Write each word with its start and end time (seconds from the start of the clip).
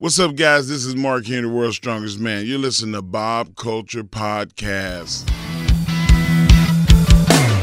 What's 0.00 0.18
up, 0.18 0.34
guys? 0.34 0.66
This 0.66 0.86
is 0.86 0.96
Mark 0.96 1.26
Henry, 1.26 1.42
the 1.42 1.54
world's 1.54 1.76
strongest 1.76 2.18
man. 2.18 2.46
You're 2.46 2.58
listening 2.58 2.94
to 2.94 3.02
Bob 3.02 3.54
Culture 3.54 4.02
Podcast. 4.02 5.28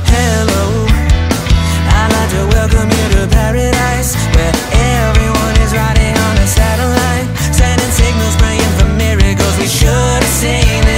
Hello, 0.06 0.86
I'd 0.86 2.14
like 2.14 2.30
to 2.38 2.46
welcome 2.54 2.94
you 2.94 3.06
to 3.18 3.28
paradise, 3.34 4.14
where 4.38 4.54
everyone 4.54 5.58
is 5.66 5.74
riding 5.74 6.14
on 6.14 6.38
a 6.38 6.46
satellite, 6.46 7.26
sending 7.58 7.90
signals, 7.90 8.36
praying 8.38 8.72
for 8.78 8.86
miracles. 8.94 9.58
We 9.58 9.66
should 9.66 9.90
have 9.90 10.24
seen 10.38 10.86
this 10.86 10.97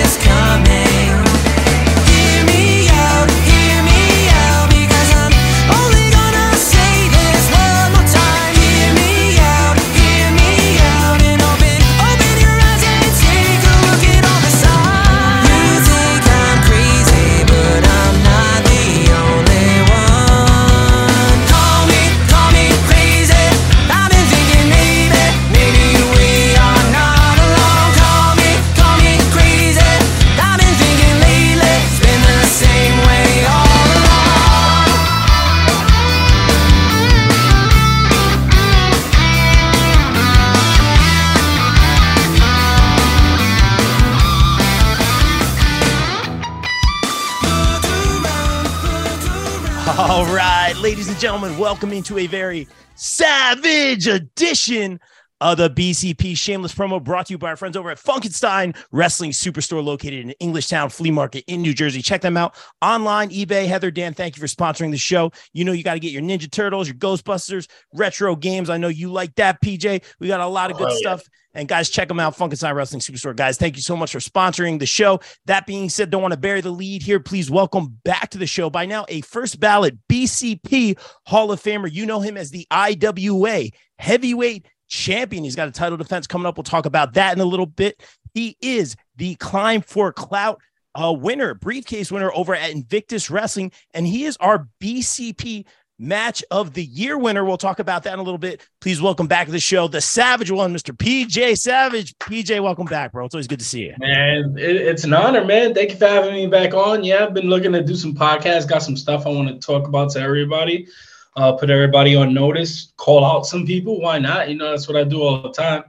and 51.19 51.21
gentlemen, 51.21 51.57
welcome 51.57 51.91
into 51.91 52.17
a 52.17 52.27
very 52.27 52.65
savage 52.95 54.07
edition 54.07 54.97
of 55.41 55.57
the 55.57 55.69
BCP 55.69 56.37
Shameless 56.37 56.73
Promo 56.73 57.03
brought 57.03 57.25
to 57.25 57.33
you 57.33 57.37
by 57.37 57.49
our 57.49 57.55
friends 57.57 57.75
over 57.75 57.91
at 57.91 57.97
Funkenstein 57.97 58.73
Wrestling 58.93 59.31
Superstore 59.31 59.83
located 59.83 60.29
in 60.29 60.33
Englishtown 60.41 60.89
Flea 60.89 61.11
Market 61.11 61.43
in 61.47 61.61
New 61.61 61.73
Jersey. 61.73 62.01
Check 62.01 62.21
them 62.21 62.37
out 62.37 62.55
online, 62.81 63.31
eBay. 63.31 63.67
Heather, 63.67 63.91
Dan, 63.91 64.13
thank 64.13 64.37
you 64.37 64.39
for 64.39 64.47
sponsoring 64.47 64.91
the 64.91 64.97
show. 64.97 65.29
You 65.51 65.65
know, 65.65 65.73
you 65.73 65.83
got 65.83 65.95
to 65.95 65.99
get 65.99 66.13
your 66.13 66.21
Ninja 66.21 66.49
Turtles, 66.49 66.87
your 66.87 66.95
Ghostbusters, 66.95 67.67
retro 67.93 68.37
games. 68.37 68.69
I 68.69 68.77
know 68.77 68.87
you 68.87 69.11
like 69.11 69.35
that, 69.35 69.61
PJ. 69.61 70.01
We 70.21 70.27
got 70.29 70.39
a 70.39 70.47
lot 70.47 70.71
of 70.71 70.77
good 70.77 70.87
Oh, 70.89 70.95
stuff. 70.95 71.23
And 71.53 71.67
guys, 71.67 71.89
check 71.89 72.07
them 72.07 72.19
out, 72.19 72.37
Funkenstein 72.37 72.75
Wrestling 72.75 73.01
Superstore. 73.01 73.35
Guys, 73.35 73.57
thank 73.57 73.75
you 73.75 73.81
so 73.81 73.95
much 73.95 74.11
for 74.11 74.19
sponsoring 74.19 74.79
the 74.79 74.85
show. 74.85 75.19
That 75.45 75.65
being 75.65 75.89
said, 75.89 76.11
don't 76.11 76.21
want 76.21 76.33
to 76.33 76.39
bury 76.39 76.61
the 76.61 76.69
lead 76.69 77.01
here. 77.01 77.19
Please 77.19 77.49
welcome 77.49 77.97
back 78.03 78.29
to 78.31 78.37
the 78.37 78.45
show 78.45 78.69
by 78.69 78.85
now 78.85 79.05
a 79.09 79.21
first 79.21 79.59
ballot 79.59 79.97
BCP 80.07 80.99
Hall 81.25 81.51
of 81.51 81.61
Famer. 81.61 81.91
You 81.91 82.05
know 82.05 82.19
him 82.19 82.37
as 82.37 82.51
the 82.51 82.67
IWA 82.69 83.69
heavyweight 83.97 84.67
champion. 84.87 85.43
He's 85.43 85.55
got 85.55 85.67
a 85.67 85.71
title 85.71 85.97
defense 85.97 86.27
coming 86.27 86.45
up. 86.45 86.57
We'll 86.57 86.63
talk 86.63 86.85
about 86.85 87.13
that 87.13 87.33
in 87.33 87.41
a 87.41 87.45
little 87.45 87.65
bit. 87.65 88.03
He 88.33 88.55
is 88.61 88.95
the 89.15 89.35
Climb 89.35 89.81
for 89.81 90.13
Clout 90.13 90.61
uh, 90.93 91.13
winner, 91.13 91.55
briefcase 91.55 92.11
winner 92.11 92.31
over 92.33 92.55
at 92.55 92.71
Invictus 92.71 93.29
Wrestling, 93.29 93.71
and 93.93 94.05
he 94.05 94.25
is 94.25 94.37
our 94.37 94.67
BCP 94.81 95.65
match 95.99 96.43
of 96.49 96.73
the 96.73 96.83
year 96.83 97.17
winner. 97.17 97.43
We'll 97.43 97.57
talk 97.57 97.79
about 97.79 98.03
that 98.03 98.13
in 98.13 98.19
a 98.19 98.23
little 98.23 98.39
bit. 98.39 98.65
Please 98.79 99.01
welcome 99.01 99.27
back 99.27 99.45
to 99.47 99.51
the 99.51 99.59
show, 99.59 99.87
the 99.87 100.01
Savage 100.01 100.49
one, 100.49 100.73
Mr. 100.73 100.95
PJ 100.95 101.57
Savage. 101.57 102.17
PJ, 102.17 102.63
welcome 102.63 102.85
back, 102.85 103.11
bro. 103.11 103.25
It's 103.25 103.35
always 103.35 103.47
good 103.47 103.59
to 103.59 103.65
see 103.65 103.81
you. 103.81 103.95
Man, 103.99 104.55
it, 104.57 104.75
it's 104.77 105.03
an 105.03 105.13
honor, 105.13 105.43
man. 105.43 105.73
Thank 105.73 105.91
you 105.91 105.97
for 105.97 106.07
having 106.07 106.33
me 106.33 106.47
back 106.47 106.73
on. 106.73 107.03
Yeah, 107.03 107.25
I've 107.25 107.33
been 107.33 107.49
looking 107.49 107.73
to 107.73 107.83
do 107.83 107.95
some 107.95 108.15
podcasts, 108.15 108.67
got 108.67 108.81
some 108.81 108.97
stuff 108.97 109.27
I 109.27 109.29
want 109.29 109.49
to 109.49 109.59
talk 109.59 109.87
about 109.87 110.11
to 110.11 110.21
everybody, 110.21 110.87
uh, 111.35 111.51
put 111.51 111.69
everybody 111.69 112.15
on 112.15 112.33
notice, 112.33 112.93
call 112.97 113.25
out 113.25 113.45
some 113.45 113.65
people. 113.65 113.99
Why 113.99 114.17
not? 114.17 114.49
You 114.49 114.55
know, 114.55 114.71
that's 114.71 114.87
what 114.87 114.97
I 114.97 115.03
do 115.03 115.21
all 115.21 115.41
the 115.41 115.51
time. 115.51 115.83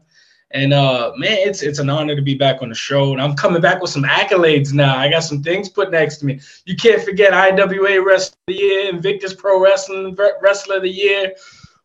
And 0.52 0.72
uh, 0.72 1.12
man, 1.16 1.38
it's 1.38 1.62
it's 1.62 1.78
an 1.78 1.88
honor 1.88 2.16
to 2.16 2.22
be 2.22 2.34
back 2.34 2.60
on 2.60 2.70
the 2.70 2.74
show. 2.74 3.12
And 3.12 3.22
I'm 3.22 3.36
coming 3.36 3.62
back 3.62 3.80
with 3.80 3.90
some 3.90 4.02
accolades 4.02 4.72
now. 4.72 4.96
I 4.96 5.08
got 5.08 5.20
some 5.20 5.42
things 5.42 5.68
put 5.68 5.90
next 5.90 6.16
to 6.18 6.26
me. 6.26 6.40
You 6.64 6.74
can't 6.74 7.02
forget 7.02 7.32
IWA 7.32 8.02
Wrestler 8.02 8.36
of 8.48 8.54
the 8.54 8.54
Year, 8.54 8.88
Invictus 8.90 9.34
Pro 9.34 9.60
Wrestling 9.62 10.16
Wrestler 10.42 10.76
of 10.76 10.82
the 10.82 10.90
Year. 10.90 11.34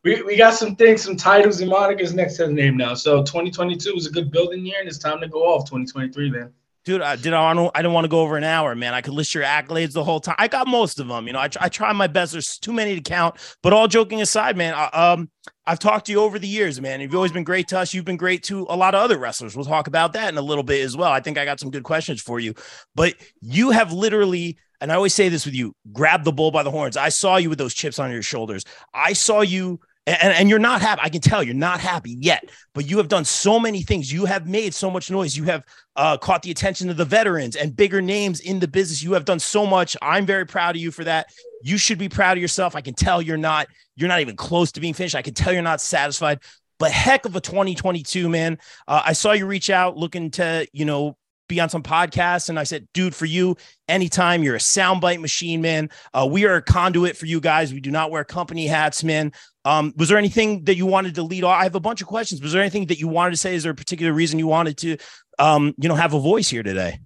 We, 0.04 0.22
we 0.22 0.36
got 0.36 0.54
some 0.54 0.76
things, 0.76 1.04
some 1.04 1.18
titles 1.18 1.62
and 1.62 1.72
monikers 1.72 2.14
next 2.14 2.38
to 2.38 2.48
the 2.48 2.54
name 2.54 2.78
now. 2.78 2.94
So 2.94 3.24
2022 3.24 3.94
was 3.94 4.06
a 4.06 4.12
good 4.12 4.32
building 4.32 4.66
year, 4.66 4.80
and 4.80 4.88
it's 4.88 5.00
time 5.00 5.20
to 5.22 5.28
go 5.28 5.44
off 5.44 5.66
2023 5.66 6.32
then. 6.32 6.54
Dude, 6.86 7.02
I 7.02 7.16
did. 7.16 7.34
I 7.34 7.54
don't. 7.56 7.72
I 7.74 7.80
didn't 7.80 7.94
want 7.94 8.06
to 8.06 8.10
go 8.10 8.20
over 8.20 8.38
an 8.38 8.44
hour, 8.44 8.76
man. 8.76 8.94
I 8.94 9.02
could 9.02 9.16
list 9.16 9.34
your 9.34 9.44
accolades 9.44 9.94
the 9.94 10.04
whole 10.04 10.20
time. 10.20 10.36
I 10.38 10.48
got 10.48 10.68
most 10.68 11.00
of 11.00 11.08
them. 11.08 11.26
You 11.26 11.34
know, 11.34 11.40
I, 11.40 11.50
I 11.60 11.68
try 11.68 11.92
my 11.94 12.06
best. 12.06 12.34
There's 12.34 12.60
too 12.60 12.72
many 12.72 12.94
to 12.94 13.02
count. 13.02 13.38
But 13.64 13.74
all 13.74 13.88
joking 13.88 14.22
aside, 14.22 14.56
man, 14.56 14.76
I, 14.76 14.86
um, 14.90 15.32
I've 15.66 15.80
talked 15.80 16.06
to 16.06 16.12
you 16.12 16.22
over 16.22 16.38
the 16.38 16.48
years, 16.48 16.80
man. 16.80 17.02
You've 17.02 17.16
always 17.16 17.32
been 17.32 17.44
great 17.44 17.68
to 17.70 17.80
us. 17.80 17.92
You've 17.92 18.06
been 18.06 18.18
great 18.18 18.44
to 18.44 18.68
a 18.70 18.76
lot 18.76 18.94
of 18.94 19.02
other 19.02 19.18
wrestlers. 19.18 19.56
We'll 19.56 19.66
talk 19.66 19.88
about 19.88 20.14
that 20.14 20.30
in 20.30 20.38
a 20.38 20.44
little 20.44 20.64
bit 20.64 20.86
as 20.86 20.96
well. 20.96 21.12
I 21.12 21.22
think 21.22 21.40
I 21.40 21.46
got 21.46 21.60
some 21.60 21.72
good 21.72 21.84
questions 21.84 22.22
for 22.22 22.40
you. 22.40 22.54
But 22.94 23.16
you 23.42 23.72
have 23.72 23.92
literally, 23.92 24.60
and 24.80 24.92
I 24.92 24.96
always 24.96 25.16
say 25.16 25.28
this 25.28 25.44
with 25.44 25.56
you, 25.56 25.76
grab 25.92 26.24
the 26.24 26.32
bull 26.32 26.52
by 26.52 26.62
the 26.62 26.70
horns. 26.70 26.98
I 26.98 27.10
saw 27.10 27.38
you 27.38 27.50
with 27.50 27.58
those 27.58 27.74
chips 27.74 27.98
on 27.98 28.12
your 28.12 28.22
shoulders. 28.22 28.64
I 28.94 29.14
saw 29.14 29.42
you. 29.42 29.80
And, 30.08 30.34
and 30.34 30.50
you're 30.50 30.60
not 30.60 30.82
happy. 30.82 31.02
I 31.04 31.10
can 31.10 31.22
tell 31.22 31.42
you're 31.42 31.56
not 31.56 31.80
happy 31.80 32.16
yet, 32.20 32.50
but 32.74 32.88
you 32.88 32.98
have 32.98 33.08
done 33.08 33.26
so 33.26 33.60
many 33.60 33.82
things. 33.82 34.12
You 34.12 34.26
have 34.26 34.48
made 34.48 34.74
so 34.74 34.92
much 34.92 35.10
noise. 35.10 35.36
You 35.36 35.46
have 35.46 35.64
uh, 35.96 36.18
caught 36.18 36.44
the 36.44 36.52
attention 36.52 36.90
of 36.90 36.98
the 36.98 37.06
veterans 37.06 37.56
and 37.56 37.76
bigger 37.76 38.02
names 38.02 38.40
in 38.40 38.60
the 38.60 38.68
business. 38.68 39.02
You 39.02 39.14
have 39.14 39.26
done 39.26 39.40
so 39.40 39.66
much. 39.66 39.98
I'm 40.02 40.26
very 40.26 40.46
proud 40.46 40.76
of 40.76 40.82
you 40.82 40.92
for 40.92 41.04
that. 41.06 41.28
You 41.64 41.78
should 41.78 41.98
be 41.98 42.10
proud 42.10 42.38
of 42.38 42.42
yourself. 42.42 42.76
I 42.76 42.82
can 42.82 42.94
tell 42.94 43.22
you're 43.22 43.38
not. 43.38 43.68
You're 43.96 44.10
not 44.10 44.22
even 44.22 44.36
close 44.36 44.72
to 44.74 44.82
being 44.82 44.94
finished. 44.94 45.16
I 45.16 45.22
can 45.24 45.34
tell 45.34 45.52
you're 45.54 45.62
not 45.62 45.82
satisfied. 45.82 46.40
But 46.78 46.92
heck 46.92 47.26
of 47.26 47.36
a 47.36 47.42
2022, 47.42 48.30
man. 48.30 48.60
Uh, 48.88 49.02
I 49.06 49.14
saw 49.14 49.32
you 49.32 49.46
reach 49.48 49.70
out 49.70 49.98
looking 49.98 50.32
to, 50.32 50.68
you 50.74 50.86
know, 50.86 51.18
be 51.48 51.60
on 51.60 51.70
some 51.70 51.84
podcasts, 51.84 52.50
and 52.50 52.60
I 52.60 52.64
said, 52.64 52.88
dude, 52.94 53.16
for 53.16 53.26
you, 53.26 53.56
anytime 53.88 54.44
you're 54.44 54.56
a 54.56 54.60
soundbite 54.60 55.22
machine, 55.22 55.62
man. 55.62 55.90
Uh, 56.14 56.28
we 56.30 56.46
are 56.46 56.56
a 56.56 56.62
conduit 56.62 57.18
for 57.18 57.28
you 57.28 57.40
guys. 57.40 57.74
We 57.74 57.80
do 57.80 57.92
not 57.92 58.12
wear 58.12 58.24
company 58.24 58.68
hats, 58.68 59.04
man. 59.04 59.32
Um, 59.66 59.94
was 59.98 60.10
there 60.10 60.18
anything 60.18 60.64
that 60.66 60.78
you 60.78 60.86
wanted 60.86 61.16
to 61.16 61.24
lead 61.24 61.44
off? 61.44 61.60
I 61.60 61.64
have 61.64 61.76
a 61.76 61.80
bunch 61.80 62.02
of 62.02 62.08
questions. 62.08 62.42
Was 62.42 62.54
there 62.54 62.62
anything 62.62 62.86
that 62.88 63.00
you 63.00 63.08
wanted 63.08 63.32
to 63.32 63.38
say? 63.38 63.56
Is 63.56 63.64
there 63.64 63.72
a 63.72 63.76
particular 63.76 64.14
reason 64.14 64.40
you 64.40 64.48
wanted 64.48 64.78
to, 64.78 64.98
um, 65.40 65.74
you 65.78 65.90
know, 65.90 65.96
have 65.96 66.14
a 66.14 66.20
voice 66.20 66.50
here 66.50 66.64
today? 66.64 67.00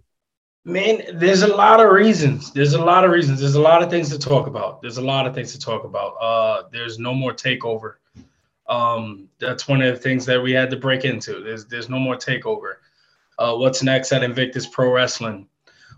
Man, 0.66 1.02
there's 1.14 1.42
a 1.42 1.48
lot 1.48 1.80
of 1.80 1.90
reasons. 1.92 2.52
There's 2.52 2.74
a 2.74 2.84
lot 2.84 3.06
of 3.06 3.12
reasons. 3.12 3.40
There's 3.40 3.56
a 3.56 3.62
lot 3.62 3.82
of 3.82 3.90
things 3.90 4.10
to 4.10 4.20
talk 4.20 4.46
about. 4.46 4.82
There's 4.82 4.98
a 4.98 5.02
lot 5.02 5.26
of 5.26 5.34
things 5.34 5.54
to 5.54 5.60
talk 5.60 5.86
about. 5.86 6.16
Uh, 6.20 6.64
there's 6.72 7.00
no 7.00 7.14
more 7.14 7.34
takeover. 7.34 7.96
Um, 8.68 9.30
that's 9.40 9.68
one 9.68 9.82
of 9.82 9.94
the 9.94 10.00
things 10.00 10.26
that 10.26 10.42
we 10.42 10.52
had 10.52 10.70
to 10.70 10.76
break 10.76 11.06
into. 11.06 11.42
There's 11.42 11.66
there's 11.66 11.90
no 11.90 11.98
more 11.98 12.16
takeover. 12.18 12.76
Uh, 13.40 13.56
what's 13.56 13.82
next 13.82 14.12
at 14.12 14.22
Invictus 14.22 14.68
Pro 14.68 14.92
Wrestling? 14.92 15.48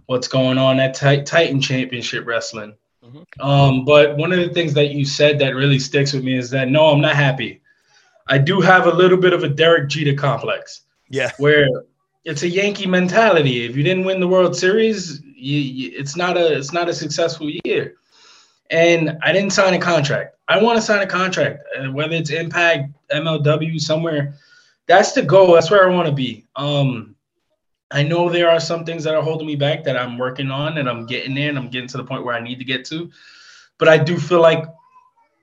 What's 0.06 0.28
going 0.28 0.58
on 0.58 0.80
at 0.80 0.94
Tit- 0.94 1.26
Titan 1.26 1.60
Championship 1.60 2.26
Wrestling? 2.26 2.76
Mhm. 3.06 3.26
Um, 3.44 3.86
but 3.86 4.16
one 4.18 4.32
of 4.32 4.40
the 4.40 4.50
things 4.50 4.74
that 4.76 4.92
you 4.92 5.06
said 5.06 5.40
that 5.40 5.56
really 5.56 5.80
sticks 5.80 6.14
with 6.14 6.24
me 6.24 6.38
is 6.38 6.50
that 6.52 6.70
no, 6.70 6.86
I'm 6.88 7.02
not 7.02 7.16
happy. 7.16 7.62
I 8.28 8.38
do 8.38 8.62
have 8.62 8.86
a 8.86 8.92
little 8.94 9.18
bit 9.18 9.34
of 9.34 9.44
a 9.44 9.50
Derek 9.50 9.90
Jeter 9.90 10.14
complex 10.14 10.82
Yeah. 11.10 11.32
where 11.38 11.68
it's 12.24 12.44
a 12.44 12.48
Yankee 12.48 12.86
mentality. 12.86 13.66
If 13.66 13.76
you 13.76 13.84
didn't 13.84 14.06
win 14.06 14.20
the 14.20 14.28
World 14.28 14.56
Series, 14.56 15.22
you, 15.36 15.58
you, 15.60 15.92
it's 15.98 16.16
not 16.16 16.38
a 16.38 16.56
it's 16.56 16.72
not 16.72 16.88
a 16.90 16.94
successful 16.94 17.50
year. 17.66 17.96
And 18.70 19.18
I 19.24 19.34
didn't 19.34 19.52
sign 19.52 19.74
a 19.74 19.80
contract. 19.80 20.36
I 20.48 20.62
want 20.62 20.78
to 20.78 20.82
sign 20.82 21.02
a 21.02 21.08
contract, 21.08 21.64
uh, 21.78 21.92
whether 21.92 22.14
it's 22.14 22.30
Impact, 22.30 22.90
MLW, 23.12 23.80
somewhere. 23.82 24.36
That's 24.86 25.14
the 25.14 25.24
goal. 25.24 25.54
That's 25.54 25.72
where 25.72 25.90
I 25.90 25.94
want 25.94 26.08
to 26.08 26.14
be. 26.14 26.46
Um, 26.56 27.11
I 27.92 28.04
know 28.04 28.30
there 28.30 28.50
are 28.50 28.60
some 28.60 28.86
things 28.86 29.04
that 29.04 29.16
are 29.16 29.22
holding 29.22 29.48
me 29.48 29.56
back 29.56 29.84
that 29.84 29.98
I'm 29.98 30.18
working 30.18 30.50
on, 30.50 30.78
and 30.78 30.90
I'm 30.90 31.06
getting 31.06 31.36
there, 31.36 31.50
and 31.50 31.58
I'm 31.58 31.70
getting 31.70 31.90
to 31.90 31.98
the 31.98 32.04
point 32.04 32.26
where 32.26 32.36
I 32.36 32.42
need 32.42 32.60
to 32.60 32.66
get 32.66 32.86
to. 32.86 33.12
But 33.78 33.90
I 33.90 33.98
do 33.98 34.18
feel 34.18 34.42
like 34.42 34.66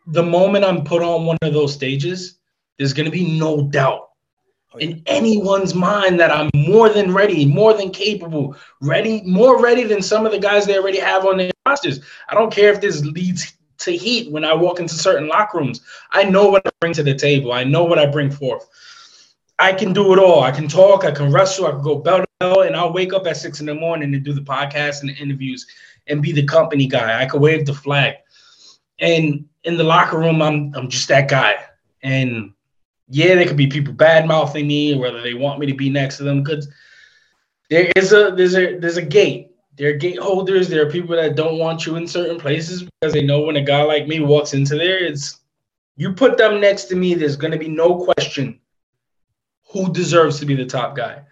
the 0.06 0.22
moment 0.22 0.64
I'm 0.64 0.84
put 0.84 1.02
on 1.02 1.26
one 1.26 1.36
of 1.42 1.52
those 1.52 1.74
stages, 1.74 2.38
there's 2.78 2.92
going 2.92 3.04
to 3.04 3.12
be 3.12 3.38
no 3.38 3.62
doubt 3.62 4.08
oh, 4.72 4.78
in 4.78 5.02
anyone's 5.06 5.74
mind 5.74 6.18
that 6.20 6.30
I'm 6.30 6.50
more 6.54 6.88
than 6.88 7.12
ready, 7.12 7.44
more 7.44 7.74
than 7.74 7.90
capable, 7.90 8.56
ready, 8.80 9.22
more 9.22 9.60
ready 9.62 9.84
than 9.84 10.00
some 10.00 10.24
of 10.24 10.32
the 10.32 10.38
guys 10.38 10.64
they 10.64 10.78
already 10.78 11.00
have 11.00 11.26
on 11.26 11.36
their 11.36 11.50
rosters. 11.66 12.00
I 12.28 12.34
don't 12.34 12.52
care 12.52 12.72
if 12.72 12.80
this 12.80 13.04
leads 13.04 13.52
to 13.78 13.96
heat 13.96 14.30
when 14.32 14.44
I 14.44 14.54
walk 14.54 14.80
into 14.80 14.94
certain 14.94 15.28
locker 15.28 15.58
rooms. 15.58 15.80
I 16.10 16.24
know 16.24 16.48
what 16.48 16.66
I 16.66 16.70
bring 16.80 16.94
to 16.94 17.02
the 17.02 17.14
table. 17.14 17.52
I 17.52 17.64
know 17.64 17.84
what 17.84 17.98
I 17.98 18.06
bring 18.06 18.30
forth. 18.30 18.68
I 19.58 19.72
can 19.72 19.92
do 19.92 20.12
it 20.12 20.18
all. 20.18 20.42
I 20.42 20.52
can 20.52 20.68
talk, 20.68 21.04
I 21.04 21.10
can 21.10 21.32
wrestle, 21.32 21.66
I 21.66 21.70
can 21.70 21.82
go 21.82 21.96
bell 21.96 22.20
to 22.20 22.26
bell, 22.38 22.60
and 22.62 22.76
I'll 22.76 22.92
wake 22.92 23.12
up 23.12 23.26
at 23.26 23.36
six 23.36 23.60
in 23.60 23.66
the 23.66 23.74
morning 23.74 24.14
and 24.14 24.24
do 24.24 24.32
the 24.32 24.40
podcast 24.40 25.00
and 25.00 25.10
the 25.10 25.14
interviews 25.14 25.66
and 26.06 26.22
be 26.22 26.32
the 26.32 26.44
company 26.44 26.86
guy. 26.86 27.20
I 27.20 27.26
could 27.26 27.40
wave 27.40 27.66
the 27.66 27.74
flag. 27.74 28.14
And 29.00 29.46
in 29.64 29.76
the 29.76 29.84
locker 29.84 30.18
room, 30.18 30.42
I'm 30.42 30.72
I'm 30.74 30.88
just 30.88 31.08
that 31.08 31.28
guy. 31.28 31.56
And 32.02 32.52
Yeah, 33.08 33.34
there 33.34 33.46
could 33.46 33.56
be 33.56 33.66
people 33.66 33.94
bad 33.94 34.26
mouthing 34.26 34.68
me, 34.68 34.94
whether 34.94 35.22
they 35.22 35.34
want 35.34 35.58
me 35.58 35.66
to 35.66 35.74
be 35.74 35.90
next 35.90 36.18
to 36.18 36.24
them. 36.24 36.42
Because 36.42 36.68
there 37.68 37.90
is 37.96 38.12
a 38.12 38.32
there's 38.36 38.54
a 38.54 38.78
there's 38.78 38.96
a 38.96 39.02
gate. 39.02 39.50
There 39.76 39.90
are 39.90 39.96
gate 39.96 40.18
holders. 40.18 40.68
There 40.68 40.86
are 40.86 40.90
people 40.90 41.16
that 41.16 41.36
don't 41.36 41.58
want 41.58 41.86
you 41.86 41.96
in 41.96 42.06
certain 42.06 42.38
places 42.38 42.82
because 42.82 43.12
they 43.12 43.22
know 43.22 43.40
when 43.40 43.56
a 43.56 43.62
guy 43.62 43.82
like 43.82 44.06
me 44.06 44.20
walks 44.20 44.54
into 44.54 44.76
there, 44.76 44.98
it's 45.04 45.40
you 45.96 46.12
put 46.12 46.36
them 46.36 46.60
next 46.60 46.84
to 46.86 46.96
me. 46.96 47.14
There's 47.14 47.36
to 47.36 47.56
be 47.58 47.68
no 47.68 47.96
question 47.96 48.60
who 49.70 49.92
deserves 49.92 50.38
to 50.40 50.46
be 50.46 50.54
the 50.54 50.66
top 50.66 50.96
guy. 50.96 51.22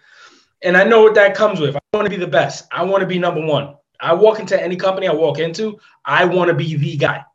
And 0.63 0.75
I 0.75 0.83
know 0.83 1.03
what 1.03 1.15
that 1.15 1.35
comes 1.35 1.59
with. 1.59 1.75
I 1.75 1.79
want 1.93 2.05
to 2.05 2.09
be 2.09 2.17
the 2.17 2.27
best. 2.27 2.67
I 2.71 2.83
want 2.83 3.01
to 3.01 3.07
be 3.07 3.19
number 3.19 3.45
one. 3.45 3.75
I 3.99 4.13
walk 4.13 4.39
into 4.39 4.61
any 4.61 4.75
company 4.75 5.07
I 5.07 5.13
walk 5.13 5.39
into, 5.39 5.79
I 6.05 6.25
want 6.25 6.49
to 6.49 6.53
be 6.53 6.75
the 6.75 6.97
guy. 6.97 7.25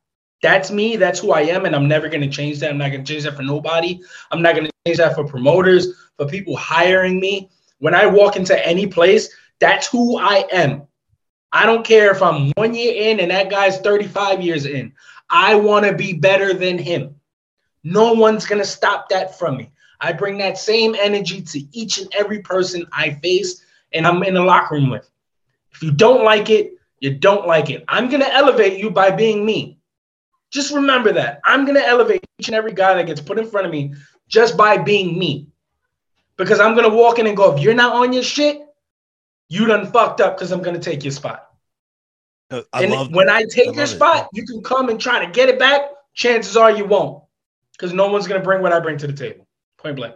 That's 0.42 0.70
me. 0.70 0.96
That's 0.96 1.20
who 1.20 1.32
I 1.32 1.42
am. 1.42 1.66
And 1.66 1.74
I'm 1.74 1.88
never 1.88 2.08
going 2.08 2.20
to 2.20 2.28
change 2.28 2.60
that. 2.60 2.70
I'm 2.70 2.78
not 2.78 2.90
going 2.90 3.04
to 3.04 3.12
change 3.12 3.24
that 3.24 3.36
for 3.36 3.42
nobody. 3.42 4.00
I'm 4.30 4.42
not 4.42 4.54
going 4.54 4.66
to 4.66 4.72
change 4.86 4.98
that 4.98 5.14
for 5.14 5.24
promoters, 5.24 5.88
for 6.16 6.26
people 6.26 6.56
hiring 6.56 7.20
me. 7.20 7.50
When 7.78 7.94
I 7.94 8.06
walk 8.06 8.36
into 8.36 8.66
any 8.66 8.86
place, 8.86 9.28
that's 9.60 9.86
who 9.86 10.18
I 10.18 10.44
am. 10.52 10.86
I 11.52 11.66
don't 11.66 11.86
care 11.86 12.10
if 12.10 12.22
I'm 12.22 12.50
one 12.56 12.74
year 12.74 13.10
in 13.10 13.20
and 13.20 13.30
that 13.30 13.50
guy's 13.50 13.78
35 13.78 14.40
years 14.40 14.66
in. 14.66 14.92
I 15.30 15.54
want 15.54 15.86
to 15.86 15.94
be 15.94 16.12
better 16.12 16.54
than 16.54 16.78
him. 16.78 17.16
No 17.84 18.12
one's 18.12 18.46
going 18.46 18.60
to 18.60 18.66
stop 18.66 19.08
that 19.10 19.38
from 19.38 19.56
me. 19.58 19.70
I 20.02 20.12
bring 20.12 20.36
that 20.38 20.58
same 20.58 20.96
energy 20.98 21.40
to 21.40 21.60
each 21.70 21.98
and 21.98 22.12
every 22.12 22.40
person 22.40 22.84
I 22.92 23.10
face 23.22 23.64
and 23.92 24.06
I'm 24.06 24.22
in 24.24 24.34
the 24.34 24.42
locker 24.42 24.74
room 24.74 24.90
with. 24.90 25.08
If 25.72 25.82
you 25.82 25.92
don't 25.92 26.24
like 26.24 26.50
it, 26.50 26.72
you 26.98 27.14
don't 27.14 27.46
like 27.46 27.70
it. 27.70 27.84
I'm 27.88 28.08
going 28.08 28.20
to 28.20 28.34
elevate 28.34 28.78
you 28.78 28.90
by 28.90 29.12
being 29.12 29.46
me. 29.46 29.78
Just 30.50 30.74
remember 30.74 31.12
that. 31.12 31.40
I'm 31.44 31.64
going 31.64 31.76
to 31.76 31.86
elevate 31.86 32.24
each 32.38 32.48
and 32.48 32.56
every 32.56 32.72
guy 32.72 32.94
that 32.94 33.06
gets 33.06 33.20
put 33.20 33.38
in 33.38 33.46
front 33.46 33.66
of 33.66 33.72
me 33.72 33.94
just 34.28 34.56
by 34.56 34.76
being 34.76 35.18
me. 35.18 35.48
Because 36.36 36.60
I'm 36.60 36.74
going 36.74 36.90
to 36.90 36.94
walk 36.94 37.18
in 37.18 37.26
and 37.26 37.36
go, 37.36 37.54
if 37.54 37.62
you're 37.62 37.74
not 37.74 37.94
on 37.94 38.12
your 38.12 38.22
shit, 38.24 38.60
you 39.48 39.66
done 39.66 39.90
fucked 39.90 40.20
up 40.20 40.36
because 40.36 40.50
I'm 40.50 40.62
going 40.62 40.78
to 40.78 40.80
take 40.80 41.04
your 41.04 41.12
spot. 41.12 41.48
Uh, 42.50 42.62
and 42.74 42.90
love 42.90 43.12
when 43.12 43.30
I 43.30 43.44
take 43.44 43.68
I 43.68 43.72
your 43.72 43.86
love 43.86 43.92
it. 43.92 43.96
spot, 43.96 44.28
you 44.32 44.44
can 44.44 44.62
come 44.62 44.88
and 44.88 45.00
try 45.00 45.24
to 45.24 45.30
get 45.30 45.48
it 45.48 45.58
back. 45.58 45.82
Chances 46.14 46.56
are 46.56 46.70
you 46.70 46.84
won't. 46.84 47.22
Because 47.72 47.92
no 47.92 48.10
one's 48.10 48.26
going 48.26 48.40
to 48.40 48.44
bring 48.44 48.62
what 48.62 48.72
I 48.72 48.80
bring 48.80 48.98
to 48.98 49.06
the 49.06 49.12
table. 49.12 49.46
Point 49.82 49.96
blank. 49.96 50.14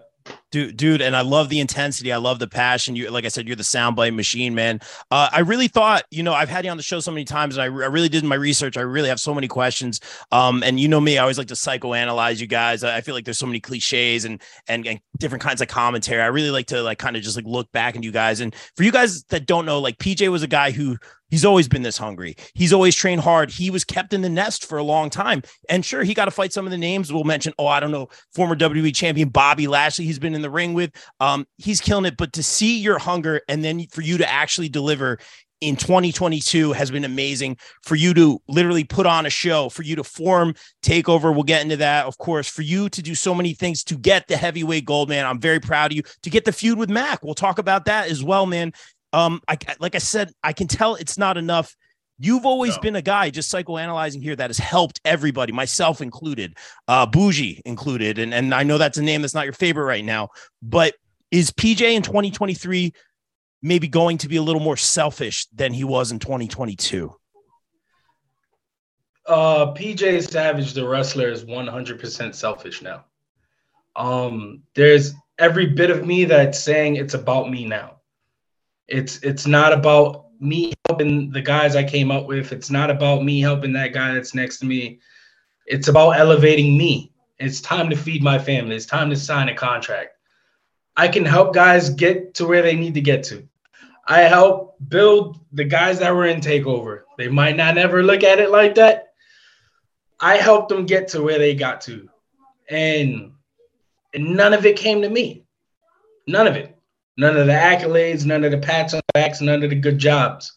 dude 0.50 0.76
dude 0.76 1.00
and 1.02 1.16
i 1.16 1.20
love 1.20 1.48
the 1.48 1.60
intensity. 1.60 2.12
I 2.12 2.16
love 2.18 2.38
the 2.38 2.46
passion. 2.48 2.94
You 2.96 3.10
like 3.10 3.24
i 3.24 3.28
said 3.28 3.46
you're 3.46 3.56
the 3.56 3.62
soundbite 3.64 4.14
machine 4.14 4.54
man. 4.54 4.80
Uh, 5.10 5.28
i 5.32 5.40
really 5.40 5.68
thought 5.68 6.04
you 6.10 6.22
know 6.22 6.32
i've 6.32 6.48
had 6.48 6.64
you 6.64 6.70
on 6.70 6.76
the 6.76 6.82
show 6.82 7.00
so 7.00 7.10
many 7.10 7.24
times 7.24 7.56
and 7.56 7.62
I, 7.62 7.66
re- 7.66 7.84
I 7.84 7.88
really 7.88 8.08
did 8.08 8.22
my 8.24 8.36
research. 8.36 8.76
I 8.76 8.82
really 8.82 9.08
have 9.08 9.20
so 9.20 9.34
many 9.34 9.48
questions. 9.48 10.00
Um 10.30 10.62
and 10.62 10.78
you 10.78 10.86
know 10.88 11.00
me 11.00 11.18
i 11.18 11.22
always 11.22 11.38
like 11.38 11.48
to 11.48 11.54
psychoanalyze 11.54 12.40
you 12.40 12.46
guys. 12.46 12.84
I 12.84 12.96
I 12.96 13.00
feel 13.00 13.14
like 13.14 13.24
there's 13.24 13.38
so 13.38 13.46
many 13.46 13.60
cliches 13.60 14.24
and 14.24 14.40
and, 14.68 14.86
and 14.86 15.00
different 15.18 15.42
kinds 15.42 15.60
of 15.60 15.68
commentary. 15.68 16.22
I 16.22 16.26
really 16.26 16.50
like 16.50 16.66
to 16.68 16.80
like 16.82 16.98
kind 16.98 17.16
of 17.16 17.22
just 17.22 17.36
like 17.36 17.46
look 17.46 17.70
back 17.72 17.96
at 17.96 18.04
you 18.04 18.12
guys. 18.12 18.40
And 18.40 18.54
for 18.76 18.84
you 18.84 18.92
guys 18.92 19.24
that 19.30 19.46
don't 19.46 19.66
know 19.66 19.80
like 19.80 19.98
pj 19.98 20.28
was 20.30 20.42
a 20.44 20.48
guy 20.48 20.70
who 20.70 20.96
He's 21.28 21.44
always 21.44 21.69
been 21.69 21.82
this 21.82 21.99
hungry. 21.99 22.37
He's 22.55 22.73
always 22.73 22.94
trained 22.94 23.20
hard. 23.20 23.50
He 23.50 23.70
was 23.70 23.84
kept 23.84 24.12
in 24.12 24.23
the 24.23 24.28
nest 24.28 24.64
for 24.64 24.78
a 24.78 24.82
long 24.82 25.11
time. 25.11 25.43
And 25.69 25.84
sure, 25.84 26.05
he 26.05 26.14
got 26.14 26.26
to 26.26 26.31
fight 26.31 26.52
some 26.52 26.67
of 26.67 26.70
the 26.70 26.78
names. 26.78 27.12
We'll 27.12 27.25
mention, 27.25 27.52
oh, 27.58 27.67
I 27.67 27.81
don't 27.81 27.90
know, 27.90 28.08
former 28.34 28.55
WWE 28.55 28.94
champion 28.94 29.28
Bobby 29.28 29.67
Lashley, 29.67 30.05
he's 30.05 30.19
been 30.19 30.34
in 30.34 30.43
the 30.43 30.50
ring 30.50 30.75
with. 30.75 30.93
Um, 31.20 31.46
he's 31.58 31.81
killing 31.81 32.05
it. 32.05 32.17
But 32.17 32.32
to 32.34 32.43
see 32.43 32.78
your 32.78 32.99
hunger 32.99 33.40
and 33.49 33.64
then 33.64 33.87
for 33.90 34.02
you 34.02 34.19
to 34.19 34.31
actually 34.31 34.69
deliver 34.69 35.19
in 35.61 35.76
2022 35.76 36.73
has 36.73 36.90
been 36.90 37.05
amazing 37.05 37.56
for 37.82 37.94
you 37.94 38.12
to 38.14 38.40
literally 38.46 38.84
put 38.84 39.06
on 39.06 39.25
a 39.25 39.31
show, 39.31 39.69
for 39.69 39.82
you 39.82 39.96
to 39.96 40.05
form 40.05 40.55
takeover. 40.82 41.32
We'll 41.32 41.44
get 41.44 41.62
into 41.62 41.78
that, 41.78 42.06
of 42.06 42.19
course, 42.19 42.49
for 42.49 42.62
you 42.62 42.88
to 42.90 43.02
do 43.02 43.14
so 43.14 43.34
many 43.34 43.55
things 43.55 43.82
to 43.84 43.96
get 43.96 44.28
the 44.28 44.37
heavyweight 44.37 44.84
gold, 44.84 45.08
man. 45.08 45.25
I'm 45.25 45.40
very 45.40 45.61
proud 45.61 45.93
of 45.93 45.96
you 45.96 46.02
to 46.23 46.31
get 46.31 46.44
the 46.44 46.52
feud 46.52 46.78
with 46.78 46.90
Mac. 46.90 47.23
We'll 47.23 47.34
talk 47.34 47.58
about 47.58 47.87
that 47.87 48.11
as 48.11 48.23
well, 48.23 48.46
man. 48.46 48.73
Um, 49.16 49.40
I 49.48 49.56
like 49.80 49.94
I 49.94 49.98
said, 49.98 50.30
I 50.44 50.52
can 50.52 50.68
tell 50.68 50.94
it's 50.96 51.16
not 51.16 51.38
enough. 51.38 51.74
You've 52.18 52.44
always 52.44 52.76
No. 52.76 52.82
been 52.82 52.96
a 52.96 53.02
guy 53.02 53.30
just 53.30 53.50
psychoanalyzing 53.50 54.22
here 54.22 54.36
that 54.36 54.50
has 54.50 54.58
helped 54.58 55.00
everybody, 55.06 55.52
myself 55.52 56.02
included, 56.02 56.56
uh, 56.86 57.06
Bougie 57.06 57.62
included, 57.64 58.18
and 58.18 58.34
and 58.34 58.54
I 58.54 58.62
know 58.62 58.76
that's 58.76 58.98
a 58.98 59.02
name 59.02 59.22
that's 59.22 59.32
not 59.32 59.44
your 59.44 59.54
favorite 59.54 59.84
right 59.84 60.04
now, 60.04 60.28
but 60.60 60.94
is 61.30 61.50
PJ 61.50 61.94
in 61.94 62.02
2023 62.02 62.92
maybe 63.62 63.88
going 63.88 64.18
to 64.18 64.28
be 64.28 64.36
a 64.36 64.42
little 64.42 64.60
more 64.60 64.76
selfish 64.76 65.46
than 65.46 65.72
he 65.72 65.82
was 65.82 66.12
in 66.12 66.18
2022? 66.18 67.10
Uh, 69.26 69.72
PJ 69.72 70.30
Savage, 70.30 70.74
the 70.74 70.86
wrestler, 70.86 71.30
is 71.30 71.44
100% 71.44 72.34
selfish 72.34 72.82
now. 72.82 73.06
Um, 73.96 74.62
there's 74.74 75.14
every 75.38 75.66
bit 75.66 75.90
of 75.90 76.06
me 76.06 76.26
that's 76.26 76.62
saying 76.62 76.96
it's 76.96 77.14
about 77.14 77.50
me 77.50 77.64
now. 77.64 77.95
It's 78.88 79.19
it's 79.19 79.47
not 79.47 79.73
about 79.73 80.27
me 80.41 80.75
helping 80.88 81.31
the 81.31 81.41
guys 81.41 81.77
I 81.77 81.85
came 81.85 82.11
up 82.11 82.27
with. 82.27 82.53
It's 82.53 82.71
not 82.71 82.91
about 82.91 83.25
me 83.25 83.41
helping 83.41 83.73
that 83.73 83.93
guy 83.93 84.15
that's 84.15 84.35
next 84.35 84.59
to 84.59 84.67
me. 84.67 85.00
It's 85.67 85.88
about 85.88 86.19
elevating 86.19 86.77
me. 86.77 87.12
It's 87.38 87.61
time 87.61 87.91
to 87.91 87.97
feed 87.97 88.23
my 88.23 88.38
family. 88.38 88.77
It's 88.77 88.87
time 88.87 89.11
to 89.11 89.17
sign 89.17 89.49
a 89.49 89.55
contract. 89.55 90.11
I 90.97 91.09
can 91.09 91.25
help 91.25 91.55
guys 91.55 91.91
get 91.91 92.35
to 92.35 92.47
where 92.47 92.62
they 92.62 92.75
need 92.75 92.94
to 92.94 93.00
get 93.00 93.23
to. 93.25 93.47
I 94.06 94.21
help 94.21 94.77
build 94.88 95.41
the 95.53 95.65
guys 95.65 95.99
that 95.99 96.15
were 96.15 96.27
in 96.27 96.41
takeover. 96.41 97.03
They 97.19 97.29
might 97.29 97.56
not 97.56 97.77
ever 97.77 98.03
look 98.03 98.23
at 98.23 98.38
it 98.38 98.50
like 98.50 98.77
that. 98.77 99.09
I 100.21 100.37
helped 100.37 100.69
them 100.69 100.87
get 100.87 101.09
to 101.09 101.23
where 101.23 101.38
they 101.38 101.55
got 101.55 101.81
to. 101.83 102.09
And, 102.71 103.33
and 104.15 104.37
none 104.37 104.55
of 104.55 104.65
it 104.65 104.77
came 104.77 105.03
to 105.03 105.11
me. 105.11 105.44
None 106.27 106.47
of 106.47 106.56
it. 106.56 106.75
None 107.16 107.36
of 107.36 107.46
the 107.46 107.52
accolades, 107.52 108.26
none 108.26 108.44
of 108.44 108.50
the 108.50 108.58
pats 108.58 108.92
on 108.94 109.00
the 109.08 109.20
backs, 109.20 109.40
none 109.40 109.62
of 109.62 109.70
the 109.70 109.76
good 109.76 109.98
jobs. 109.98 110.52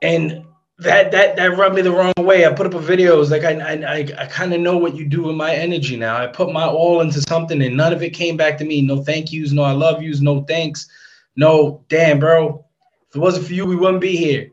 And 0.00 0.44
that 0.78 1.12
that 1.12 1.36
that 1.36 1.56
rubbed 1.56 1.74
me 1.74 1.82
the 1.82 1.92
wrong 1.92 2.12
way. 2.18 2.46
I 2.46 2.52
put 2.52 2.66
up 2.66 2.74
a 2.74 2.80
video. 2.80 3.14
It 3.14 3.18
was 3.18 3.30
like 3.30 3.44
I, 3.44 3.52
I, 3.52 3.98
I 4.18 4.26
kind 4.26 4.52
of 4.52 4.60
know 4.60 4.76
what 4.76 4.94
you 4.94 5.04
do 5.04 5.22
with 5.24 5.36
my 5.36 5.54
energy 5.54 5.96
now. 5.96 6.16
I 6.16 6.26
put 6.26 6.52
my 6.52 6.66
all 6.66 7.00
into 7.00 7.20
something 7.22 7.62
and 7.62 7.76
none 7.76 7.92
of 7.92 8.02
it 8.02 8.10
came 8.10 8.36
back 8.36 8.58
to 8.58 8.64
me. 8.64 8.82
No 8.82 9.02
thank 9.02 9.32
yous, 9.32 9.52
no 9.52 9.62
I 9.62 9.72
love 9.72 10.02
yous, 10.02 10.20
no 10.20 10.42
thanks. 10.42 10.88
No, 11.36 11.84
damn, 11.88 12.18
bro. 12.18 12.64
If 13.08 13.16
it 13.16 13.20
wasn't 13.20 13.46
for 13.46 13.52
you, 13.54 13.66
we 13.66 13.76
wouldn't 13.76 14.00
be 14.00 14.16
here. 14.16 14.50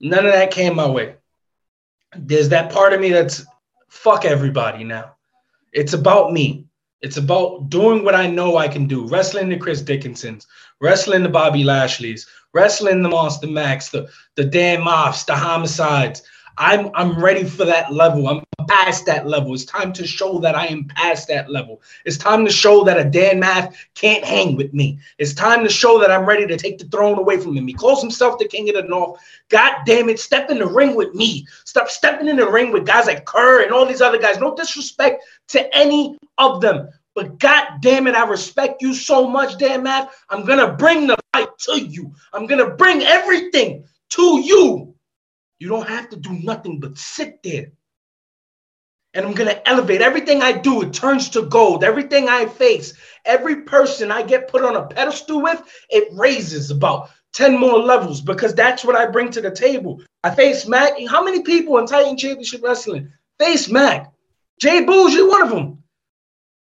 None 0.00 0.26
of 0.26 0.32
that 0.32 0.50
came 0.50 0.74
my 0.76 0.88
way. 0.88 1.16
There's 2.16 2.48
that 2.50 2.72
part 2.72 2.92
of 2.92 3.00
me 3.00 3.10
that's 3.10 3.44
fuck 3.88 4.24
everybody 4.24 4.84
now. 4.84 5.16
It's 5.72 5.92
about 5.92 6.32
me. 6.32 6.65
It's 7.02 7.16
about 7.16 7.68
doing 7.68 8.04
what 8.04 8.14
I 8.14 8.26
know 8.26 8.56
I 8.56 8.68
can 8.68 8.86
do. 8.86 9.06
Wrestling 9.06 9.48
the 9.48 9.56
Chris 9.56 9.82
Dickinsons, 9.82 10.46
wrestling 10.80 11.22
the 11.22 11.28
Bobby 11.28 11.62
Lashleys, 11.62 12.26
wrestling 12.54 13.02
the 13.02 13.08
Monster 13.08 13.46
Max, 13.46 13.90
the, 13.90 14.08
the 14.34 14.44
Dan 14.44 14.82
Maffs, 14.82 15.24
the 15.24 15.36
homicides. 15.36 16.22
I'm 16.58 16.90
I'm 16.94 17.22
ready 17.22 17.44
for 17.44 17.64
that 17.64 17.92
level. 17.92 18.28
I'm 18.28 18.42
past 18.68 19.06
that 19.06 19.26
level. 19.26 19.54
It's 19.54 19.64
time 19.64 19.92
to 19.94 20.06
show 20.06 20.38
that 20.40 20.54
I 20.54 20.66
am 20.66 20.84
past 20.84 21.28
that 21.28 21.50
level. 21.50 21.82
It's 22.04 22.16
time 22.16 22.44
to 22.44 22.50
show 22.50 22.84
that 22.84 22.98
a 22.98 23.04
Dan 23.04 23.40
Maff 23.40 23.74
can't 23.94 24.24
hang 24.24 24.56
with 24.56 24.72
me. 24.72 24.98
It's 25.18 25.34
time 25.34 25.62
to 25.64 25.70
show 25.70 26.00
that 26.00 26.10
I'm 26.10 26.26
ready 26.26 26.46
to 26.46 26.56
take 26.56 26.78
the 26.78 26.86
throne 26.86 27.18
away 27.18 27.38
from 27.38 27.56
him. 27.56 27.66
He 27.66 27.74
calls 27.74 28.00
himself 28.00 28.38
the 28.38 28.48
king 28.48 28.68
of 28.68 28.74
the 28.74 28.82
north. 28.82 29.20
God 29.48 29.76
damn 29.84 30.08
it, 30.08 30.18
step 30.18 30.50
in 30.50 30.58
the 30.58 30.66
ring 30.66 30.94
with 30.94 31.14
me. 31.14 31.46
Stop 31.64 31.88
stepping 31.88 32.28
in 32.28 32.36
the 32.36 32.50
ring 32.50 32.72
with 32.72 32.86
guys 32.86 33.06
like 33.06 33.24
Kerr 33.24 33.62
and 33.62 33.72
all 33.72 33.86
these 33.86 34.02
other 34.02 34.18
guys. 34.18 34.38
No 34.38 34.54
disrespect 34.54 35.22
to 35.48 35.76
any 35.76 36.18
of 36.38 36.60
them. 36.60 36.88
But 37.14 37.38
God 37.38 37.80
damn 37.80 38.06
it, 38.06 38.14
I 38.14 38.26
respect 38.26 38.82
you 38.82 38.92
so 38.94 39.26
much, 39.26 39.58
Dan 39.58 39.82
Maff. 39.84 40.10
I'm 40.28 40.44
gonna 40.44 40.72
bring 40.72 41.06
the 41.06 41.16
fight 41.32 41.48
to 41.60 41.80
you. 41.80 42.12
I'm 42.32 42.46
gonna 42.46 42.70
bring 42.70 43.02
everything 43.02 43.84
to 44.10 44.40
you. 44.40 44.95
You 45.58 45.68
don't 45.68 45.88
have 45.88 46.10
to 46.10 46.16
do 46.16 46.32
nothing 46.42 46.80
but 46.80 46.98
sit 46.98 47.42
there. 47.42 47.72
And 49.14 49.24
I'm 49.24 49.32
going 49.32 49.48
to 49.48 49.66
elevate 49.68 50.02
everything 50.02 50.42
I 50.42 50.52
do. 50.52 50.82
It 50.82 50.92
turns 50.92 51.30
to 51.30 51.42
gold. 51.46 51.82
Everything 51.82 52.28
I 52.28 52.44
face, 52.44 52.92
every 53.24 53.62
person 53.62 54.10
I 54.10 54.22
get 54.22 54.48
put 54.48 54.62
on 54.62 54.76
a 54.76 54.86
pedestal 54.86 55.40
with, 55.40 55.62
it 55.88 56.08
raises 56.12 56.70
about 56.70 57.10
10 57.32 57.58
more 57.58 57.78
levels 57.78 58.20
because 58.20 58.54
that's 58.54 58.84
what 58.84 58.96
I 58.96 59.06
bring 59.06 59.30
to 59.30 59.40
the 59.40 59.50
table. 59.50 60.02
I 60.22 60.34
face 60.34 60.66
Mac. 60.66 60.92
How 61.08 61.24
many 61.24 61.42
people 61.42 61.78
in 61.78 61.86
Titan 61.86 62.18
Championship 62.18 62.62
Wrestling 62.62 63.10
face 63.38 63.70
Mac? 63.70 64.12
Jay 64.60 64.84
Bougie, 64.84 65.14
you're 65.14 65.28
one 65.28 65.42
of 65.42 65.50
them. 65.50 65.82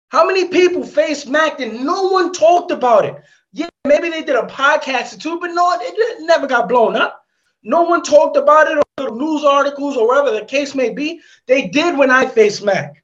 How 0.10 0.26
many 0.26 0.50
people 0.50 0.84
face 0.84 1.26
Mac 1.26 1.62
and 1.62 1.86
no 1.86 2.10
one 2.10 2.34
talked 2.34 2.72
about 2.72 3.06
it? 3.06 3.16
Yeah, 3.54 3.70
maybe 3.86 4.10
they 4.10 4.24
did 4.24 4.36
a 4.36 4.44
podcast 4.44 5.16
or 5.16 5.20
two, 5.20 5.40
but 5.40 5.52
no, 5.52 5.78
it 5.80 6.22
never 6.26 6.48
got 6.48 6.68
blown 6.68 6.98
up. 6.98 7.21
No 7.64 7.84
one 7.84 8.04
talked 8.04 8.38
about 8.38 8.72
it 8.72 8.84
or 9.00 9.16
news 9.16 9.44
articles 9.44 9.98
or 9.98 10.08
whatever 10.08 10.32
the 10.32 10.46
case 10.46 10.74
may 10.76 10.90
be. 10.90 11.22
They 11.48 11.68
did 11.68 11.98
when 11.98 12.12
I 12.12 12.26
faced 12.26 12.64
Mac. 12.64 13.04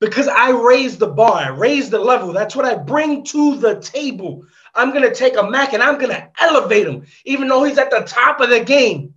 Because 0.00 0.26
I 0.26 0.50
raised 0.50 0.98
the 0.98 1.06
bar, 1.06 1.36
I 1.36 1.48
raised 1.48 1.92
the 1.92 1.98
level. 1.98 2.32
That's 2.32 2.56
what 2.56 2.64
I 2.64 2.74
bring 2.74 3.22
to 3.26 3.56
the 3.56 3.80
table. 3.80 4.44
I'm 4.74 4.90
going 4.90 5.08
to 5.08 5.14
take 5.14 5.36
a 5.36 5.48
Mac 5.48 5.74
and 5.74 5.82
I'm 5.82 5.98
going 5.98 6.10
to 6.10 6.28
elevate 6.40 6.88
him, 6.88 7.06
even 7.24 7.46
though 7.46 7.62
he's 7.62 7.78
at 7.78 7.90
the 7.90 8.00
top 8.00 8.40
of 8.40 8.50
the 8.50 8.64
game. 8.64 9.14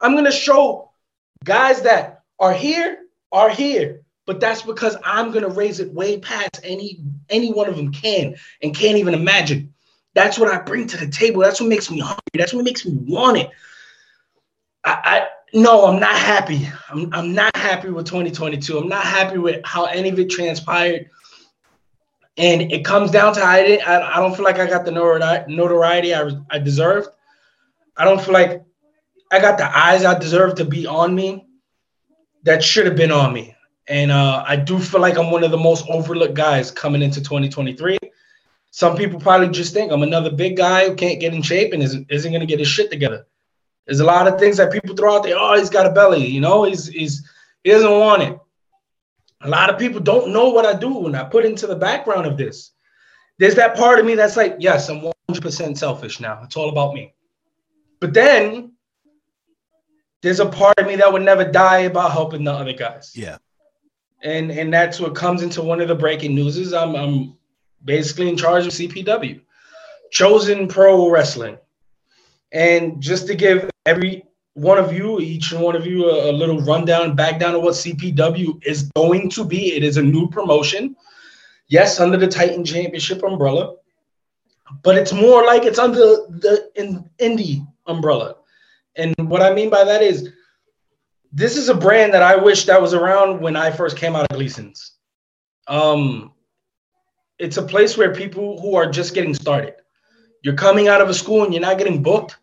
I'm 0.00 0.12
going 0.12 0.24
to 0.24 0.32
show 0.32 0.92
guys 1.44 1.82
that 1.82 2.22
are 2.38 2.52
here, 2.52 2.98
are 3.32 3.50
here. 3.50 4.02
but 4.26 4.40
that's 4.40 4.62
because 4.62 4.96
I'm 5.04 5.32
gonna 5.32 5.48
raise 5.48 5.80
it 5.80 5.92
way 5.92 6.18
past 6.18 6.60
any 6.62 7.00
any 7.28 7.52
one 7.52 7.68
of 7.68 7.76
them 7.76 7.92
can 7.92 8.36
and 8.62 8.74
can't 8.74 8.98
even 8.98 9.14
imagine. 9.14 9.71
That's 10.14 10.38
what 10.38 10.52
I 10.52 10.60
bring 10.60 10.86
to 10.88 10.96
the 10.96 11.10
table. 11.10 11.40
That's 11.40 11.60
what 11.60 11.68
makes 11.68 11.90
me 11.90 12.00
hungry. 12.00 12.20
That's 12.34 12.52
what 12.52 12.64
makes 12.64 12.84
me 12.84 12.92
want 12.94 13.38
it. 13.38 13.50
I, 14.84 15.00
I 15.04 15.28
no, 15.54 15.86
I'm 15.86 16.00
not 16.00 16.16
happy. 16.16 16.68
I'm, 16.88 17.12
I'm 17.12 17.34
not 17.34 17.54
happy 17.56 17.90
with 17.90 18.06
2022. 18.06 18.78
I'm 18.78 18.88
not 18.88 19.04
happy 19.04 19.38
with 19.38 19.60
how 19.64 19.84
any 19.84 20.08
of 20.08 20.18
it 20.18 20.30
transpired. 20.30 21.10
And 22.38 22.72
it 22.72 22.84
comes 22.84 23.10
down 23.10 23.34
to 23.34 23.42
I 23.42 23.62
didn't. 23.62 23.86
I, 23.86 24.14
I 24.14 24.16
don't 24.16 24.34
feel 24.34 24.44
like 24.44 24.58
I 24.58 24.66
got 24.66 24.86
the 24.86 24.90
notoriety 24.90 26.14
I, 26.14 26.30
I 26.50 26.58
deserved. 26.58 27.08
I 27.96 28.04
don't 28.04 28.20
feel 28.20 28.32
like 28.32 28.62
I 29.30 29.40
got 29.40 29.58
the 29.58 29.76
eyes 29.76 30.04
I 30.04 30.18
deserve 30.18 30.54
to 30.56 30.64
be 30.64 30.86
on 30.86 31.14
me. 31.14 31.46
That 32.44 32.64
should 32.64 32.86
have 32.86 32.96
been 32.96 33.12
on 33.12 33.32
me. 33.32 33.54
And 33.88 34.10
uh, 34.10 34.44
I 34.46 34.56
do 34.56 34.78
feel 34.78 35.00
like 35.00 35.18
I'm 35.18 35.30
one 35.30 35.44
of 35.44 35.50
the 35.50 35.58
most 35.58 35.84
overlooked 35.88 36.34
guys 36.34 36.70
coming 36.70 37.02
into 37.02 37.20
2023. 37.20 37.98
Some 38.74 38.96
people 38.96 39.20
probably 39.20 39.50
just 39.50 39.74
think 39.74 39.92
I'm 39.92 40.02
another 40.02 40.30
big 40.30 40.56
guy 40.56 40.88
who 40.88 40.94
can't 40.94 41.20
get 41.20 41.34
in 41.34 41.42
shape 41.42 41.74
and 41.74 41.82
isn't, 41.82 42.10
isn't 42.10 42.32
going 42.32 42.40
to 42.40 42.46
get 42.46 42.58
his 42.58 42.68
shit 42.68 42.90
together. 42.90 43.26
There's 43.86 44.00
a 44.00 44.04
lot 44.04 44.26
of 44.26 44.40
things 44.40 44.56
that 44.56 44.72
people 44.72 44.96
throw 44.96 45.16
out 45.16 45.24
there. 45.24 45.36
Oh, 45.38 45.58
he's 45.58 45.68
got 45.68 45.86
a 45.86 45.90
belly, 45.92 46.26
you 46.26 46.40
know, 46.40 46.64
he's 46.64 46.86
he's 46.86 47.28
he 47.62 47.70
doesn't 47.70 47.90
want 47.90 48.22
it. 48.22 48.38
A 49.42 49.48
lot 49.48 49.68
of 49.68 49.78
people 49.78 50.00
don't 50.00 50.32
know 50.32 50.48
what 50.48 50.64
I 50.64 50.72
do 50.72 50.88
when 50.94 51.14
I 51.14 51.24
put 51.24 51.44
into 51.44 51.66
the 51.66 51.76
background 51.76 52.26
of 52.26 52.38
this. 52.38 52.70
There's 53.38 53.56
that 53.56 53.76
part 53.76 53.98
of 53.98 54.06
me 54.06 54.14
that's 54.14 54.36
like, 54.36 54.56
yes, 54.58 54.88
I'm 54.88 55.12
100% 55.28 55.76
selfish 55.76 56.18
now. 56.20 56.40
It's 56.44 56.56
all 56.56 56.70
about 56.70 56.94
me. 56.94 57.12
But 58.00 58.14
then 58.14 58.72
there's 60.22 60.40
a 60.40 60.46
part 60.46 60.78
of 60.78 60.86
me 60.86 60.96
that 60.96 61.12
would 61.12 61.22
never 61.22 61.44
die 61.44 61.80
about 61.80 62.12
helping 62.12 62.44
the 62.44 62.52
other 62.52 62.72
guys. 62.72 63.12
Yeah. 63.14 63.36
And 64.22 64.50
and 64.50 64.72
that's 64.72 64.98
what 64.98 65.14
comes 65.14 65.42
into 65.42 65.62
one 65.62 65.80
of 65.80 65.88
the 65.88 65.94
breaking 65.94 66.34
newses. 66.34 66.72
I'm 66.72 66.94
I'm 66.94 67.36
basically 67.84 68.28
in 68.28 68.36
charge 68.36 68.66
of 68.66 68.72
CPW, 68.72 69.40
Chosen 70.10 70.68
Pro 70.68 71.10
Wrestling. 71.10 71.58
And 72.52 73.00
just 73.00 73.26
to 73.28 73.34
give 73.34 73.70
every 73.86 74.24
one 74.54 74.78
of 74.78 74.92
you, 74.92 75.20
each 75.20 75.52
one 75.52 75.74
of 75.74 75.86
you, 75.86 76.10
a, 76.10 76.30
a, 76.30 76.32
little 76.32 76.60
rundown, 76.60 77.16
back 77.16 77.40
down 77.40 77.54
of 77.54 77.62
what 77.62 77.74
CPW 77.74 78.64
is 78.64 78.90
going 78.94 79.30
to 79.30 79.44
be. 79.44 79.74
It 79.74 79.82
is 79.82 79.96
a 79.96 80.02
new 80.02 80.28
promotion. 80.28 80.94
Yes, 81.68 82.00
under 82.00 82.18
the 82.18 82.28
Titan 82.28 82.64
Championship 82.64 83.22
umbrella, 83.22 83.76
but 84.82 84.96
it's 84.96 85.12
more 85.12 85.44
like 85.44 85.64
it's 85.64 85.78
under 85.78 85.98
the 86.00 86.70
in, 86.74 87.08
indie 87.18 87.66
umbrella. 87.86 88.36
And 88.96 89.14
what 89.16 89.40
I 89.40 89.54
mean 89.54 89.70
by 89.70 89.84
that 89.84 90.02
is 90.02 90.30
this 91.32 91.56
is 91.56 91.70
a 91.70 91.74
brand 91.74 92.12
that 92.12 92.22
I 92.22 92.36
wish 92.36 92.66
that 92.66 92.80
was 92.80 92.92
around 92.92 93.40
when 93.40 93.56
I 93.56 93.70
first 93.70 93.96
came 93.96 94.14
out 94.14 94.30
of 94.30 94.36
Gleason's. 94.36 94.92
Um, 95.66 96.32
it's 97.42 97.56
a 97.56 97.62
place 97.62 97.96
where 97.96 98.14
people 98.14 98.60
who 98.60 98.76
are 98.76 98.88
just 98.88 99.14
getting 99.14 99.34
started. 99.34 99.74
You're 100.42 100.54
coming 100.54 100.86
out 100.86 101.00
of 101.00 101.08
a 101.08 101.14
school 101.14 101.42
and 101.42 101.52
you're 101.52 101.60
not 101.60 101.76
getting 101.76 102.02
booked 102.02 102.36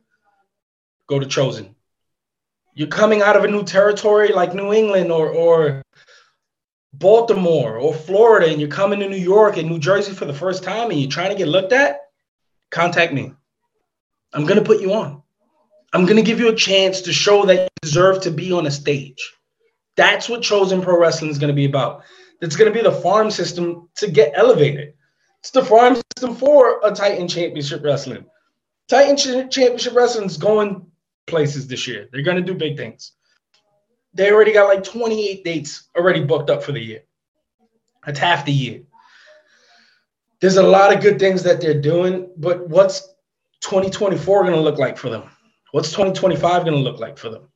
go 1.08 1.20
to 1.20 1.26
Chosen. 1.26 1.76
You're 2.76 2.90
coming 2.90 3.22
out 3.22 3.36
of 3.36 3.44
a 3.44 3.48
new 3.48 3.64
territory 3.64 4.30
like 4.30 4.54
New 4.54 4.74
England 4.74 5.12
or, 5.12 5.30
or 5.30 5.82
Baltimore 6.94 7.78
or 7.78 7.94
Florida, 7.94 8.48
and 8.48 8.60
you're 8.60 8.70
coming 8.70 9.00
to 9.00 9.10
New 9.10 9.18
York 9.18 9.58
and 9.58 9.70
New 9.70 9.80
Jersey 9.80 10.14
for 10.14 10.26
the 10.26 10.34
first 10.34 10.64
time 10.64 10.92
and 10.92 11.00
you're 11.00 11.10
trying 11.10 11.32
to 11.32 11.38
get 11.38 11.48
looked 11.48 11.74
at, 11.74 12.02
contact 12.70 13.12
me. 13.12 13.34
I'm 14.34 14.46
going 14.46 14.60
to 14.60 14.66
put 14.66 14.82
you 14.82 14.94
on. 14.94 15.24
I'm 15.94 16.06
going 16.06 16.18
to 16.18 16.24
give 16.24 16.40
you 16.40 16.50
a 16.50 16.56
chance 16.56 17.02
to 17.02 17.14
show 17.14 17.46
that 17.46 17.64
you 17.64 17.70
deserve 17.82 18.22
to 18.24 18.32
be 18.32 18.52
on 18.52 18.68
a 18.68 18.72
stage. 18.72 19.34
That's 19.96 20.30
what 20.30 20.44
Chosen 20.44 20.82
Pro 20.82 21.00
Wrestling 21.00 21.32
is 21.32 21.40
going 21.40 21.50
to 21.50 21.56
be 21.56 21.66
about. 21.66 22.04
It's 22.42 22.56
going 22.56 22.72
to 22.72 22.78
be 22.78 22.84
the 22.84 22.92
farm 23.02 23.32
system 23.32 23.90
to 23.96 24.10
get 24.10 24.34
elevated. 24.36 24.94
It's 25.40 25.52
the 25.52 25.64
farm 25.64 25.96
system 25.96 26.36
for 26.36 26.80
a 26.84 26.92
Titan 26.92 27.28
Championship 27.28 27.84
Wrestling. 27.84 28.26
Titan 28.88 29.18
Championship 29.18 29.94
Wrestling 29.94 30.26
is 30.26 30.38
going 30.38 30.86
places 31.28 31.68
this 31.68 31.88
year. 31.88 32.08
They're 32.12 32.24
going 32.24 32.38
to 32.38 32.44
do 32.44 32.54
big 32.54 32.78
things. 32.78 33.14
They 34.14 34.32
already 34.32 34.52
got 34.52 34.68
like 34.68 34.84
28 34.84 35.44
dates 35.44 35.90
already 35.96 36.24
booked 36.24 36.50
up 36.50 36.64
for 36.64 36.72
the 36.72 36.80
year. 36.80 37.04
That's 38.06 38.20
half 38.20 38.46
the 38.46 38.52
year. 38.52 38.82
There's 40.42 40.58
a 40.58 40.64
lot 40.64 40.94
of 40.94 41.02
good 41.02 41.20
things 41.20 41.44
that 41.44 41.62
they're 41.62 41.80
doing, 41.80 42.30
but 42.38 42.68
what's 42.68 43.02
2024 43.62 44.44
going 44.44 44.56
to 44.56 44.62
look 44.62 44.80
like 44.80 44.98
for 44.98 45.10
them? 45.10 45.24
What's 45.72 45.92
2025 45.92 46.64
going 46.64 46.74
to 46.74 46.80
look 46.80 47.00
like 47.00 47.18
for 47.18 47.30
them? 47.30 47.50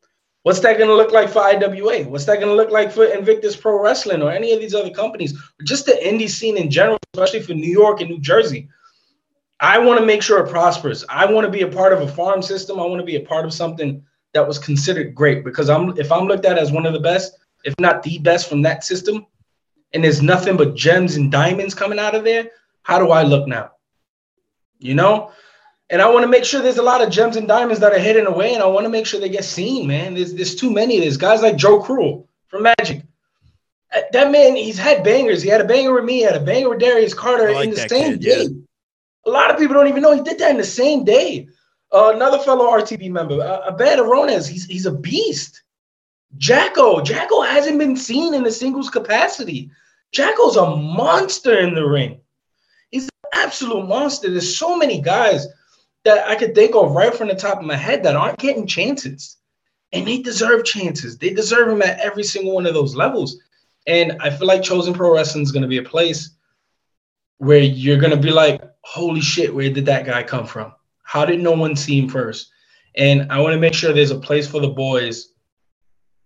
What's 0.43 0.59
that 0.59 0.77
going 0.77 0.89
to 0.89 0.95
look 0.95 1.12
like 1.12 1.29
for 1.29 1.39
IWA? 1.39 2.03
What's 2.03 2.25
that 2.25 2.35
going 2.35 2.50
to 2.50 2.55
look 2.55 2.69
like 2.69 2.91
for 2.91 3.05
Invictus 3.05 3.55
Pro 3.55 3.81
Wrestling 3.81 4.21
or 4.21 4.29
any 4.31 4.51
of 4.53 4.59
these 4.59 4.75
other 4.75 4.91
companies? 4.91 5.38
Just 5.63 5.85
the 5.85 5.93
indie 5.93 6.29
scene 6.29 6.57
in 6.57 6.69
general, 6.69 7.00
especially 7.13 7.41
for 7.41 7.53
New 7.53 7.71
York 7.71 8.01
and 8.01 8.09
New 8.09 8.19
Jersey. 8.19 8.69
I 9.62 9.79
want 9.79 10.00
to 10.00 10.05
make 10.05 10.21
sure 10.21 10.45
it 10.45 10.50
prospers. 10.50 11.05
I 11.07 11.25
want 11.31 11.45
to 11.45 11.51
be 11.51 11.62
a 11.62 11.67
part 11.67 11.93
of 11.93 12.01
a 12.01 12.07
farm 12.07 12.41
system. 12.41 12.79
I 12.79 12.85
want 12.85 13.00
to 13.00 13.05
be 13.05 13.15
a 13.15 13.21
part 13.21 13.45
of 13.45 13.53
something 13.53 14.03
that 14.33 14.45
was 14.45 14.59
considered 14.59 15.15
great 15.15 15.45
because 15.45 15.69
I'm 15.69 15.97
if 15.97 16.12
I'm 16.12 16.27
looked 16.27 16.45
at 16.45 16.57
as 16.57 16.71
one 16.71 16.85
of 16.85 16.91
the 16.91 17.00
best, 17.00 17.38
if 17.63 17.73
not 17.79 18.03
the 18.03 18.17
best 18.19 18.50
from 18.50 18.62
that 18.63 18.83
system, 18.83 19.25
and 19.93 20.03
there's 20.03 20.21
nothing 20.21 20.57
but 20.57 20.75
gems 20.75 21.15
and 21.15 21.31
diamonds 21.31 21.73
coming 21.73 22.00
out 22.00 22.15
of 22.15 22.25
there, 22.25 22.50
how 22.81 23.00
do 23.00 23.12
I 23.12 23.23
look 23.23 23.47
now? 23.47 23.71
You 24.79 24.95
know? 24.95 25.31
And 25.93 26.01
I 26.01 26.09
want 26.09 26.23
to 26.23 26.27
make 26.27 26.43
sure 26.43 26.59
there's 26.59 26.79
a 26.79 26.81
lot 26.81 27.03
of 27.03 27.12
gems 27.12 27.35
and 27.35 27.47
diamonds 27.47 27.79
that 27.81 27.93
are 27.93 28.00
hidden 28.00 28.25
away, 28.25 28.55
and 28.55 28.63
I 28.63 28.65
want 28.65 28.85
to 28.85 28.89
make 28.89 29.05
sure 29.05 29.19
they 29.19 29.29
get 29.29 29.45
seen, 29.45 29.85
man. 29.85 30.15
There's 30.15 30.33
there's 30.33 30.55
too 30.55 30.71
many 30.71 30.97
of 30.97 31.03
these 31.03 31.17
guys 31.17 31.43
like 31.43 31.55
Joe 31.55 31.79
Cruel 31.83 32.27
from 32.47 32.63
Magic. 32.63 33.03
Uh, 33.95 34.01
that 34.12 34.31
man, 34.31 34.55
he's 34.55 34.79
had 34.79 35.03
bangers. 35.03 35.43
He 35.43 35.50
had 35.50 35.62
a 35.62 35.65
banger 35.65 35.93
with 35.93 36.03
me, 36.03 36.13
he 36.13 36.21
had 36.23 36.35
a 36.35 36.39
banger 36.39 36.69
with 36.69 36.79
Darius 36.79 37.13
Carter 37.13 37.53
like 37.53 37.65
in 37.65 37.75
the 37.75 37.88
same 37.88 38.13
kid, 38.13 38.21
day. 38.21 38.41
Yeah. 38.41 38.47
A 39.27 39.29
lot 39.29 39.51
of 39.51 39.59
people 39.59 39.75
don't 39.75 39.88
even 39.88 40.01
know 40.01 40.15
he 40.15 40.21
did 40.23 40.39
that 40.39 40.50
in 40.50 40.57
the 40.57 40.63
same 40.63 41.03
day. 41.03 41.47
Uh, 41.91 42.12
another 42.15 42.39
fellow 42.39 42.71
RTB 42.71 43.12
member, 43.12 43.39
uh, 43.39 43.71
Abed 43.71 44.00
Arones, 44.00 44.47
he's 44.47 44.65
he's 44.65 44.88
a 44.88 44.91
beast. 44.91 45.62
Jacko, 46.39 47.01
Jacko 47.01 47.41
hasn't 47.41 47.77
been 47.77 47.95
seen 47.95 48.33
in 48.33 48.43
a 48.47 48.51
singles 48.51 48.89
capacity. 48.89 49.69
Jacko's 50.12 50.55
a 50.55 50.75
monster 50.75 51.59
in 51.59 51.75
the 51.75 51.85
ring. 51.85 52.19
He's 52.89 53.03
an 53.03 53.43
absolute 53.43 53.88
monster. 53.88 54.31
There's 54.31 54.57
so 54.57 54.75
many 54.75 55.00
guys 55.00 55.45
that 56.05 56.27
I 56.27 56.36
could 56.36 56.53
think 56.53 56.75
of 56.75 56.91
right 56.91 57.13
from 57.13 57.27
the 57.27 57.36
top 57.36 57.60
of 57.60 57.65
my 57.65 57.75
head 57.75 58.03
that 58.03 58.15
aren't 58.15 58.39
getting 58.39 58.67
chances. 58.67 59.38
And 59.91 60.07
they 60.07 60.22
deserve 60.22 60.65
chances. 60.65 61.17
They 61.17 61.29
deserve 61.29 61.69
them 61.69 61.81
at 61.81 62.00
every 62.00 62.24
single 62.24 62.55
one 62.55 62.65
of 62.65 62.74
those 62.74 62.95
levels. 62.95 63.38
And 63.86 64.17
I 64.22 64.29
feel 64.29 64.48
like 64.48 64.63
Chosen 64.63 64.93
Pro 64.93 65.13
Wrestling 65.13 65.43
is 65.43 65.51
going 65.51 65.62
to 65.62 65.67
be 65.67 65.77
a 65.77 65.83
place 65.83 66.31
where 67.38 67.60
you're 67.60 67.98
going 67.98 68.12
to 68.12 68.17
be 68.17 68.31
like, 68.31 68.62
holy 68.81 69.22
shit, 69.22 69.53
where 69.53 69.69
did 69.69 69.86
that 69.86 70.05
guy 70.05 70.24
come 70.24 70.45
from? 70.45 70.74
How 71.03 71.25
did 71.25 71.41
no 71.41 71.51
one 71.51 71.75
see 71.75 72.00
him 72.00 72.10
first? 72.10 72.50
And 72.95 73.31
I 73.31 73.39
want 73.39 73.53
to 73.53 73.60
make 73.60 73.74
sure 73.74 73.93
there's 73.93 74.12
a 74.12 74.19
place 74.19 74.48
for 74.48 74.62
the 74.62 74.69
boys 74.69 75.33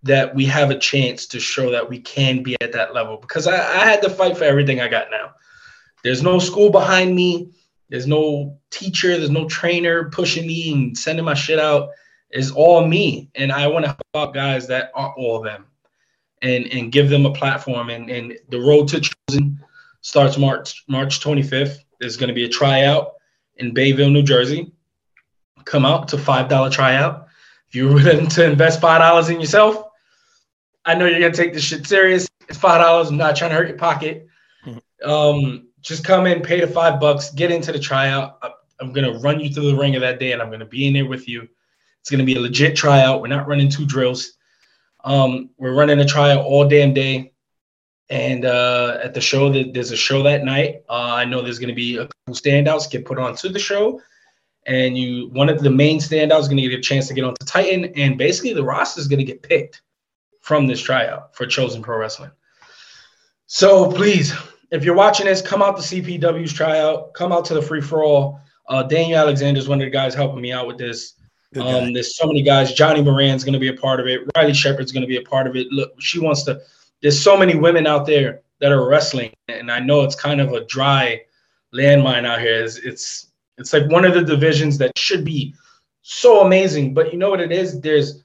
that 0.04 0.34
we 0.34 0.46
have 0.46 0.70
a 0.70 0.78
chance 0.78 1.26
to 1.28 1.40
show 1.40 1.72
that 1.72 1.90
we 1.90 2.00
can 2.00 2.44
be 2.44 2.56
at 2.62 2.72
that 2.74 2.94
level 2.94 3.18
because 3.18 3.48
I, 3.48 3.56
I 3.56 3.86
had 3.86 4.02
to 4.04 4.10
fight 4.10 4.38
for 4.38 4.44
everything 4.44 4.80
I 4.80 4.88
got 4.88 5.10
now. 5.12 5.32
There's 6.04 6.22
no 6.22 6.40
school 6.40 6.70
behind 6.70 7.16
me. 7.16 7.52
There's 7.90 8.08
no 8.08 8.58
teacher. 8.70 9.18
There's 9.18 9.30
no 9.30 9.48
trainer 9.48 10.10
pushing 10.10 10.48
me 10.48 10.74
and 10.74 10.98
sending 10.98 11.26
my 11.26 11.34
shit 11.34 11.60
out. 11.60 11.90
It's 12.30 12.52
all 12.52 12.86
me. 12.86 13.30
And 13.36 13.52
I 13.52 13.68
want 13.68 13.86
to 13.86 13.90
help 13.90 14.30
out 14.30 14.34
guys 14.34 14.68
that 14.68 14.92
aren't 14.94 15.18
all 15.18 15.38
of 15.38 15.44
them 15.44 15.66
and, 16.42 16.66
and 16.68 16.92
give 16.92 17.10
them 17.10 17.26
a 17.26 17.32
platform. 17.32 17.90
And, 17.90 18.10
and 18.10 18.38
the 18.50 18.60
road 18.60 18.90
to 18.90 19.02
chosen 19.02 19.64
starts 20.02 20.38
March 20.38 20.84
March 20.88 21.20
25th. 21.22 21.80
There's 22.00 22.18
going 22.18 22.28
to 22.28 22.34
be 22.34 22.46
a 22.46 22.50
tryout 22.50 23.14
in 23.58 23.74
Bayville, 23.74 24.10
New 24.10 24.24
Jersey. 24.24 24.72
Come 25.66 25.86
out 25.86 26.08
to 26.10 26.18
five 26.18 26.48
dollar 26.50 26.70
tryout. 26.70 27.28
If 27.70 27.76
you're 27.76 27.94
willing 27.94 28.28
to 28.28 28.46
invest 28.46 28.82
five 28.82 29.02
dollars 29.02 29.30
in 29.30 29.40
yourself, 29.40 29.84
I 30.86 30.96
know 30.96 31.06
you're 31.06 31.20
gonna 31.20 31.34
take 31.34 31.54
this 31.54 31.64
shit 31.64 31.86
serious. 31.86 32.28
It's 32.48 32.58
five 32.58 32.82
dollars. 32.82 33.10
I'm 33.10 33.18
not 33.18 33.36
trying 33.36 33.52
to 33.52 33.58
hurt 33.58 33.68
your 33.68 33.78
pocket. 33.78 34.28
Mm-hmm. 34.66 35.10
Um, 35.10 35.67
just 35.88 36.04
come 36.04 36.28
in, 36.28 36.42
pay 36.42 36.60
the 36.60 36.68
five 36.68 37.00
bucks, 37.00 37.32
get 37.32 37.50
into 37.50 37.72
the 37.72 37.80
tryout. 37.80 38.44
I'm 38.80 38.92
gonna 38.92 39.18
run 39.20 39.40
you 39.40 39.50
through 39.50 39.72
the 39.72 39.78
ringer 39.78 40.00
that 40.02 40.20
day, 40.20 40.34
and 40.34 40.42
I'm 40.42 40.52
gonna 40.52 40.66
be 40.66 40.86
in 40.88 40.94
there 40.94 41.06
with 41.06 41.28
you. 41.28 41.48
It's 42.02 42.10
gonna 42.10 42.26
be 42.26 42.36
a 42.36 42.42
legit 42.42 42.76
tryout. 42.76 43.22
We're 43.22 43.28
not 43.28 43.48
running 43.48 43.70
two 43.70 43.86
drills. 43.86 44.34
Um, 45.04 45.50
we're 45.58 45.74
running 45.74 46.00
a 46.00 46.06
tryout 46.06 46.46
all 46.46 46.68
damn 46.68 46.94
day. 46.94 47.32
And 48.10 48.46
uh, 48.46 49.00
at 49.04 49.14
the 49.14 49.22
show, 49.22 49.52
there's 49.52 49.92
a 49.92 49.98
show 49.98 50.24
that 50.24 50.44
night. 50.44 50.84
Uh, 50.90 51.14
I 51.14 51.26
know 51.26 51.42
there's 51.42 51.60
to 51.60 51.74
be 51.74 51.98
a 51.98 52.08
couple 52.08 52.36
standouts 52.36 52.90
get 52.90 53.06
put 53.06 53.20
onto 53.20 53.50
the 53.50 53.60
show, 53.60 54.02
and 54.66 54.98
you 54.98 55.30
one 55.30 55.50
of 55.50 55.62
the 55.62 55.70
main 55.70 56.00
standouts 56.00 56.42
is 56.42 56.48
to 56.48 56.70
get 56.70 56.80
a 56.80 56.82
chance 56.82 57.08
to 57.08 57.14
get 57.14 57.26
onto 57.26 57.46
Titan, 57.46 57.86
and 57.96 58.18
basically 58.18 58.54
the 58.54 58.64
roster 58.64 59.02
is 59.02 59.08
to 59.20 59.24
get 59.26 59.44
picked 59.44 59.82
from 60.42 60.68
this 60.68 60.82
tryout 60.82 61.36
for 61.36 61.46
Chosen 61.46 61.82
Pro 61.82 61.98
Wrestling. 61.98 62.32
So 63.48 63.92
please, 63.92 64.34
if 64.72 64.84
you're 64.84 64.96
watching 64.96 65.26
this, 65.26 65.42
come 65.42 65.62
out 65.62 65.78
to 65.78 65.82
CPW's 65.82 66.54
tryout. 66.54 67.14
Come 67.14 67.32
out 67.32 67.46
to 67.46 67.54
the 67.54 67.62
free 67.62 67.82
for 67.82 68.04
all. 68.04 68.42
Uh, 68.68 68.84
Daniel 68.84 69.20
Alexander 69.20 69.60
is 69.60 69.68
one 69.68 69.80
of 69.80 69.86
the 69.86 69.92
guys 69.92 70.14
helping 70.14 70.42
me 70.42 70.52
out 70.52 70.68
with 70.68 70.78
this. 70.78 71.14
Um, 71.56 71.94
there's 71.94 72.18
so 72.18 72.28
many 72.28 72.42
guys. 72.42 72.74
Johnny 72.74 73.02
Moran's 73.02 73.44
going 73.44 73.54
to 73.54 73.60
be 73.60 73.70
a 73.70 73.74
part 73.74 74.00
of 74.00 74.08
it. 74.08 74.22
Riley 74.36 74.54
Shepard's 74.54 74.92
going 74.92 75.02
to 75.02 75.08
be 75.08 75.18
a 75.18 75.22
part 75.22 75.48
of 75.48 75.56
it. 75.56 75.68
Look, 75.72 75.94
she 76.00 76.20
wants 76.20 76.44
to 76.44 76.62
there's 77.02 77.22
so 77.22 77.38
many 77.38 77.56
women 77.56 77.88
out 77.88 78.06
there 78.06 78.42
that 78.60 78.72
are 78.72 78.88
wrestling, 78.88 79.32
and 79.48 79.72
I 79.72 79.80
know 79.80 80.02
it's 80.02 80.16
kind 80.16 80.42
of 80.42 80.54
a 80.54 80.66
dry 80.66 81.22
landmine 81.74 82.26
out 82.26 82.40
here. 82.40 82.64
It's 82.64 82.78
it's, 82.78 83.28
it's 83.58 83.74
like 83.74 83.90
one 83.90 84.06
of 84.06 84.14
the 84.14 84.24
divisions 84.24 84.78
that 84.80 84.98
should 84.98 85.24
be 85.24 85.56
so 86.02 86.46
amazing, 86.46 86.94
but 86.94 87.12
you 87.12 87.20
know 87.20 87.30
what 87.30 87.42
it 87.42 87.52
is? 87.52 87.80
There's 87.82 88.24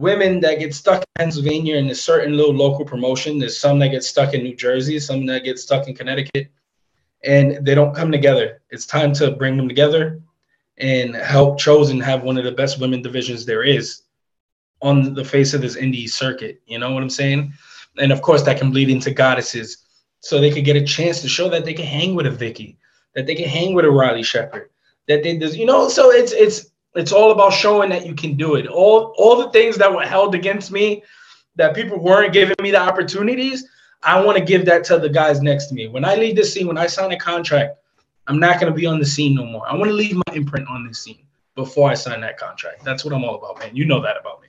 women 0.00 0.40
that 0.40 0.58
get 0.58 0.74
stuck 0.74 1.02
in 1.02 1.08
Pennsylvania 1.14 1.76
in 1.76 1.90
a 1.90 1.94
certain 1.94 2.34
little 2.34 2.54
local 2.54 2.86
promotion. 2.86 3.38
There's 3.38 3.58
some 3.58 3.78
that 3.80 3.88
get 3.88 4.02
stuck 4.02 4.32
in 4.32 4.42
New 4.42 4.56
Jersey, 4.56 4.98
some 4.98 5.26
that 5.26 5.44
get 5.44 5.58
stuck 5.58 5.88
in 5.88 5.94
Connecticut, 5.94 6.48
and 7.22 7.64
they 7.66 7.74
don't 7.74 7.94
come 7.94 8.10
together. 8.10 8.62
It's 8.70 8.86
time 8.86 9.12
to 9.14 9.32
bring 9.32 9.58
them 9.58 9.68
together 9.68 10.22
and 10.78 11.14
help 11.14 11.58
Chosen 11.58 12.00
have 12.00 12.22
one 12.22 12.38
of 12.38 12.44
the 12.44 12.52
best 12.52 12.80
women 12.80 13.02
divisions 13.02 13.44
there 13.44 13.62
is 13.62 14.02
on 14.80 15.12
the 15.12 15.24
face 15.24 15.52
of 15.52 15.60
this 15.60 15.76
indie 15.76 16.08
circuit. 16.08 16.62
You 16.66 16.78
know 16.78 16.92
what 16.92 17.02
I'm 17.02 17.10
saying? 17.10 17.52
And 17.98 18.10
of 18.10 18.22
course, 18.22 18.42
that 18.44 18.58
can 18.58 18.70
bleed 18.70 18.88
into 18.88 19.10
goddesses, 19.10 19.84
so 20.20 20.40
they 20.40 20.50
could 20.50 20.64
get 20.64 20.76
a 20.76 20.84
chance 20.84 21.20
to 21.20 21.28
show 21.28 21.50
that 21.50 21.66
they 21.66 21.74
can 21.74 21.84
hang 21.84 22.14
with 22.14 22.26
a 22.26 22.30
Vicky, 22.30 22.78
that 23.14 23.26
they 23.26 23.34
can 23.34 23.48
hang 23.48 23.74
with 23.74 23.84
a 23.84 23.90
Riley 23.90 24.22
Shepard, 24.22 24.70
that 25.08 25.22
they, 25.22 25.32
you 25.32 25.66
know. 25.66 25.90
So 25.90 26.10
it's 26.10 26.32
it's 26.32 26.69
it's 26.94 27.12
all 27.12 27.30
about 27.30 27.52
showing 27.52 27.90
that 27.90 28.06
you 28.06 28.14
can 28.14 28.36
do 28.36 28.56
it. 28.56 28.66
All 28.66 29.14
all 29.16 29.36
the 29.36 29.50
things 29.50 29.76
that 29.76 29.92
were 29.92 30.02
held 30.02 30.34
against 30.34 30.70
me, 30.70 31.02
that 31.56 31.74
people 31.74 31.98
weren't 31.98 32.32
giving 32.32 32.56
me 32.60 32.70
the 32.70 32.80
opportunities. 32.80 33.66
I 34.02 34.20
want 34.24 34.38
to 34.38 34.44
give 34.44 34.64
that 34.66 34.84
to 34.84 34.98
the 34.98 35.08
guys 35.08 35.42
next 35.42 35.66
to 35.66 35.74
me. 35.74 35.88
When 35.88 36.04
I 36.04 36.14
leave 36.14 36.36
this 36.36 36.52
scene, 36.52 36.66
when 36.66 36.78
I 36.78 36.86
sign 36.86 37.12
a 37.12 37.18
contract, 37.18 37.76
I'm 38.26 38.38
not 38.38 38.60
going 38.60 38.72
to 38.72 38.76
be 38.76 38.86
on 38.86 38.98
the 38.98 39.04
scene 39.04 39.34
no 39.34 39.44
more. 39.44 39.68
I 39.68 39.74
want 39.74 39.90
to 39.90 39.94
leave 39.94 40.16
my 40.16 40.34
imprint 40.34 40.68
on 40.68 40.86
this 40.86 41.02
scene 41.02 41.24
before 41.54 41.90
I 41.90 41.94
sign 41.94 42.20
that 42.22 42.38
contract. 42.38 42.84
That's 42.84 43.04
what 43.04 43.12
I'm 43.12 43.24
all 43.24 43.34
about, 43.34 43.58
man. 43.58 43.76
You 43.76 43.84
know 43.84 44.00
that 44.00 44.16
about 44.18 44.40
me. 44.40 44.48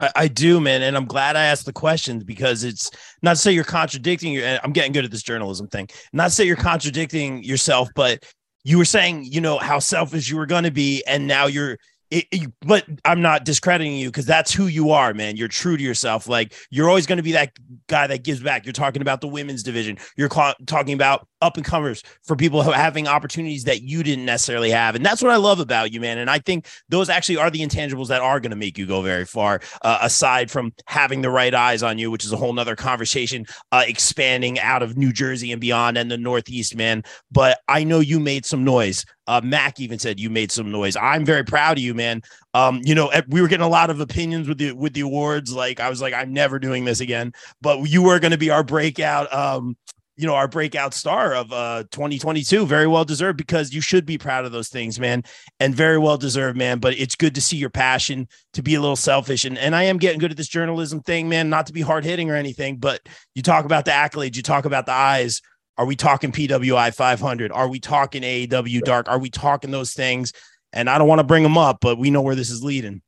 I, 0.00 0.10
I 0.16 0.28
do, 0.28 0.60
man, 0.60 0.82
and 0.82 0.96
I'm 0.96 1.06
glad 1.06 1.36
I 1.36 1.44
asked 1.44 1.64
the 1.64 1.72
questions 1.72 2.24
because 2.24 2.64
it's 2.64 2.90
not 3.22 3.34
to 3.34 3.36
say 3.36 3.52
you're 3.52 3.64
contradicting. 3.64 4.32
Your, 4.32 4.58
I'm 4.64 4.72
getting 4.72 4.92
good 4.92 5.04
at 5.04 5.10
this 5.10 5.22
journalism 5.22 5.68
thing. 5.68 5.88
Not 6.12 6.24
to 6.24 6.30
say 6.30 6.44
you're 6.44 6.56
contradicting 6.56 7.44
yourself, 7.44 7.88
but 7.94 8.24
you 8.64 8.78
were 8.78 8.84
saying, 8.84 9.24
you 9.24 9.40
know, 9.40 9.58
how 9.58 9.78
selfish 9.78 10.30
you 10.30 10.36
were 10.36 10.46
going 10.46 10.64
to 10.64 10.70
be, 10.70 11.02
and 11.06 11.26
now 11.26 11.46
you're 11.46 11.78
it, 12.12 12.26
it, 12.30 12.52
but 12.60 12.84
I'm 13.06 13.22
not 13.22 13.46
discrediting 13.46 13.96
you 13.96 14.10
because 14.10 14.26
that's 14.26 14.52
who 14.52 14.66
you 14.66 14.90
are, 14.90 15.14
man. 15.14 15.36
You're 15.36 15.48
true 15.48 15.78
to 15.78 15.82
yourself. 15.82 16.28
Like 16.28 16.54
you're 16.70 16.88
always 16.88 17.06
going 17.06 17.16
to 17.16 17.22
be 17.22 17.32
that 17.32 17.52
guy 17.86 18.06
that 18.06 18.22
gives 18.22 18.42
back. 18.42 18.66
You're 18.66 18.74
talking 18.74 19.00
about 19.00 19.22
the 19.22 19.28
women's 19.28 19.62
division. 19.62 19.96
You're 20.16 20.28
talking 20.28 20.92
about 20.92 21.26
up 21.42 21.56
and 21.56 21.66
comers 21.66 22.02
for 22.22 22.36
people 22.36 22.62
having 22.62 23.06
opportunities 23.06 23.64
that 23.64 23.82
you 23.82 24.02
didn't 24.02 24.24
necessarily 24.24 24.70
have, 24.70 24.94
and 24.94 25.04
that's 25.04 25.22
what 25.22 25.30
I 25.30 25.36
love 25.36 25.60
about 25.60 25.92
you, 25.92 26.00
man. 26.00 26.18
And 26.18 26.30
I 26.30 26.38
think 26.38 26.68
those 26.88 27.08
actually 27.10 27.36
are 27.36 27.50
the 27.50 27.60
intangibles 27.60 28.08
that 28.08 28.20
are 28.20 28.40
going 28.40 28.50
to 28.50 28.56
make 28.56 28.78
you 28.78 28.86
go 28.86 29.02
very 29.02 29.24
far. 29.24 29.60
Uh, 29.82 29.98
aside 30.00 30.50
from 30.50 30.72
having 30.86 31.22
the 31.22 31.30
right 31.30 31.54
eyes 31.54 31.82
on 31.82 31.98
you, 31.98 32.10
which 32.10 32.24
is 32.24 32.32
a 32.32 32.36
whole 32.36 32.52
nother 32.52 32.76
conversation, 32.76 33.44
uh, 33.72 33.84
expanding 33.86 34.58
out 34.60 34.82
of 34.82 34.96
New 34.96 35.12
Jersey 35.12 35.52
and 35.52 35.60
beyond 35.60 35.98
and 35.98 36.10
the 36.10 36.18
Northeast, 36.18 36.76
man. 36.76 37.02
But 37.30 37.60
I 37.68 37.84
know 37.84 38.00
you 38.00 38.20
made 38.20 38.46
some 38.46 38.64
noise 38.64 39.04
uh, 39.26 39.40
Mac 39.42 39.78
even 39.78 39.98
said 39.98 40.18
you 40.18 40.30
made 40.30 40.50
some 40.50 40.70
noise. 40.70 40.96
I'm 40.96 41.24
very 41.24 41.44
proud 41.44 41.78
of 41.78 41.84
you, 41.84 41.94
man. 41.94 42.22
Um, 42.54 42.80
you 42.84 42.94
know, 42.94 43.10
we 43.28 43.40
were 43.40 43.48
getting 43.48 43.64
a 43.64 43.68
lot 43.68 43.90
of 43.90 44.00
opinions 44.00 44.48
with 44.48 44.58
the 44.58 44.72
with 44.72 44.94
the 44.94 45.00
awards. 45.00 45.52
Like 45.52 45.80
I 45.80 45.88
was 45.88 46.02
like, 46.02 46.14
I'm 46.14 46.32
never 46.32 46.58
doing 46.58 46.84
this 46.84 47.00
again. 47.00 47.32
But 47.60 47.88
you 47.88 48.02
were 48.02 48.18
going 48.18 48.32
to 48.32 48.38
be 48.38 48.50
our 48.50 48.64
breakout. 48.64 49.32
Um, 49.32 49.76
you 50.16 50.26
know, 50.26 50.34
our 50.34 50.48
breakout 50.48 50.94
star 50.94 51.34
of 51.34 51.52
uh 51.52 51.84
2022. 51.90 52.66
Very 52.66 52.86
well 52.86 53.04
deserved 53.04 53.38
because 53.38 53.72
you 53.72 53.80
should 53.80 54.06
be 54.06 54.18
proud 54.18 54.44
of 54.44 54.52
those 54.52 54.68
things, 54.68 55.00
man, 55.00 55.22
and 55.60 55.74
very 55.74 55.98
well 55.98 56.16
deserved, 56.16 56.56
man. 56.56 56.78
But 56.78 56.94
it's 56.98 57.16
good 57.16 57.34
to 57.34 57.40
see 57.40 57.56
your 57.56 57.70
passion 57.70 58.28
to 58.52 58.62
be 58.62 58.74
a 58.74 58.80
little 58.80 58.96
selfish. 58.96 59.44
And 59.44 59.58
and 59.58 59.74
I 59.74 59.84
am 59.84 59.98
getting 59.98 60.18
good 60.18 60.30
at 60.30 60.36
this 60.36 60.48
journalism 60.48 61.00
thing, 61.00 61.28
man. 61.28 61.50
Not 61.50 61.66
to 61.66 61.72
be 61.72 61.80
hard 61.80 62.04
hitting 62.04 62.30
or 62.30 62.36
anything, 62.36 62.76
but 62.76 63.00
you 63.34 63.42
talk 63.42 63.64
about 63.64 63.84
the 63.84 63.92
accolades, 63.92 64.36
you 64.36 64.42
talk 64.42 64.64
about 64.64 64.86
the 64.86 64.92
eyes 64.92 65.40
are 65.78 65.86
we 65.86 65.96
talking 65.96 66.32
PWI 66.32 66.94
500? 66.94 67.50
Are 67.50 67.68
we 67.68 67.80
talking 67.80 68.22
AEW 68.22 68.82
Dark? 68.82 69.08
Are 69.08 69.18
we 69.18 69.30
talking 69.30 69.70
those 69.70 69.94
things? 69.94 70.32
And 70.72 70.88
I 70.88 70.98
don't 70.98 71.08
want 71.08 71.20
to 71.20 71.24
bring 71.24 71.42
them 71.42 71.58
up, 71.58 71.78
but 71.80 71.98
we 71.98 72.10
know 72.10 72.22
where 72.22 72.34
this 72.34 72.50
is 72.50 72.62
leading. 72.62 73.02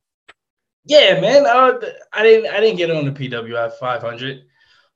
Yeah, 0.85 1.19
man. 1.19 1.45
Uh, 1.45 1.79
I 2.13 2.23
didn't. 2.23 2.53
I 2.53 2.59
didn't 2.59 2.77
get 2.77 2.91
on 2.91 3.05
the 3.05 3.11
PWI 3.11 3.71
500. 3.79 4.41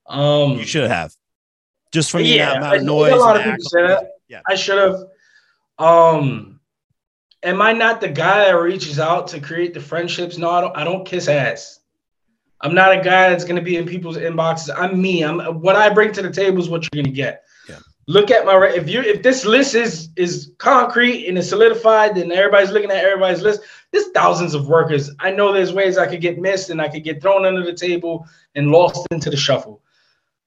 Um, 0.06 0.52
you 0.52 0.64
should 0.64 0.88
have. 0.88 1.12
Just 1.92 2.10
from 2.10 2.22
the 2.22 2.28
yeah, 2.28 2.52
amount 2.52 2.76
of 2.76 2.82
noise. 2.84 3.12
A 3.12 3.16
lot 3.16 3.36
of 3.36 3.42
people 3.42 3.58
say 3.60 3.86
that. 3.86 4.12
Yeah, 4.28 4.40
I 4.48 4.54
should 4.54 4.78
have. 4.78 5.04
Um, 5.78 6.60
am 7.42 7.60
I 7.60 7.72
not 7.72 8.00
the 8.00 8.08
guy 8.08 8.44
that 8.44 8.52
reaches 8.52 9.00
out 9.00 9.26
to 9.28 9.40
create 9.40 9.74
the 9.74 9.80
friendships? 9.80 10.38
No, 10.38 10.50
I 10.50 10.60
don't. 10.60 10.76
I 10.76 10.84
don't 10.84 11.04
kiss 11.04 11.26
ass. 11.28 11.80
I'm 12.62 12.74
not 12.74 12.92
a 12.92 13.00
guy 13.02 13.30
that's 13.30 13.44
gonna 13.44 13.62
be 13.62 13.76
in 13.76 13.86
people's 13.86 14.18
inboxes. 14.18 14.70
I'm 14.76 15.00
me. 15.00 15.22
I'm 15.24 15.38
what 15.60 15.76
I 15.76 15.88
bring 15.88 16.12
to 16.12 16.22
the 16.22 16.30
table 16.30 16.60
is 16.60 16.68
what 16.68 16.86
you're 16.92 17.02
gonna 17.02 17.14
get 17.14 17.44
Yeah. 17.68 17.78
look 18.06 18.30
at 18.30 18.44
my 18.44 18.66
if 18.68 18.88
you 18.88 19.00
if 19.00 19.22
this 19.22 19.44
list 19.44 19.74
is 19.74 20.10
is 20.16 20.52
concrete 20.58 21.26
and 21.26 21.38
it's 21.38 21.48
solidified, 21.48 22.14
then 22.14 22.30
everybody's 22.30 22.70
looking 22.70 22.90
at 22.90 23.02
everybody's 23.02 23.42
list. 23.42 23.62
There's 23.92 24.08
thousands 24.08 24.54
of 24.54 24.68
workers. 24.68 25.10
I 25.20 25.30
know 25.30 25.52
there's 25.52 25.72
ways 25.72 25.96
I 25.96 26.06
could 26.06 26.20
get 26.20 26.38
missed 26.38 26.70
and 26.70 26.80
I 26.80 26.88
could 26.88 27.02
get 27.02 27.22
thrown 27.22 27.46
under 27.46 27.64
the 27.64 27.72
table 27.72 28.26
and 28.54 28.70
lost 28.70 29.06
into 29.10 29.30
the 29.30 29.36
shuffle. 29.36 29.82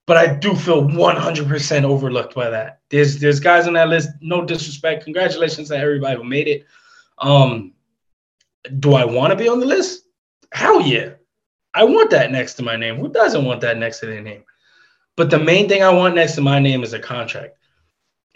But 0.06 0.18
I 0.18 0.34
do 0.34 0.54
feel 0.54 0.82
100% 0.82 1.84
overlooked 1.84 2.34
by 2.34 2.50
that. 2.50 2.80
There's 2.90 3.18
there's 3.18 3.40
guys 3.40 3.66
on 3.66 3.72
that 3.74 3.88
list. 3.88 4.10
No 4.20 4.44
disrespect. 4.44 5.04
Congratulations 5.04 5.68
to 5.68 5.78
everybody 5.78 6.16
who 6.16 6.24
made 6.24 6.46
it. 6.46 6.66
Um, 7.18 7.72
do 8.80 8.94
I 8.94 9.04
want 9.04 9.30
to 9.30 9.36
be 9.36 9.48
on 9.48 9.60
the 9.60 9.66
list? 9.66 10.04
Hell 10.52 10.82
yeah. 10.82 11.14
I 11.72 11.84
want 11.84 12.10
that 12.10 12.30
next 12.30 12.54
to 12.54 12.62
my 12.62 12.76
name. 12.76 12.96
Who 12.96 13.08
doesn't 13.08 13.44
want 13.44 13.60
that 13.62 13.78
next 13.78 14.00
to 14.00 14.06
their 14.06 14.20
name? 14.20 14.44
But 15.16 15.30
the 15.30 15.38
main 15.38 15.68
thing 15.68 15.82
I 15.82 15.92
want 15.92 16.14
next 16.14 16.34
to 16.34 16.40
my 16.40 16.58
name 16.58 16.82
is 16.82 16.92
a 16.92 16.98
contract. 16.98 17.56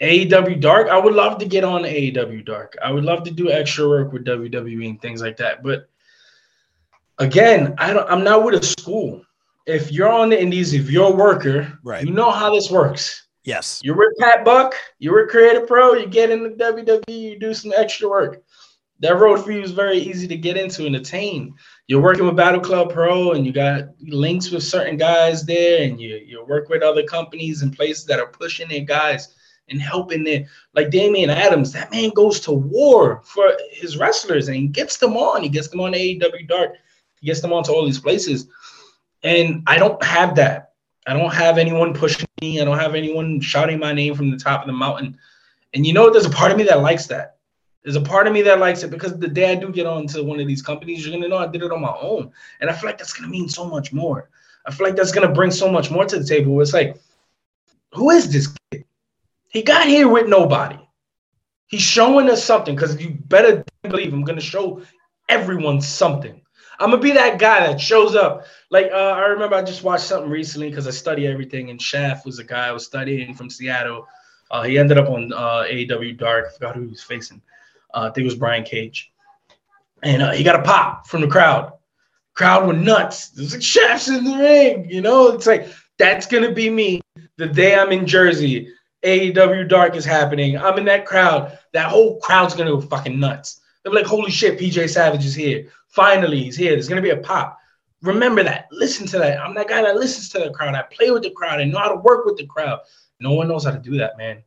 AEW 0.01 0.61
Dark, 0.61 0.87
I 0.87 0.97
would 0.97 1.13
love 1.13 1.37
to 1.39 1.45
get 1.45 1.63
on 1.63 1.83
AEW 1.83 2.45
Dark. 2.45 2.77
I 2.83 2.91
would 2.91 3.03
love 3.03 3.23
to 3.23 3.31
do 3.31 3.51
extra 3.51 3.87
work 3.87 4.13
with 4.13 4.25
WWE 4.25 4.89
and 4.89 5.01
things 5.01 5.21
like 5.21 5.37
that. 5.37 5.61
But 5.61 5.89
again, 7.17 7.75
I 7.77 7.93
don't 7.93 8.09
I'm 8.09 8.23
not 8.23 8.43
with 8.43 8.61
a 8.61 8.65
school. 8.65 9.23
If 9.65 9.91
you're 9.91 10.09
on 10.09 10.29
the 10.29 10.41
indies, 10.41 10.73
if 10.73 10.89
you're 10.89 11.11
a 11.11 11.15
worker, 11.15 11.79
right. 11.83 12.03
you 12.05 12.11
know 12.11 12.31
how 12.31 12.53
this 12.53 12.71
works. 12.71 13.27
Yes. 13.43 13.79
You're 13.83 13.97
with 13.97 14.17
Pat 14.19 14.43
Buck, 14.43 14.73
you're 14.99 15.21
with 15.21 15.29
Create 15.29 15.57
A 15.57 15.61
Pro, 15.61 15.93
you 15.93 16.07
get 16.07 16.29
in 16.29 16.43
the 16.43 16.49
WWE, 16.49 17.03
you 17.07 17.39
do 17.39 17.53
some 17.53 17.71
extra 17.75 18.09
work. 18.09 18.43
That 18.99 19.17
road 19.17 19.43
for 19.43 19.51
you 19.51 19.61
is 19.61 19.71
very 19.71 19.97
easy 19.97 20.27
to 20.27 20.35
get 20.35 20.57
into 20.57 20.85
and 20.85 20.95
attain 20.95 21.55
you're 21.89 22.01
working 22.01 22.27
with 22.27 22.35
Battle 22.35 22.61
Club 22.61 22.93
Pro 22.93 23.31
and 23.31 23.47
you 23.47 23.51
got 23.51 23.89
links 23.99 24.51
with 24.51 24.61
certain 24.61 24.95
guys 24.95 25.43
there, 25.43 25.81
and 25.81 25.99
you 25.99 26.17
you 26.23 26.45
work 26.45 26.69
with 26.69 26.83
other 26.83 27.01
companies 27.01 27.63
and 27.63 27.75
places 27.75 28.05
that 28.05 28.19
are 28.19 28.27
pushing 28.27 28.69
their 28.69 28.81
guys 28.81 29.35
and 29.69 29.81
helping 29.81 30.23
them. 30.23 30.45
Like 30.75 30.91
Damian 30.91 31.31
Adams, 31.31 31.73
that 31.73 31.91
man 31.91 32.11
goes 32.11 32.39
to 32.41 32.51
war 32.51 33.23
for 33.25 33.57
his 33.71 33.97
wrestlers 33.97 34.49
and 34.49 34.57
he 34.57 34.67
gets 34.67 34.97
them 34.97 35.17
on. 35.17 35.41
He 35.41 35.49
gets 35.49 35.67
them 35.67 35.81
on 35.81 35.93
AEW 35.93 36.47
Dark. 36.47 36.73
He 37.19 37.25
gets 37.25 37.41
them 37.41 37.53
onto 37.53 37.71
all 37.71 37.85
these 37.85 37.99
places. 37.99 38.47
And 39.23 39.63
I 39.67 39.77
don't 39.77 40.01
have 40.03 40.35
that. 40.35 40.73
I 41.07 41.13
don't 41.13 41.33
have 41.33 41.57
anyone 41.57 41.93
pushing 41.93 42.27
me. 42.41 42.61
I 42.61 42.65
don't 42.65 42.77
have 42.77 42.95
anyone 42.95 43.41
shouting 43.41 43.79
my 43.79 43.93
name 43.93 44.15
from 44.15 44.31
the 44.31 44.37
top 44.37 44.61
of 44.61 44.67
the 44.67 44.73
mountain. 44.73 45.17
And 45.73 45.85
you 45.85 45.93
know, 45.93 46.09
there's 46.09 46.25
a 46.25 46.29
part 46.29 46.51
of 46.51 46.57
me 46.57 46.63
that 46.65 46.81
likes 46.81 47.07
that. 47.07 47.37
There's 47.83 47.95
a 47.95 48.01
part 48.01 48.27
of 48.27 48.33
me 48.33 48.41
that 48.43 48.59
likes 48.59 48.83
it 48.83 48.91
because 48.91 49.17
the 49.17 49.27
day 49.27 49.51
I 49.51 49.55
do 49.55 49.71
get 49.71 49.85
onto 49.85 50.23
one 50.23 50.39
of 50.39 50.47
these 50.47 50.61
companies, 50.61 51.05
you're 51.05 51.15
gonna 51.15 51.29
know 51.29 51.37
I 51.37 51.47
did 51.47 51.63
it 51.63 51.71
on 51.71 51.81
my 51.81 51.95
own, 52.01 52.31
and 52.59 52.69
I 52.69 52.73
feel 52.73 52.89
like 52.89 52.97
that's 52.97 53.13
gonna 53.13 53.29
mean 53.29 53.47
so 53.47 53.65
much 53.65 53.93
more. 53.93 54.29
I 54.65 54.71
feel 54.71 54.85
like 54.85 54.95
that's 54.95 55.11
gonna 55.11 55.31
bring 55.31 55.51
so 55.51 55.71
much 55.71 55.89
more 55.89 56.05
to 56.05 56.19
the 56.19 56.25
table. 56.25 56.59
It's 56.61 56.73
like, 56.73 56.99
who 57.93 58.09
is 58.11 58.31
this 58.31 58.53
kid? 58.71 58.85
He 59.47 59.63
got 59.63 59.87
here 59.87 60.09
with 60.09 60.27
nobody. 60.27 60.77
He's 61.67 61.81
showing 61.81 62.29
us 62.29 62.43
something 62.43 62.75
because 62.75 63.01
you 63.01 63.11
better 63.11 63.63
believe 63.83 64.13
I'm 64.13 64.23
gonna 64.23 64.41
show 64.41 64.81
everyone 65.29 65.81
something. 65.81 66.41
I'm 66.79 66.91
gonna 66.91 67.01
be 67.01 67.11
that 67.11 67.39
guy 67.39 67.67
that 67.67 67.79
shows 67.79 68.15
up. 68.15 68.45
Like 68.71 68.89
uh, 68.91 68.95
I 68.95 69.25
remember 69.27 69.55
I 69.55 69.61
just 69.61 69.83
watched 69.83 70.05
something 70.05 70.29
recently 70.29 70.69
because 70.69 70.87
I 70.87 70.91
study 70.91 71.27
everything, 71.27 71.69
and 71.69 71.81
Shaft 71.81 72.25
was 72.25 72.39
a 72.39 72.43
guy 72.43 72.67
I 72.67 72.71
was 72.71 72.85
studying 72.85 73.33
from 73.33 73.49
Seattle. 73.49 74.07
Uh, 74.49 74.63
he 74.63 74.79
ended 74.79 74.97
up 74.97 75.09
on 75.09 75.33
uh, 75.33 75.65
AEW 75.69 76.17
Dark. 76.17 76.45
I 76.47 76.53
forgot 76.53 76.75
who 76.75 76.83
he 76.83 76.87
was 76.87 77.03
facing. 77.03 77.41
Uh, 77.93 78.09
I 78.09 78.13
think 78.13 78.19
it 78.19 78.25
was 78.25 78.35
Brian 78.35 78.63
Cage, 78.63 79.11
and 80.03 80.21
uh, 80.21 80.31
he 80.31 80.43
got 80.43 80.59
a 80.59 80.63
pop 80.63 81.05
from 81.05 81.21
the 81.21 81.27
crowd. 81.27 81.73
Crowd 82.33 82.65
went 82.65 82.81
nuts. 82.81 83.29
There's 83.29 83.53
like 83.53 83.61
chefs 83.61 84.07
in 84.07 84.23
the 84.23 84.37
ring, 84.37 84.89
you 84.89 85.01
know. 85.01 85.29
It's 85.29 85.47
like 85.47 85.67
that's 85.97 86.27
gonna 86.27 86.53
be 86.53 86.69
me 86.69 87.01
the 87.35 87.47
day 87.47 87.75
I'm 87.75 87.91
in 87.91 88.07
Jersey. 88.07 88.73
AEW 89.03 89.67
Dark 89.67 89.95
is 89.95 90.05
happening. 90.05 90.57
I'm 90.57 90.77
in 90.77 90.85
that 90.85 91.05
crowd. 91.05 91.57
That 91.73 91.89
whole 91.89 92.19
crowd's 92.21 92.55
gonna 92.55 92.71
go 92.71 92.79
fucking 92.79 93.19
nuts. 93.19 93.59
They're 93.83 93.93
like, 93.93 94.05
"Holy 94.05 94.31
shit, 94.31 94.59
PJ 94.59 94.89
Savage 94.89 95.25
is 95.25 95.35
here! 95.35 95.67
Finally, 95.99 96.43
he's 96.43 96.55
here. 96.55 96.71
There's 96.71 96.87
gonna 96.87 97.01
be 97.01 97.09
a 97.09 97.17
pop." 97.17 97.57
Remember 98.01 98.41
that. 98.41 98.67
Listen 98.71 99.05
to 99.07 99.19
that. 99.19 99.41
I'm 99.41 99.53
that 99.55 99.67
guy 99.67 99.81
that 99.81 99.97
listens 99.97 100.29
to 100.29 100.39
the 100.39 100.49
crowd. 100.49 100.73
I 100.73 100.83
play 100.83 101.11
with 101.11 101.23
the 101.23 101.31
crowd. 101.31 101.59
I 101.59 101.65
know 101.65 101.77
how 101.77 101.89
to 101.89 101.97
work 101.97 102.25
with 102.25 102.37
the 102.37 102.45
crowd. 102.45 102.79
No 103.19 103.33
one 103.33 103.49
knows 103.49 103.65
how 103.65 103.71
to 103.71 103.79
do 103.79 103.97
that, 103.97 104.17
man. 104.17 104.41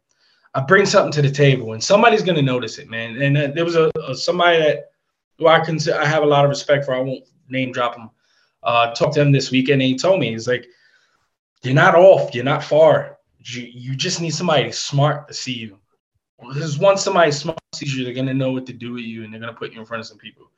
I 0.55 0.61
bring 0.61 0.87
something 0.87 1.13
to 1.13 1.21
the 1.21 1.31
table, 1.31 1.75
and 1.75 1.85
somebody's 1.85 2.23
gonna 2.23 2.41
notice 2.41 2.79
it, 2.79 2.89
man. 2.89 3.21
And 3.21 3.37
uh, 3.37 3.49
there 3.49 3.67
was 3.67 3.77
a, 3.77 3.91
a, 4.09 4.15
somebody 4.15 4.61
that 4.61 4.93
who 5.39 5.47
I 5.47 5.61
consider 5.61 5.99
I 5.99 6.07
have 6.07 6.23
a 6.23 6.27
lot 6.27 6.47
of 6.47 6.49
respect 6.49 6.87
for. 6.87 6.95
I 6.95 7.01
won't 7.01 7.25
name 7.51 7.71
drop 7.71 7.97
him. 7.97 8.09
Uh, 8.63 8.95
talked 8.95 9.15
to 9.15 9.21
him 9.21 9.33
this 9.33 9.51
weekend, 9.51 9.83
and 9.83 9.91
he 9.91 9.99
told 9.99 10.21
me 10.21 10.31
he's 10.31 10.49
like, 10.49 10.67
you're 11.63 11.75
not 11.75 11.95
off. 11.95 12.35
You're 12.35 12.45
not 12.45 12.65
far. 12.65 13.19
You, 13.45 13.63
you 13.63 13.95
just 13.95 14.23
need 14.23 14.31
somebody 14.31 14.73
smart 14.73 15.29
to 15.29 15.35
see 15.35 15.53
you. 15.53 15.79
Because 16.41 16.79
once 16.79 17.03
somebody 17.03 17.33
smart 17.33 17.59
sees 17.75 17.95
you, 17.95 18.05
they're 18.05 18.15
gonna 18.15 18.33
know 18.33 18.53
what 18.53 18.65
to 18.67 18.73
do 18.73 18.93
with 18.93 19.05
you, 19.05 19.25
and 19.25 19.35
they're 19.35 19.41
gonna 19.41 19.53
put 19.53 19.73
you 19.73 19.81
in 19.81 19.85
front 19.85 20.01
of 20.01 20.07
some 20.07 20.19
people. 20.19 20.52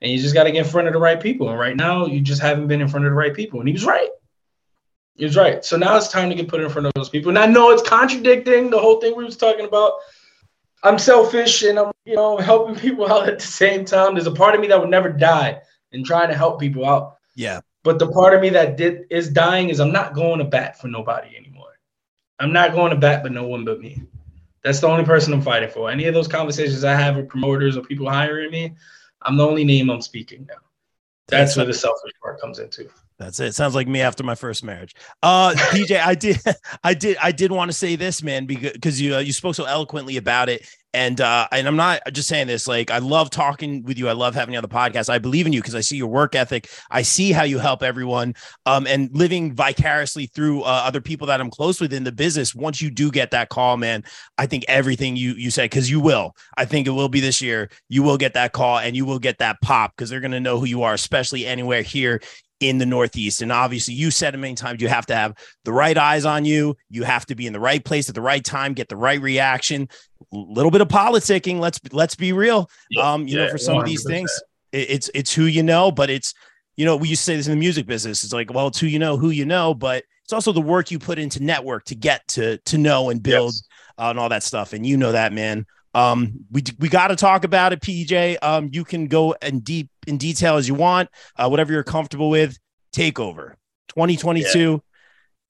And 0.00 0.10
you 0.10 0.18
just 0.18 0.34
got 0.34 0.44
to 0.44 0.52
get 0.52 0.64
in 0.64 0.70
front 0.70 0.86
of 0.86 0.94
the 0.94 1.00
right 1.00 1.20
people. 1.20 1.48
And 1.48 1.58
right 1.58 1.76
now, 1.76 2.06
you 2.06 2.20
just 2.20 2.40
haven't 2.40 2.68
been 2.68 2.80
in 2.80 2.88
front 2.88 3.06
of 3.06 3.10
the 3.10 3.16
right 3.16 3.34
people. 3.34 3.60
And 3.60 3.68
he 3.68 3.72
was 3.72 3.84
right. 3.84 4.10
He 5.16 5.24
was 5.24 5.36
right. 5.36 5.64
So 5.64 5.76
now 5.76 5.96
it's 5.96 6.08
time 6.08 6.28
to 6.28 6.36
get 6.36 6.48
put 6.48 6.60
in 6.60 6.70
front 6.70 6.86
of 6.86 6.94
those 6.94 7.08
people. 7.08 7.30
And 7.30 7.38
I 7.38 7.46
know 7.46 7.70
it's 7.70 7.86
contradicting 7.86 8.70
the 8.70 8.78
whole 8.78 9.00
thing 9.00 9.16
we 9.16 9.24
was 9.24 9.36
talking 9.36 9.66
about. 9.66 9.94
I'm 10.84 10.98
selfish 10.98 11.62
and 11.64 11.78
I'm, 11.78 11.90
you 12.04 12.14
know, 12.14 12.38
helping 12.38 12.76
people 12.80 13.12
out 13.12 13.28
at 13.28 13.40
the 13.40 13.46
same 13.46 13.84
time. 13.84 14.14
There's 14.14 14.28
a 14.28 14.32
part 14.32 14.54
of 14.54 14.60
me 14.60 14.68
that 14.68 14.78
would 14.78 14.90
never 14.90 15.08
die 15.08 15.60
in 15.90 16.04
trying 16.04 16.28
to 16.28 16.36
help 16.36 16.60
people 16.60 16.88
out. 16.88 17.16
Yeah. 17.34 17.60
But 17.82 17.98
the 17.98 18.10
part 18.12 18.34
of 18.34 18.40
me 18.40 18.50
that 18.50 18.76
did 18.76 19.06
is 19.10 19.28
dying 19.28 19.70
is 19.70 19.80
I'm 19.80 19.92
not 19.92 20.14
going 20.14 20.38
to 20.38 20.44
bat 20.44 20.80
for 20.80 20.88
nobody 20.88 21.36
anymore. 21.36 21.78
I'm 22.38 22.52
not 22.52 22.72
going 22.72 22.90
to 22.90 22.96
bat 22.96 23.22
but 23.22 23.32
no 23.32 23.46
one 23.46 23.64
but 23.64 23.80
me. 23.80 24.02
That's 24.62 24.80
the 24.80 24.88
only 24.88 25.04
person 25.04 25.32
I'm 25.32 25.42
fighting 25.42 25.70
for. 25.70 25.90
Any 25.90 26.06
of 26.06 26.14
those 26.14 26.28
conversations 26.28 26.84
I 26.84 26.94
have 26.94 27.16
with 27.16 27.28
promoters 27.28 27.76
or 27.76 27.82
people 27.82 28.10
hiring 28.10 28.50
me, 28.50 28.74
I'm 29.22 29.36
the 29.36 29.46
only 29.46 29.64
name 29.64 29.90
I'm 29.90 30.00
speaking 30.00 30.46
now. 30.48 30.56
That's 31.26 31.56
where 31.56 31.66
the 31.66 31.74
selfish 31.74 32.12
part 32.22 32.40
comes 32.40 32.58
into. 32.58 32.88
That's 33.18 33.40
it. 33.40 33.52
Sounds 33.54 33.74
like 33.74 33.88
me 33.88 34.00
after 34.00 34.22
my 34.22 34.36
first 34.36 34.62
marriage. 34.62 34.94
Uh, 35.24 35.52
PJ, 35.52 36.00
I 36.06 36.14
did, 36.14 36.38
I 36.84 36.94
did, 36.94 37.16
I 37.20 37.32
did 37.32 37.50
want 37.50 37.68
to 37.68 37.76
say 37.76 37.96
this, 37.96 38.22
man, 38.22 38.46
because 38.46 39.00
you 39.00 39.16
uh, 39.16 39.18
you 39.18 39.32
spoke 39.32 39.56
so 39.56 39.64
eloquently 39.64 40.16
about 40.18 40.48
it, 40.48 40.68
and 40.94 41.20
uh, 41.20 41.48
and 41.50 41.66
I'm 41.66 41.74
not 41.74 42.00
just 42.12 42.28
saying 42.28 42.46
this. 42.46 42.68
Like, 42.68 42.92
I 42.92 42.98
love 42.98 43.30
talking 43.30 43.82
with 43.82 43.98
you. 43.98 44.08
I 44.08 44.12
love 44.12 44.36
having 44.36 44.52
you 44.52 44.58
on 44.58 44.62
the 44.62 44.68
podcast. 44.68 45.10
I 45.10 45.18
believe 45.18 45.46
in 45.46 45.52
you 45.52 45.60
because 45.60 45.74
I 45.74 45.80
see 45.80 45.96
your 45.96 46.06
work 46.06 46.36
ethic. 46.36 46.70
I 46.92 47.02
see 47.02 47.32
how 47.32 47.42
you 47.42 47.58
help 47.58 47.82
everyone, 47.82 48.34
um, 48.66 48.86
and 48.86 49.10
living 49.12 49.52
vicariously 49.52 50.26
through 50.26 50.62
uh, 50.62 50.82
other 50.86 51.00
people 51.00 51.26
that 51.26 51.40
I'm 51.40 51.50
close 51.50 51.80
with 51.80 51.92
in 51.92 52.04
the 52.04 52.12
business. 52.12 52.54
Once 52.54 52.80
you 52.80 52.88
do 52.88 53.10
get 53.10 53.32
that 53.32 53.48
call, 53.48 53.76
man, 53.78 54.04
I 54.38 54.46
think 54.46 54.64
everything 54.68 55.16
you 55.16 55.32
you 55.32 55.50
said 55.50 55.64
because 55.64 55.90
you 55.90 55.98
will. 55.98 56.36
I 56.56 56.66
think 56.66 56.86
it 56.86 56.90
will 56.90 57.08
be 57.08 57.20
this 57.20 57.42
year. 57.42 57.68
You 57.88 58.04
will 58.04 58.16
get 58.16 58.34
that 58.34 58.52
call 58.52 58.78
and 58.78 58.94
you 58.94 59.04
will 59.04 59.18
get 59.18 59.38
that 59.38 59.60
pop 59.60 59.96
because 59.96 60.08
they're 60.08 60.20
gonna 60.20 60.38
know 60.38 60.60
who 60.60 60.66
you 60.66 60.84
are, 60.84 60.94
especially 60.94 61.46
anywhere 61.46 61.82
here 61.82 62.20
in 62.60 62.78
the 62.78 62.86
Northeast. 62.86 63.42
And 63.42 63.52
obviously, 63.52 63.94
you 63.94 64.10
said 64.10 64.34
it 64.34 64.38
many 64.38 64.54
times, 64.54 64.82
you 64.82 64.88
have 64.88 65.06
to 65.06 65.14
have 65.14 65.34
the 65.64 65.72
right 65.72 65.96
eyes 65.96 66.24
on 66.24 66.44
you. 66.44 66.76
You 66.90 67.04
have 67.04 67.26
to 67.26 67.34
be 67.34 67.46
in 67.46 67.52
the 67.52 67.60
right 67.60 67.84
place 67.84 68.08
at 68.08 68.14
the 68.14 68.20
right 68.20 68.44
time, 68.44 68.74
get 68.74 68.88
the 68.88 68.96
right 68.96 69.20
reaction. 69.20 69.88
A 70.32 70.36
little 70.36 70.70
bit 70.70 70.80
of 70.80 70.88
politicking. 70.88 71.60
Let's 71.60 71.80
let's 71.92 72.14
be 72.14 72.32
real. 72.32 72.68
Yeah, 72.90 73.12
um, 73.12 73.26
you 73.28 73.38
yeah, 73.38 73.46
know, 73.46 73.50
for 73.50 73.58
some 73.58 73.76
100%. 73.76 73.80
of 73.80 73.86
these 73.86 74.04
things, 74.04 74.42
it, 74.72 74.90
it's 74.90 75.10
it's 75.14 75.32
who 75.32 75.44
you 75.44 75.62
know, 75.62 75.90
but 75.90 76.10
it's 76.10 76.34
you 76.76 76.84
know, 76.84 76.96
we 76.96 77.08
used 77.08 77.22
to 77.22 77.24
say 77.26 77.36
this 77.36 77.46
in 77.46 77.52
the 77.52 77.58
music 77.58 77.86
business. 77.86 78.22
It's 78.22 78.32
like, 78.32 78.52
well, 78.52 78.68
it's 78.68 78.78
who 78.78 78.86
you 78.86 78.98
know, 79.00 79.16
who 79.16 79.30
you 79.30 79.44
know, 79.44 79.74
but 79.74 80.04
it's 80.24 80.32
also 80.32 80.52
the 80.52 80.60
work 80.60 80.90
you 80.90 80.98
put 80.98 81.18
into 81.18 81.42
network 81.42 81.84
to 81.86 81.94
get 81.94 82.26
to 82.28 82.58
to 82.58 82.78
know 82.78 83.10
and 83.10 83.22
build 83.22 83.54
Yes. 83.54 83.62
uh, 83.98 84.10
and 84.10 84.18
all 84.18 84.28
that 84.28 84.42
stuff. 84.42 84.72
And 84.72 84.86
you 84.86 84.96
know 84.96 85.12
that, 85.12 85.32
man. 85.32 85.66
Um, 85.94 86.44
we 86.50 86.62
we 86.78 86.88
got 86.88 87.08
to 87.08 87.16
talk 87.16 87.44
about 87.44 87.72
it, 87.72 87.80
PJ. 87.80 88.36
Um, 88.42 88.70
you 88.72 88.84
can 88.84 89.06
go 89.06 89.32
in 89.42 89.60
deep 89.60 89.88
in 90.06 90.18
detail 90.18 90.56
as 90.56 90.68
you 90.68 90.74
want, 90.74 91.08
uh, 91.36 91.48
whatever 91.48 91.72
you're 91.72 91.82
comfortable 91.82 92.30
with. 92.30 92.58
Takeover 92.94 93.54
2022. 93.88 94.82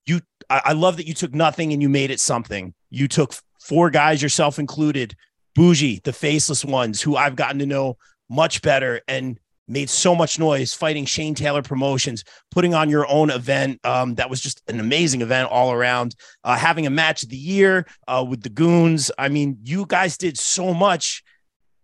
You, 0.05 0.21
I, 0.49 0.61
I 0.65 0.73
love 0.73 0.97
that 0.97 1.07
you 1.07 1.13
took 1.13 1.33
nothing 1.33 1.71
and 1.73 1.81
you 1.81 1.89
made 1.89 2.11
it 2.11 2.19
something. 2.19 2.73
You 2.89 3.07
took 3.07 3.33
four 3.59 3.89
guys, 3.89 4.21
yourself 4.21 4.59
included, 4.59 5.15
bougie, 5.55 6.01
the 6.03 6.13
faceless 6.13 6.65
ones, 6.65 7.01
who 7.01 7.15
I've 7.15 7.35
gotten 7.35 7.59
to 7.59 7.65
know 7.65 7.97
much 8.29 8.61
better 8.61 9.01
and 9.07 9.39
made 9.69 9.89
so 9.89 10.15
much 10.15 10.39
noise 10.39 10.73
fighting 10.73 11.05
Shane 11.05 11.35
Taylor 11.35 11.61
Promotions, 11.61 12.23
putting 12.51 12.73
on 12.73 12.89
your 12.89 13.07
own 13.07 13.29
event. 13.29 13.79
Um, 13.85 14.15
that 14.15 14.29
was 14.29 14.41
just 14.41 14.61
an 14.67 14.79
amazing 14.79 15.21
event 15.21 15.49
all 15.49 15.71
around. 15.71 16.15
Uh, 16.43 16.57
having 16.57 16.87
a 16.87 16.89
match 16.89 17.23
of 17.23 17.29
the 17.29 17.37
year 17.37 17.85
uh, 18.07 18.25
with 18.27 18.41
the 18.41 18.49
Goons. 18.49 19.11
I 19.17 19.29
mean, 19.29 19.59
you 19.63 19.85
guys 19.85 20.17
did 20.17 20.37
so 20.37 20.73
much. 20.73 21.23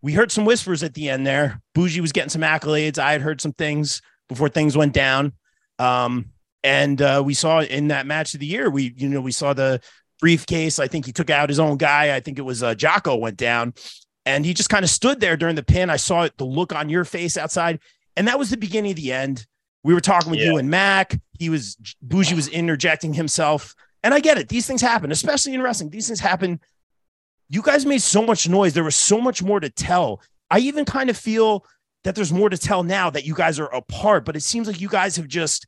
We 0.02 0.14
heard 0.14 0.32
some 0.32 0.46
whispers 0.46 0.84
at 0.84 0.94
the 0.94 1.10
end 1.10 1.26
there. 1.26 1.62
Bougie 1.74 2.02
was 2.02 2.12
getting 2.12 2.30
some 2.30 2.42
accolades. 2.42 2.98
I 2.98 3.12
had 3.12 3.22
heard 3.22 3.40
some 3.42 3.54
things 3.54 4.02
before 4.28 4.50
things 4.50 4.76
went 4.76 4.94
down. 4.94 5.34
Um, 5.80 6.32
and 6.64 7.00
uh, 7.02 7.22
we 7.24 7.36
saw 7.36 7.62
in 7.62 7.90
that 7.90 8.08
match 8.08 8.34
of 8.34 8.40
the 8.40 8.46
year, 8.46 8.70
we 8.70 8.94
you 8.98 9.08
know 9.08 9.22
we 9.22 9.32
saw 9.32 9.54
the 9.54 9.82
briefcase. 10.20 10.80
I 10.80 10.88
think 10.88 11.06
he 11.06 11.12
took 11.12 11.30
out 11.30 11.50
his 11.50 11.60
own 11.60 11.78
guy. 11.78 12.16
I 12.16 12.20
think 12.20 12.40
it 12.40 12.42
was 12.42 12.64
uh, 12.64 12.74
Jocko 12.74 13.16
went 13.16 13.38
down, 13.38 13.74
and 14.26 14.46
he 14.46 14.54
just 14.54 14.70
kind 14.70 14.84
of 14.84 14.90
stood 14.90 15.20
there 15.20 15.38
during 15.38 15.56
the 15.56 15.64
pin. 15.64 15.90
I 15.90 15.98
saw 15.98 16.24
it, 16.24 16.38
the 16.38 16.46
look 16.46 16.74
on 16.74 16.90
your 16.90 17.06
face 17.06 17.38
outside, 17.38 17.80
and 18.16 18.28
that 18.28 18.40
was 18.40 18.50
the 18.50 18.58
beginning 18.58 18.92
of 18.92 18.98
the 18.98 19.12
end. 19.12 19.46
We 19.84 19.94
were 19.94 20.02
talking 20.02 20.32
with 20.32 20.40
you 20.40 20.58
and 20.58 20.70
Mac. 20.70 21.20
He 21.38 21.50
was 21.50 21.78
Bougie 22.02 22.34
was 22.34 22.48
interjecting 22.48 23.14
himself, 23.14 23.76
and 24.04 24.14
I 24.14 24.20
get 24.20 24.38
it. 24.38 24.50
These 24.50 24.66
things 24.66 24.82
happen, 24.82 25.12
especially 25.12 25.54
in 25.54 25.62
wrestling. 25.62 25.92
These 25.92 26.08
things 26.08 26.20
happen. 26.20 26.60
You 27.50 27.62
guys 27.62 27.86
made 27.86 28.02
so 28.02 28.26
much 28.26 28.50
noise. 28.50 28.74
There 28.74 28.84
was 28.84 28.96
so 28.96 29.22
much 29.22 29.44
more 29.44 29.60
to 29.60 29.70
tell. 29.70 30.22
I 30.50 30.60
even 30.60 30.86
kind 30.86 31.12
of 31.12 31.18
feel 31.18 31.66
that 32.04 32.16
there's 32.16 32.34
more 32.34 32.50
to 32.50 32.58
tell 32.58 32.84
now 32.84 33.10
that 33.12 33.26
you 33.26 33.36
guys 33.36 33.60
are 33.60 33.74
apart, 33.74 34.26
but 34.26 34.36
it 34.36 34.42
seems 34.42 34.68
like 34.68 34.82
you 34.82 34.88
guys 34.88 35.18
have 35.18 35.28
just 35.28 35.68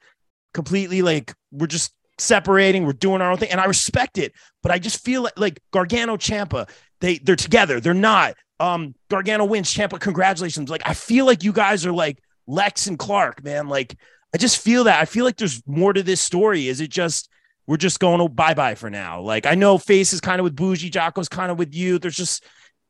completely 0.54 1.04
like 1.04 1.34
we're 1.52 1.68
just 1.68 1.94
separating, 2.18 2.86
we're 2.86 2.94
doing 2.94 3.22
our 3.22 3.32
own 3.32 3.38
thing, 3.38 3.52
and 3.52 3.62
I 3.62 3.66
respect 3.66 4.18
it. 4.18 4.34
But 4.64 4.72
I 4.72 4.80
just 4.80 5.04
feel 5.04 5.24
like, 5.24 5.38
like 5.38 5.60
Gargano 5.72 6.18
Ciampa, 6.18 6.70
they 7.02 7.20
they're 7.20 7.36
together, 7.36 7.80
they're 7.80 7.94
not. 7.94 8.36
Um, 8.60 8.96
Gargano 9.10 9.46
wins, 9.46 9.72
Ciampa, 9.72 10.00
congratulations. 10.00 10.70
Like 10.70 10.82
I 10.86 10.94
feel 10.94 11.26
like 11.26 11.44
you 11.44 11.54
guys 11.54 11.86
are 11.86 11.92
like 11.92 12.22
Lex 12.48 12.88
and 12.88 12.98
Clark, 12.98 13.44
man. 13.44 13.68
Like 13.68 13.96
I 14.34 14.38
just 14.38 14.60
feel 14.60 14.86
that. 14.86 15.00
I 15.00 15.06
feel 15.06 15.26
like 15.26 15.38
there's 15.38 15.62
more 15.68 15.94
to 15.94 16.04
this 16.04 16.22
story. 16.22 16.68
Is 16.68 16.82
it 16.82 16.90
just 16.90 17.30
we're 17.68 17.78
just 17.78 18.00
going 18.00 18.20
to 18.20 18.30
bye 18.30 18.54
bye 18.54 18.76
for 18.76 18.90
now? 18.90 19.22
Like 19.22 19.46
I 19.46 19.56
know 19.56 19.78
Face 19.78 20.14
is 20.14 20.22
kind 20.22 20.40
of 20.40 20.44
with 20.44 20.56
Bougie, 20.56 20.90
Jocko's 20.90 21.30
kind 21.30 21.52
of 21.52 21.60
with 21.60 21.76
you. 21.76 22.00
There's 22.00 22.16
just 22.16 22.44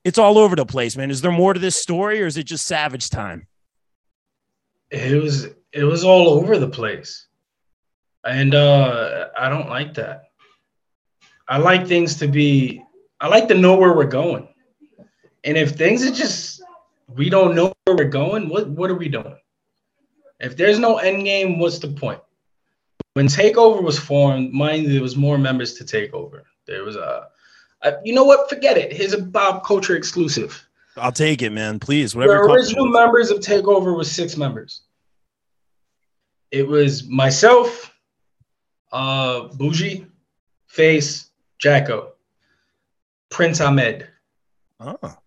it's 0.03 0.17
all 0.17 0.37
over 0.37 0.55
the 0.55 0.65
place, 0.65 0.95
man. 0.95 1.11
Is 1.11 1.21
there 1.21 1.31
more 1.31 1.53
to 1.53 1.59
this 1.59 1.75
story, 1.75 2.21
or 2.21 2.27
is 2.27 2.37
it 2.37 2.43
just 2.43 2.65
Savage 2.65 3.09
time? 3.09 3.47
It 4.89 5.21
was 5.21 5.47
it 5.73 5.83
was 5.83 6.03
all 6.03 6.29
over 6.29 6.57
the 6.57 6.69
place. 6.69 7.27
And 8.23 8.55
uh 8.55 9.27
I 9.37 9.49
don't 9.49 9.69
like 9.69 9.95
that. 9.95 10.23
I 11.47 11.57
like 11.57 11.87
things 11.87 12.15
to 12.17 12.27
be 12.27 12.83
I 13.19 13.27
like 13.27 13.47
to 13.49 13.55
know 13.55 13.75
where 13.75 13.93
we're 13.93 14.05
going. 14.05 14.47
And 15.47 15.57
if 15.57 15.71
things 15.71 16.05
are 16.05 16.11
just 16.11 16.61
we 17.15 17.29
don't 17.29 17.55
know 17.55 17.73
where 17.85 17.95
we're 17.95 18.03
going, 18.09 18.49
what 18.49 18.67
what 18.67 18.91
are 18.91 18.95
we 18.95 19.07
doing? 19.07 19.37
If 20.41 20.57
there's 20.57 20.77
no 20.77 20.97
end 20.97 21.23
game, 21.23 21.57
what's 21.57 21.79
the 21.79 21.87
point? 21.87 22.19
When 23.13 23.27
Takeover 23.27 23.81
was 23.81 23.97
formed, 23.97 24.51
mind 24.51 24.91
there 24.91 25.01
was 25.01 25.15
more 25.15 25.37
members 25.37 25.73
to 25.75 25.85
Takeover. 25.85 26.41
There 26.67 26.83
was 26.83 26.97
a, 26.97 27.27
a 27.81 27.93
you 28.03 28.13
know 28.13 28.25
what? 28.25 28.49
Forget 28.49 28.77
it. 28.77 28.91
Here's 28.91 29.13
a 29.13 29.21
Bob 29.21 29.63
Culture 29.63 29.95
exclusive. 29.95 30.67
I'll 30.97 31.13
take 31.13 31.41
it, 31.41 31.51
man. 31.51 31.79
Please, 31.79 32.13
whatever. 32.13 32.45
The 32.45 32.53
original 32.53 32.87
members 32.87 33.31
of 33.31 33.39
Takeover 33.39 33.95
was 33.95 34.11
six 34.11 34.35
members. 34.35 34.81
It 36.51 36.67
was 36.67 37.07
myself, 37.07 37.93
uh, 38.91 39.47
Bougie, 39.53 40.07
Face, 40.67 41.29
Jacko, 41.57 42.13
Prince 43.29 43.61
Ahmed, 43.61 44.07
Oh, 44.79 45.17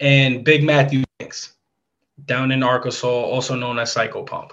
and 0.00 0.44
Big 0.44 0.64
Matthew 0.64 1.04
Banks 1.18 1.54
down 2.24 2.50
in 2.50 2.62
Arkansas, 2.62 3.06
also 3.06 3.54
known 3.54 3.78
as 3.78 3.92
Psycho 3.92 4.22
Pump. 4.24 4.52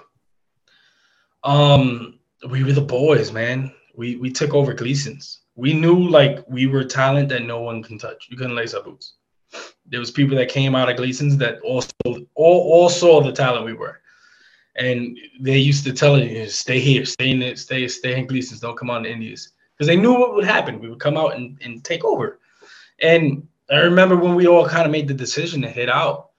Um, 1.44 2.18
we 2.48 2.62
were 2.62 2.72
the 2.72 2.80
boys, 2.80 3.32
man. 3.32 3.72
We 3.96 4.16
we 4.16 4.30
took 4.30 4.54
over 4.54 4.72
Gleason's. 4.74 5.40
We 5.56 5.72
knew 5.72 6.08
like 6.08 6.44
we 6.48 6.66
were 6.66 6.84
talent 6.84 7.28
that 7.30 7.44
no 7.44 7.60
one 7.60 7.82
can 7.82 7.98
touch. 7.98 8.28
You 8.30 8.36
couldn't 8.36 8.54
lace 8.54 8.74
our 8.74 8.82
boots. 8.82 9.14
There 9.86 10.00
was 10.00 10.10
people 10.10 10.36
that 10.36 10.50
came 10.50 10.74
out 10.74 10.90
of 10.90 10.96
Gleason's 10.96 11.36
that 11.38 11.60
also 11.62 11.90
all, 12.04 12.26
all 12.34 12.88
saw 12.88 13.22
the 13.22 13.32
talent 13.32 13.64
we 13.64 13.72
were. 13.72 14.00
And 14.76 15.18
they 15.40 15.58
used 15.58 15.84
to 15.84 15.92
tell 15.92 16.14
us, 16.14 16.54
stay 16.54 16.78
here, 16.78 17.04
stay 17.04 17.30
in 17.30 17.42
it, 17.42 17.58
stay, 17.58 17.88
stay 17.88 18.18
in 18.18 18.26
Gleason's, 18.26 18.60
don't 18.60 18.76
come 18.76 18.90
on 18.90 19.02
to 19.02 19.10
Indies. 19.10 19.52
Because 19.74 19.88
they 19.88 19.96
knew 19.96 20.12
what 20.12 20.34
would 20.34 20.44
happen. 20.44 20.78
We 20.78 20.88
would 20.88 21.00
come 21.00 21.16
out 21.16 21.34
and, 21.34 21.58
and 21.64 21.82
take 21.82 22.04
over. 22.04 22.38
And 23.00 23.48
I 23.70 23.78
remember 23.78 24.16
when 24.16 24.34
we 24.34 24.46
all 24.46 24.66
kind 24.66 24.86
of 24.86 24.92
made 24.92 25.08
the 25.08 25.14
decision 25.14 25.62
to 25.62 25.68
hit 25.68 25.88
out. 25.88 26.30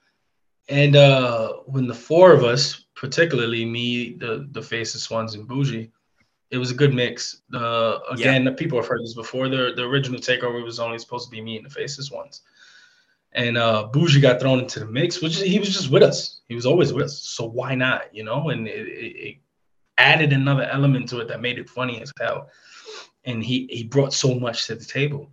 And 0.68 0.96
uh, 0.96 1.54
when 1.66 1.86
the 1.86 1.94
four 1.94 2.32
of 2.32 2.44
us, 2.44 2.84
particularly 2.94 3.64
me, 3.64 4.14
the 4.14 4.48
the 4.52 4.62
faceless 4.62 5.10
ones, 5.10 5.34
and 5.34 5.46
Bougie, 5.48 5.90
it 6.50 6.58
was 6.58 6.70
a 6.70 6.74
good 6.74 6.94
mix. 6.94 7.42
Uh, 7.52 7.98
again, 8.10 8.44
the 8.44 8.52
people 8.52 8.78
have 8.78 8.86
heard 8.86 9.02
this 9.02 9.14
before. 9.14 9.48
The 9.48 9.72
the 9.74 9.82
original 9.82 10.20
takeover 10.20 10.62
was 10.62 10.78
only 10.78 10.98
supposed 10.98 11.26
to 11.26 11.30
be 11.30 11.40
me 11.40 11.56
and 11.56 11.66
the 11.66 11.70
faceless 11.70 12.10
ones. 12.10 12.42
And 13.32 13.56
uh, 13.56 13.88
Bougie 13.92 14.20
got 14.20 14.40
thrown 14.40 14.58
into 14.58 14.80
the 14.80 14.86
mix, 14.86 15.22
which 15.22 15.40
he 15.40 15.58
was 15.58 15.72
just 15.72 15.90
with 15.90 16.02
us. 16.02 16.40
He 16.48 16.54
was 16.54 16.66
always 16.66 16.92
with 16.92 17.06
us. 17.06 17.18
So 17.20 17.44
why 17.44 17.74
not? 17.76 18.12
You 18.14 18.24
know, 18.24 18.50
and 18.50 18.66
it, 18.66 18.88
it, 18.88 19.16
it 19.16 19.36
added 19.98 20.32
another 20.32 20.64
element 20.64 21.08
to 21.10 21.20
it 21.20 21.28
that 21.28 21.40
made 21.40 21.58
it 21.58 21.70
funny 21.70 22.00
as 22.02 22.12
hell. 22.20 22.48
And 23.24 23.42
he 23.44 23.68
he 23.70 23.84
brought 23.84 24.12
so 24.12 24.34
much 24.34 24.66
to 24.66 24.74
the 24.74 24.84
table, 24.84 25.30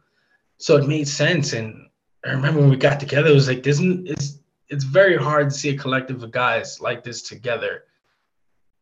so 0.58 0.78
it 0.78 0.88
made 0.88 1.08
sense. 1.08 1.54
And 1.54 1.88
I 2.26 2.32
remember 2.32 2.60
when 2.60 2.70
we 2.70 2.78
got 2.78 3.00
together, 3.00 3.30
it 3.30 3.36
was 3.36 3.48
like 3.48 3.64
this. 3.64 3.80
It's 3.82 4.40
it's 4.70 4.84
very 4.84 5.16
hard 5.16 5.50
to 5.50 5.56
see 5.56 5.70
a 5.70 5.78
collective 5.78 6.22
of 6.24 6.32
guys 6.32 6.82
like 6.82 7.04
this 7.04 7.22
together 7.22 7.86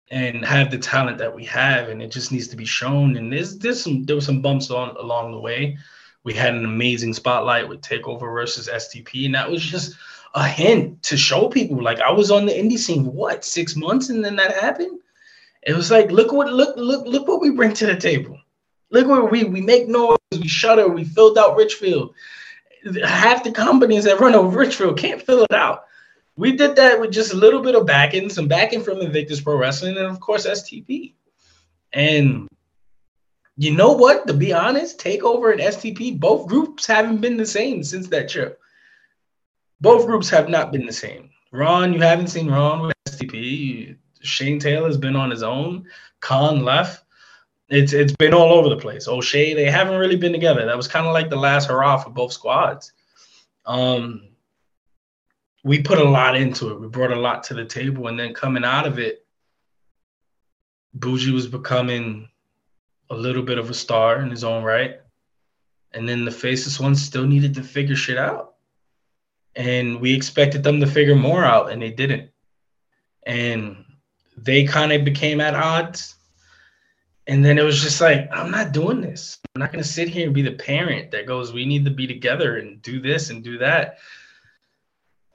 and 0.10 0.46
have 0.46 0.72
the 0.72 0.78
talent 0.78 1.18
that 1.18 1.34
we 1.34 1.46
have, 1.46 1.90
and 1.90 2.02
it 2.02 2.12
just 2.12 2.32
needs 2.32 2.48
to 2.48 2.56
be 2.56 2.66
shown. 2.66 3.18
And 3.18 3.32
there's 3.32 3.58
there's 3.58 3.84
some 3.84 4.04
there 4.04 4.16
were 4.16 4.22
some 4.22 4.42
bumps 4.42 4.72
on 4.72 4.96
along 4.98 5.32
the 5.32 5.40
way. 5.40 5.78
We 6.24 6.34
had 6.34 6.56
an 6.56 6.66
amazing 6.66 7.14
spotlight 7.14 7.70
with 7.70 7.82
Takeover 7.82 8.22
versus 8.22 8.68
STP, 8.68 9.26
and 9.26 9.36
that 9.36 9.50
was 9.50 9.64
just 9.64 9.96
a 10.34 10.48
hint 10.48 11.02
to 11.04 11.18
show 11.18 11.48
people. 11.50 11.82
Like 11.82 12.00
I 12.02 12.12
was 12.12 12.32
on 12.32 12.46
the 12.46 12.54
indie 12.54 12.80
scene, 12.80 13.06
what 13.06 13.46
six 13.46 13.76
months, 13.76 14.10
and 14.10 14.24
then 14.24 14.36
that 14.38 14.56
happened. 14.56 15.00
It 15.64 15.76
was 15.76 15.92
like, 15.92 16.12
look 16.12 16.32
what 16.32 16.52
look 16.52 16.76
look 16.78 17.06
look 17.06 17.28
what 17.28 17.42
we 17.42 17.52
bring 17.52 17.74
to 17.74 17.86
the 17.86 17.96
table. 17.96 18.40
Look 18.92 19.08
where 19.08 19.26
we 19.26 19.44
we 19.44 19.62
make 19.62 19.88
noise, 19.88 20.18
we 20.32 20.48
shudder, 20.48 20.88
we 20.88 21.04
filled 21.04 21.38
out 21.38 21.56
Richfield. 21.56 22.14
Half 23.04 23.44
the 23.44 23.52
companies 23.52 24.04
that 24.04 24.20
run 24.20 24.36
over 24.36 24.58
Richfield 24.60 24.98
can't 24.98 25.22
fill 25.22 25.44
it 25.44 25.54
out. 25.54 25.86
We 26.38 26.56
did 26.56 26.76
that 26.76 27.00
with 27.00 27.12
just 27.12 27.34
a 27.34 27.38
little 27.38 27.62
bit 27.62 27.76
of 27.76 27.86
backing, 27.86 28.30
some 28.30 28.48
backing 28.48 28.84
from 28.84 29.00
Invictus 29.00 29.42
Pro 29.42 29.58
Wrestling, 29.58 29.98
and 29.98 30.06
of 30.06 30.20
course 30.20 30.46
STP. 30.46 31.14
And 31.94 32.48
you 33.58 33.74
know 33.74 33.94
what? 33.94 34.28
To 34.28 34.34
be 34.34 34.52
honest, 34.54 35.00
Takeover 35.00 35.52
and 35.52 35.62
STP, 35.62 36.20
both 36.20 36.48
groups 36.48 36.86
haven't 36.86 37.22
been 37.22 37.38
the 37.38 37.46
same 37.46 37.84
since 37.84 38.08
that 38.10 38.30
trip. 38.30 38.60
Both 39.80 40.06
groups 40.06 40.30
have 40.30 40.50
not 40.50 40.72
been 40.72 40.86
the 40.86 40.94
same. 40.94 41.30
Ron, 41.52 41.94
you 41.94 42.02
haven't 42.02 42.28
seen 42.28 42.50
Ron 42.50 42.82
with 42.82 42.96
STP. 43.08 43.96
Shane 44.22 44.60
Taylor's 44.60 44.98
been 44.98 45.16
on 45.16 45.32
his 45.32 45.44
own. 45.44 45.86
Kaun 46.20 46.64
left. 46.64 47.05
It's 47.70 47.94
it's 47.94 48.14
been 48.14 48.34
all 48.34 48.54
over 48.54 48.70
the 48.70 48.78
place. 48.78 49.08
O'Shay, 49.08 49.54
they 49.54 49.70
haven't 49.72 49.98
really 49.98 50.16
been 50.16 50.34
together. 50.34 50.66
That 50.66 50.78
was 50.78 50.88
kind 50.88 51.08
of 51.08 51.14
like 51.14 51.30
the 51.30 51.36
last 51.36 51.68
hurrah 51.68 51.98
for 51.98 52.12
both 52.12 52.32
squads. 52.32 52.92
Um, 53.66 54.30
we 55.64 55.82
put 55.82 55.98
a 55.98 56.04
lot 56.04 56.36
into 56.36 56.70
it. 56.70 56.80
We 56.80 56.88
brought 56.88 57.12
a 57.12 57.20
lot 57.20 57.44
to 57.46 57.56
the 57.56 57.66
table, 57.66 58.08
and 58.08 58.20
then 58.20 58.36
coming 58.36 58.64
out 58.64 58.86
of 58.86 59.00
it, 59.00 59.26
Bougie 60.94 61.32
was 61.32 61.48
becoming 61.48 62.30
a 63.10 63.16
little 63.16 63.42
bit 63.42 63.58
of 63.58 63.70
a 63.70 63.74
star 63.74 64.22
in 64.22 64.30
his 64.30 64.44
own 64.44 64.64
right, 64.64 65.02
and 65.92 66.08
then 66.08 66.24
the 66.24 66.32
Faceless 66.32 66.80
ones 66.80 67.02
still 67.02 67.26
needed 67.26 67.56
to 67.56 67.64
figure 67.64 67.96
shit 67.96 68.18
out, 68.18 68.56
and 69.56 70.00
we 70.00 70.14
expected 70.14 70.62
them 70.62 70.80
to 70.82 70.88
figure 70.88 71.16
more 71.16 71.44
out, 71.44 71.72
and 71.72 71.82
they 71.82 71.92
didn't, 71.92 72.30
and 73.26 73.84
they 74.38 74.66
kind 74.66 74.92
of 74.92 75.04
became 75.04 75.42
at 75.42 75.56
odds. 75.56 76.16
And 77.28 77.44
then 77.44 77.58
it 77.58 77.64
was 77.64 77.82
just 77.82 78.02
like, 78.02 78.30
I'm 78.32 78.52
not 78.52 78.72
doing 78.72 79.02
this. 79.02 79.40
I'm 79.56 79.60
not 79.60 79.72
going 79.72 79.84
to 79.84 79.90
sit 79.90 80.10
here 80.10 80.26
and 80.26 80.36
be 80.36 80.44
the 80.44 80.52
parent 80.52 81.12
that 81.12 81.26
goes, 81.26 81.54
we 81.54 81.66
need 81.66 81.86
to 81.86 81.92
be 81.92 82.06
together 82.06 82.58
and 82.58 82.82
do 82.82 83.02
this 83.02 83.30
and 83.32 83.44
do 83.44 83.58
that 83.58 83.98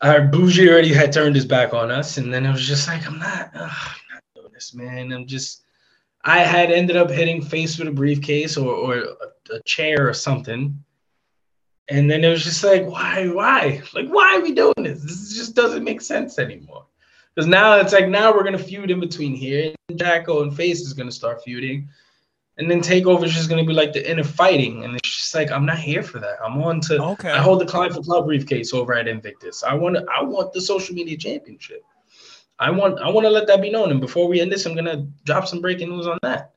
our 0.03 0.23
bougie 0.23 0.69
already 0.69 0.93
had 0.93 1.13
turned 1.13 1.35
his 1.35 1.45
back 1.45 1.75
on 1.75 1.91
us, 1.91 2.17
and 2.17 2.33
then 2.33 2.47
it 2.47 2.53
was 2.53 2.67
just 2.67 2.89
like, 2.89 3.07
I'm 3.07 3.19
not, 3.19 3.51
ugh, 3.55 3.71
I'm 3.71 4.15
not 4.15 4.23
doing 4.35 4.53
this, 4.53 4.75
man. 4.75 5.13
I'm 5.13 5.27
just, 5.27 5.65
I 6.25 6.41
had 6.41 6.71
ended 6.71 6.97
up 6.97 7.11
hitting 7.11 7.43
face 7.43 7.79
with 7.79 7.89
a 7.89 7.93
briefcase 7.93 8.57
or, 8.57 8.75
or 8.75 8.97
a, 8.97 9.57
a 9.57 9.63
chair 9.65 10.09
or 10.09 10.15
something. 10.15 10.83
And 11.89 12.11
then 12.11 12.25
it 12.25 12.29
was 12.29 12.45
just 12.45 12.63
like, 12.63 12.87
why, 12.87 13.29
why? 13.29 13.83
Like, 13.93 14.09
why 14.09 14.37
are 14.37 14.41
we 14.41 14.53
doing 14.53 14.75
this? 14.79 15.03
This 15.03 15.37
just 15.37 15.57
doesn't 15.57 15.85
make 15.85 16.01
sense 16.01 16.39
anymore. 16.39 16.87
Because 17.41 17.49
now 17.49 17.77
it's 17.77 17.95
like, 17.95 18.09
now 18.09 18.35
we're 18.35 18.43
going 18.43 18.57
to 18.57 18.63
feud 18.63 18.91
in 18.91 19.01
between 19.01 19.35
here. 19.35 19.75
And 19.89 19.99
Jacko 19.99 20.43
and 20.43 20.55
Face 20.55 20.81
is 20.81 20.93
going 20.93 21.09
to 21.09 21.15
start 21.15 21.43
feuding 21.43 21.89
and 22.61 22.71
then 22.71 22.83
takeover 22.83 23.25
is 23.25 23.33
just 23.33 23.49
gonna 23.49 23.65
be 23.65 23.73
like 23.73 23.95
the 23.95 24.11
inner 24.11 24.23
fighting, 24.23 24.85
and 24.85 24.95
it's 24.95 25.09
just 25.09 25.35
like 25.35 25.51
I'm 25.51 25.65
not 25.65 25.79
here 25.79 26.03
for 26.03 26.19
that. 26.19 26.37
I'm 26.45 26.63
on 26.63 26.81
to 26.83 27.03
okay. 27.03 27.31
I 27.31 27.39
hold 27.39 27.59
the 27.59 27.65
Climb 27.65 27.91
for 27.91 28.03
Clout 28.03 28.27
briefcase 28.27 28.75
over 28.75 28.93
at 28.93 29.09
Invictus. 29.09 29.65
I 29.65 29.73
want 29.73 29.97
to 29.97 30.05
I 30.15 30.23
want 30.23 30.53
the 30.53 30.61
social 30.61 30.95
media 30.95 31.17
championship. 31.17 31.83
I 32.59 32.71
want 32.71 33.01
I 33.01 33.09
want 33.09 33.25
to 33.25 33.31
let 33.31 33.47
that 33.47 33.63
be 33.63 33.71
known. 33.71 33.91
And 33.91 33.99
before 33.99 34.29
we 34.29 34.43
end 34.43 34.53
this, 34.53 34.67
I'm 34.67 34.75
gonna 34.75 35.07
drop 35.25 35.49
some 35.49 35.63
breaking 35.63 35.89
news 35.89 36.07
on 36.07 36.19
that. 36.23 36.53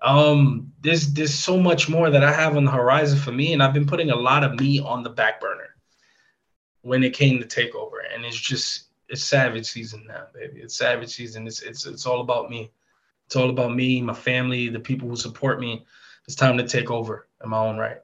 Um, 0.00 0.72
there's 0.80 1.12
there's 1.12 1.34
so 1.34 1.60
much 1.60 1.90
more 1.90 2.08
that 2.08 2.24
I 2.24 2.32
have 2.32 2.56
on 2.56 2.64
the 2.64 2.70
horizon 2.70 3.18
for 3.18 3.32
me, 3.32 3.52
and 3.52 3.62
I've 3.62 3.74
been 3.74 3.86
putting 3.86 4.10
a 4.10 4.16
lot 4.16 4.44
of 4.44 4.58
me 4.58 4.80
on 4.80 5.02
the 5.02 5.10
back 5.10 5.42
burner 5.42 5.76
when 6.80 7.04
it 7.04 7.12
came 7.12 7.38
to 7.38 7.46
takeover, 7.46 7.98
and 8.14 8.24
it's 8.24 8.40
just 8.40 8.84
it's 9.14 9.22
savage 9.22 9.66
season 9.66 10.04
now, 10.08 10.24
baby. 10.34 10.60
It's 10.60 10.76
savage 10.76 11.10
season. 11.14 11.46
It's 11.46 11.62
it's 11.62 11.86
it's 11.86 12.04
all 12.04 12.20
about 12.20 12.50
me. 12.50 12.72
It's 13.26 13.36
all 13.36 13.48
about 13.48 13.74
me, 13.74 14.02
my 14.02 14.12
family, 14.12 14.68
the 14.68 14.80
people 14.80 15.08
who 15.08 15.14
support 15.14 15.60
me. 15.60 15.86
It's 16.26 16.34
time 16.34 16.58
to 16.58 16.66
take 16.66 16.90
over 16.90 17.28
in 17.42 17.50
my 17.50 17.58
own 17.58 17.78
right. 17.78 17.98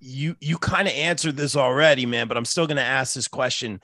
You 0.00 0.36
you 0.40 0.58
kind 0.58 0.88
of 0.88 0.94
answered 0.94 1.36
this 1.36 1.54
already, 1.54 2.06
man, 2.06 2.26
but 2.26 2.36
I'm 2.36 2.44
still 2.44 2.66
to 2.76 2.82
ask 2.82 3.14
this 3.14 3.28
question 3.28 3.80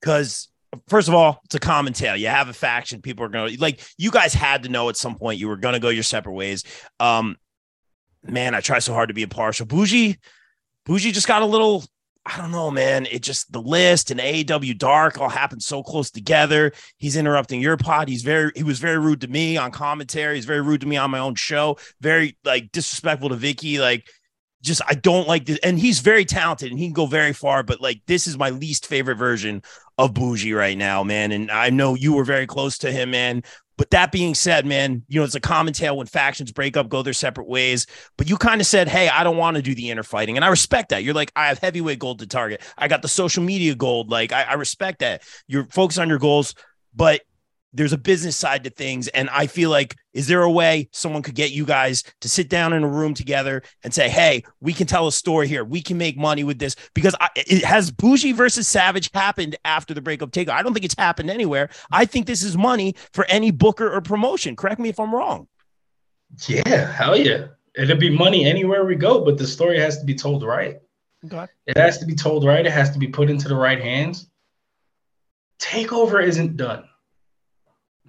because 0.00 0.48
first 0.88 1.08
of 1.08 1.14
all, 1.14 1.40
it's 1.46 1.56
a 1.56 1.60
common 1.60 1.94
tale. 1.94 2.16
You 2.16 2.28
have 2.28 2.48
a 2.48 2.52
faction, 2.52 3.02
people 3.02 3.26
are 3.26 3.28
to 3.50 3.60
like 3.60 3.80
you 3.98 4.12
guys 4.12 4.32
had 4.32 4.62
to 4.62 4.68
know 4.68 4.88
at 4.88 4.96
some 4.96 5.16
point 5.16 5.40
you 5.40 5.48
were 5.48 5.56
to 5.74 5.80
go 5.80 5.88
your 5.88 6.04
separate 6.04 6.34
ways. 6.34 6.62
Um, 7.00 7.36
man, 8.22 8.54
I 8.54 8.60
try 8.60 8.78
so 8.78 8.94
hard 8.94 9.08
to 9.08 9.14
be 9.14 9.22
impartial. 9.22 9.66
Bougie, 9.66 10.16
Bougie 10.86 11.10
just 11.10 11.26
got 11.26 11.42
a 11.42 11.46
little 11.46 11.84
I 12.24 12.38
don't 12.38 12.52
know, 12.52 12.70
man. 12.70 13.06
It 13.06 13.22
just 13.22 13.50
the 13.50 13.60
list 13.60 14.12
and 14.12 14.20
AEW 14.20 14.78
Dark 14.78 15.18
all 15.18 15.28
happened 15.28 15.62
so 15.62 15.82
close 15.82 16.10
together. 16.10 16.72
He's 16.96 17.16
interrupting 17.16 17.60
your 17.60 17.76
pod. 17.76 18.08
He's 18.08 18.22
very 18.22 18.52
he 18.54 18.62
was 18.62 18.78
very 18.78 18.98
rude 18.98 19.22
to 19.22 19.28
me 19.28 19.56
on 19.56 19.72
commentary. 19.72 20.36
He's 20.36 20.44
very 20.44 20.60
rude 20.60 20.82
to 20.82 20.86
me 20.86 20.96
on 20.96 21.10
my 21.10 21.18
own 21.18 21.34
show. 21.34 21.78
Very 22.00 22.36
like 22.44 22.70
disrespectful 22.70 23.30
to 23.30 23.36
Vicky. 23.36 23.80
Like 23.80 24.06
just 24.62 24.82
I 24.86 24.94
don't 24.94 25.26
like 25.26 25.46
this. 25.46 25.58
And 25.64 25.78
he's 25.78 25.98
very 25.98 26.24
talented 26.24 26.70
and 26.70 26.78
he 26.78 26.86
can 26.86 26.92
go 26.92 27.06
very 27.06 27.32
far, 27.32 27.64
but 27.64 27.80
like 27.80 28.02
this 28.06 28.28
is 28.28 28.38
my 28.38 28.50
least 28.50 28.86
favorite 28.86 29.16
version 29.16 29.62
of 29.98 30.14
Bougie 30.14 30.54
right 30.54 30.78
now, 30.78 31.02
man. 31.02 31.32
And 31.32 31.50
I 31.50 31.70
know 31.70 31.94
you 31.94 32.12
were 32.12 32.24
very 32.24 32.46
close 32.46 32.78
to 32.78 32.92
him, 32.92 33.10
man. 33.10 33.42
But 33.82 33.90
that 33.90 34.12
being 34.12 34.36
said, 34.36 34.64
man, 34.64 35.02
you 35.08 35.18
know, 35.18 35.24
it's 35.24 35.34
a 35.34 35.40
common 35.40 35.72
tale 35.72 35.96
when 35.96 36.06
factions 36.06 36.52
break 36.52 36.76
up, 36.76 36.88
go 36.88 37.02
their 37.02 37.12
separate 37.12 37.48
ways. 37.48 37.88
But 38.16 38.30
you 38.30 38.36
kind 38.36 38.60
of 38.60 38.66
said, 38.68 38.86
hey, 38.86 39.08
I 39.08 39.24
don't 39.24 39.36
want 39.36 39.56
to 39.56 39.62
do 39.62 39.74
the 39.74 39.90
inner 39.90 40.04
fighting. 40.04 40.36
And 40.36 40.44
I 40.44 40.50
respect 40.50 40.90
that. 40.90 41.02
You're 41.02 41.14
like, 41.14 41.32
I 41.34 41.48
have 41.48 41.58
heavyweight 41.58 41.98
gold 41.98 42.20
to 42.20 42.28
target. 42.28 42.62
I 42.78 42.86
got 42.86 43.02
the 43.02 43.08
social 43.08 43.42
media 43.42 43.74
gold. 43.74 44.08
Like, 44.08 44.30
I, 44.30 44.44
I 44.44 44.52
respect 44.52 45.00
that. 45.00 45.24
You're 45.48 45.64
focused 45.64 45.98
on 45.98 46.08
your 46.08 46.20
goals. 46.20 46.54
But 46.94 47.22
there's 47.72 47.92
a 47.92 47.98
business 47.98 48.36
side 48.36 48.64
to 48.64 48.70
things. 48.70 49.08
And 49.08 49.28
i 49.30 49.46
feel 49.46 49.70
like 49.70 49.96
is 50.12 50.26
there 50.26 50.42
a 50.42 50.50
way 50.50 50.88
someone 50.92 51.22
could 51.22 51.34
get 51.34 51.52
you 51.52 51.64
guys 51.64 52.02
to 52.20 52.28
sit 52.28 52.48
down 52.48 52.72
in 52.72 52.82
a 52.82 52.88
room 52.88 53.14
together 53.14 53.62
and 53.82 53.94
say 53.94 54.08
hey 54.08 54.42
we 54.60 54.72
can 54.72 54.86
tell 54.86 55.06
a 55.06 55.12
story 55.12 55.48
here. 55.48 55.64
We 55.64 55.82
can 55.82 55.98
make 55.98 56.16
money 56.16 56.44
with 56.44 56.58
this. 56.58 56.76
Because 56.94 57.14
I, 57.20 57.28
it 57.36 57.64
has 57.64 57.90
bougie 57.90 58.32
versus 58.32 58.68
savage 58.68 59.10
happened 59.14 59.56
after 59.64 59.94
the 59.94 60.02
breakup 60.02 60.32
take 60.32 60.48
i 60.48 60.62
don't 60.62 60.74
think 60.74 60.84
it's 60.84 60.98
happened 60.98 61.30
anywhere. 61.30 61.70
I 61.90 62.04
think 62.04 62.26
this 62.26 62.42
is 62.42 62.56
money 62.56 62.94
for 63.12 63.24
any 63.26 63.50
booker 63.50 63.92
or 63.92 64.00
promotion. 64.00 64.56
Correct 64.56 64.80
me 64.80 64.88
if 64.88 65.00
i'm 65.00 65.14
wrong. 65.14 65.48
Yeah 66.48 66.92
hell 66.92 67.16
yeah. 67.16 67.48
It'll 67.74 67.96
be 67.96 68.10
money 68.10 68.44
anywhere 68.44 68.84
we 68.84 68.96
go 68.96 69.24
but 69.24 69.38
the 69.38 69.46
story 69.46 69.78
has 69.80 69.98
to 69.98 70.04
be 70.04 70.14
told 70.14 70.42
right. 70.42 70.76
Okay. 71.24 71.46
it 71.66 71.76
has 71.76 71.98
to 71.98 72.06
be 72.06 72.16
told 72.16 72.44
right. 72.44 72.66
It 72.66 72.72
has 72.72 72.90
to 72.90 72.98
be 72.98 73.06
put 73.06 73.30
into 73.30 73.48
the 73.48 73.54
right 73.54 73.80
hands. 73.80 74.28
Takeover 75.60 76.20
isn't 76.20 76.56
done 76.56 76.82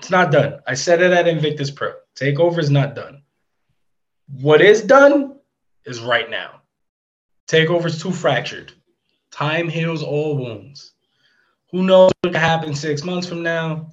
it's 0.03 0.11
not 0.11 0.33
done. 0.33 0.59
I 0.67 0.73
said 0.73 1.01
it 1.01 1.13
at 1.13 1.29
Invictus 1.29 1.71
Pro. 1.71 1.93
Takeover 2.13 2.59
is 2.59 2.69
not 2.69 2.93
done. 2.93 3.21
What 4.41 4.59
is 4.59 4.81
done 4.81 5.37
is 5.85 6.01
right 6.01 6.29
now. 6.29 6.59
Takeover 7.47 7.85
is 7.85 8.01
too 8.01 8.11
fractured. 8.11 8.73
Time 9.31 9.69
heals 9.69 10.03
all 10.03 10.35
wounds. 10.35 10.91
Who 11.71 11.83
knows 11.83 12.11
what 12.19 12.33
could 12.33 12.35
happen 12.35 12.75
six 12.75 13.05
months 13.05 13.25
from 13.25 13.43
now? 13.43 13.91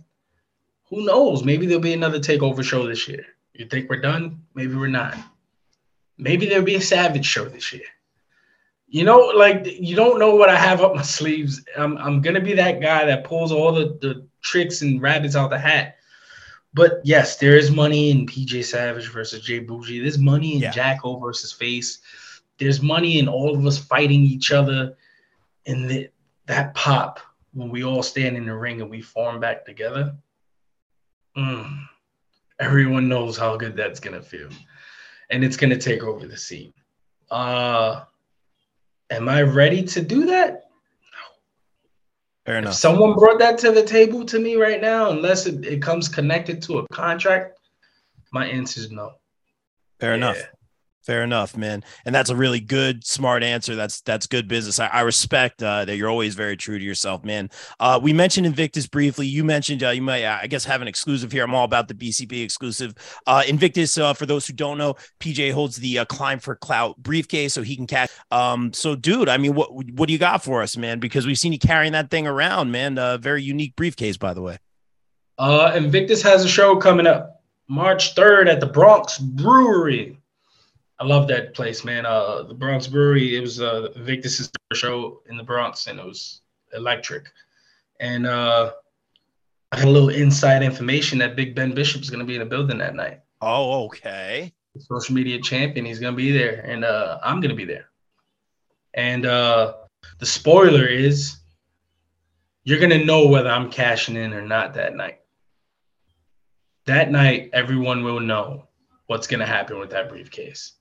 Who 0.89 1.05
knows? 1.05 1.45
Maybe 1.45 1.67
there'll 1.67 1.81
be 1.81 1.93
another 1.93 2.19
takeover 2.19 2.65
show 2.65 2.89
this 2.89 3.07
year. 3.07 3.25
You 3.53 3.67
think 3.67 3.89
we're 3.89 4.01
done? 4.01 4.43
Maybe 4.57 4.75
we're 4.75 4.89
not. 4.89 5.17
Maybe 6.19 6.47
there'll 6.47 6.65
be 6.65 6.75
a 6.75 6.81
Savage 6.81 7.25
show 7.25 7.45
this 7.45 7.73
year. 7.73 7.87
You 8.89 9.05
know, 9.05 9.19
like 9.37 9.65
you 9.65 9.95
don't 9.95 10.19
know 10.19 10.35
what 10.35 10.49
I 10.49 10.57
have 10.57 10.81
up 10.81 10.97
my 10.97 11.03
sleeves. 11.03 11.65
I'm 11.79 11.97
I'm 11.99 12.21
gonna 12.21 12.41
be 12.41 12.55
that 12.55 12.81
guy 12.81 13.05
that 13.05 13.23
pulls 13.23 13.53
all 13.53 13.71
the, 13.71 13.97
the 14.01 14.27
tricks 14.43 14.83
and 14.83 15.01
rabbits 15.01 15.37
out 15.37 15.51
the 15.51 15.59
hat 15.59 15.99
but 16.75 17.01
yes, 17.05 17.37
there 17.37 17.57
is 17.57 17.71
money 17.71 18.11
in 18.11 18.27
PJ 18.27 18.65
Savage 18.65 19.11
versus 19.11 19.43
Jay 19.43 19.59
Bougie. 19.59 20.01
There's 20.01 20.19
money 20.19 20.55
in 20.55 20.61
yeah. 20.61 20.71
Jacko 20.71 21.19
versus 21.19 21.53
Face. 21.53 21.99
There's 22.59 22.81
money 22.83 23.19
in 23.19 23.29
all 23.29 23.55
of 23.55 23.65
us 23.67 23.79
fighting 23.79 24.23
each 24.23 24.53
other. 24.53 24.97
And 25.67 25.91
the, 25.91 26.11
that 26.47 26.75
pop 26.75 27.21
when 27.53 27.71
we 27.71 27.85
all 27.85 28.03
stand 28.03 28.37
in 28.37 28.47
the 28.47 28.55
ring 28.55 28.81
and 28.81 28.91
we 28.91 29.01
form 29.01 29.41
back 29.41 29.65
together. 29.65 30.15
Mm, 31.37 31.85
everyone 32.59 33.09
knows 33.09 33.37
how 33.37 33.57
good 33.57 33.77
that's 33.77 34.01
gonna 34.01 34.23
feel, 34.23 34.49
and 35.31 35.45
it's 35.45 35.57
gonna 35.57 35.79
take 35.79 36.03
over 36.03 36.27
the 36.27 36.37
scene. 36.37 36.73
Uh, 37.31 38.05
am 39.11 39.29
I 39.29 39.43
ready 39.43 39.85
to 39.85 40.03
do 40.03 40.27
that? 40.27 40.70
Fair 42.51 42.59
enough. 42.59 42.73
If 42.73 42.79
someone 42.81 43.15
brought 43.15 43.39
that 43.39 43.59
to 43.59 43.71
the 43.71 43.85
table 43.85 44.25
to 44.25 44.41
me 44.41 44.57
right 44.57 44.81
now, 44.81 45.11
unless 45.11 45.47
it, 45.47 45.65
it 45.65 45.81
comes 45.81 46.09
connected 46.09 46.61
to 46.63 46.79
a 46.79 46.89
contract, 46.89 47.61
my 48.33 48.45
answer 48.45 48.81
is 48.81 48.91
no. 48.91 49.13
Fair 50.01 50.11
yeah. 50.11 50.17
enough. 50.17 50.43
Fair 51.03 51.23
enough, 51.23 51.57
man. 51.57 51.83
And 52.05 52.15
that's 52.15 52.29
a 52.29 52.37
really 52.37 52.61
good, 52.61 53.07
smart 53.07 53.43
answer. 53.43 53.75
That's 53.75 54.03
that's 54.03 54.27
good 54.27 54.47
business. 54.49 54.79
I, 54.79 54.89
I 54.89 55.01
respect 55.01 55.63
uh, 55.63 55.87
that 55.87 55.97
you're 55.97 56.11
always 56.11 56.35
very 56.35 56.59
true 56.59 56.79
to 56.79 56.85
yourself, 56.85 57.25
man. 57.25 57.49
Uh, 57.79 57.99
we 58.03 58.13
mentioned 58.13 58.47
Invictus 58.47 58.87
briefly. 58.87 59.27
You 59.27 59.43
mentioned 59.43 59.83
uh, 59.83 59.91
you 59.91 60.03
might, 60.03 60.27
I 60.27 60.47
guess, 60.47 60.67
have 60.67 60.83
an 60.83 60.89
exclusive 60.89 61.33
here. 61.33 61.45
I'm 61.45 61.55
all 61.55 61.65
about 61.65 61.89
the 61.89 61.95
BCP 61.95 62.45
exclusive. 62.45 62.95
Uh, 63.27 63.43
Invictus, 63.49 63.97
uh, 63.97 64.13
for 64.13 64.27
those 64.27 64.47
who 64.47 64.53
don't 64.53 64.77
know, 64.77 64.95
PJ 65.21 65.53
holds 65.53 65.77
the 65.77 66.01
uh, 66.01 66.05
Climb 66.05 66.39
for 66.39 66.55
Clout 66.55 66.99
briefcase, 66.99 67.55
so 67.55 67.63
he 67.63 67.77
can 67.77 67.87
catch. 67.87 68.11
Um, 68.31 68.71
so, 68.75 68.95
dude, 68.95 69.31
I 69.31 69.39
mean, 69.39 69.55
what 69.55 69.73
what 69.73 70.07
do 70.07 70.13
you 70.13 70.19
got 70.19 70.45
for 70.45 70.61
us, 70.61 70.77
man? 70.77 71.01
Because 71.01 71.27
we've 71.27 71.39
seen 71.39 71.55
you 71.55 71.59
carrying 71.59 71.93
that 71.93 72.11
thing 72.11 72.27
around, 72.27 72.73
man. 72.73 72.97
Very 73.21 73.43
unique 73.43 73.75
briefcase, 73.75 74.19
by 74.19 74.35
the 74.35 74.43
way. 74.43 74.59
Invictus 75.39 76.21
has 76.23 76.45
a 76.45 76.49
show 76.49 76.77
coming 76.77 77.07
up 77.07 77.43
March 77.69 78.15
3rd 78.15 78.49
at 78.49 78.61
the 78.61 78.67
Bronx 78.67 79.17
Brewery. 79.17 80.20
I 81.01 81.07
love 81.07 81.29
that 81.29 81.55
place, 81.55 81.83
man. 81.83 82.05
Uh, 82.05 82.43
the 82.43 82.53
Bronx 82.53 82.87
Brewery. 82.87 83.35
It 83.35 83.41
was 83.41 83.59
uh, 83.59 83.89
Victus's 83.97 84.51
show 84.75 85.23
in 85.31 85.39
the 85.39 85.43
Bronx, 85.43 85.87
and 85.87 85.99
it 85.99 86.05
was 86.05 86.43
electric. 86.75 87.25
And 88.01 88.27
uh, 88.27 88.73
I 89.73 89.79
had 89.79 89.89
a 89.89 89.91
little 89.91 90.11
inside 90.11 90.63
information 90.63 91.19
that 91.21 91.37
Big 91.37 91.55
Ben 91.55 91.73
Bishop's 91.73 92.11
going 92.11 92.21
to 92.21 92.27
be 92.27 92.35
in 92.35 92.41
the 92.41 92.47
building 92.47 92.77
that 92.79 92.95
night. 92.95 93.21
Oh, 93.41 93.85
okay. 93.87 94.53
Social 94.79 95.15
media 95.15 95.41
champion. 95.41 95.87
He's 95.87 96.01
going 96.01 96.13
to 96.13 96.17
be 96.17 96.33
there, 96.33 96.61
and 96.67 96.85
uh, 96.85 97.19
I'm 97.25 97.41
going 97.41 97.51
to 97.51 97.57
be 97.57 97.65
there. 97.65 97.89
And 98.93 99.25
uh, 99.25 99.75
the 100.19 100.27
spoiler 100.27 100.85
is, 100.85 101.39
you're 102.65 102.79
going 102.79 102.91
to 102.91 103.07
know 103.07 103.27
whether 103.27 103.49
I'm 103.49 103.71
cashing 103.71 104.17
in 104.17 104.35
or 104.35 104.43
not 104.43 104.75
that 104.75 104.95
night. 104.95 105.21
That 106.85 107.11
night, 107.11 107.51
everyone 107.55 108.05
will 108.05 108.21
know 108.21 108.69
what's 109.07 109.27
going 109.27 109.41
to 109.41 109.47
happen 109.47 109.79
with 109.79 109.91
that 109.91 110.11
briefcase. 110.11 110.75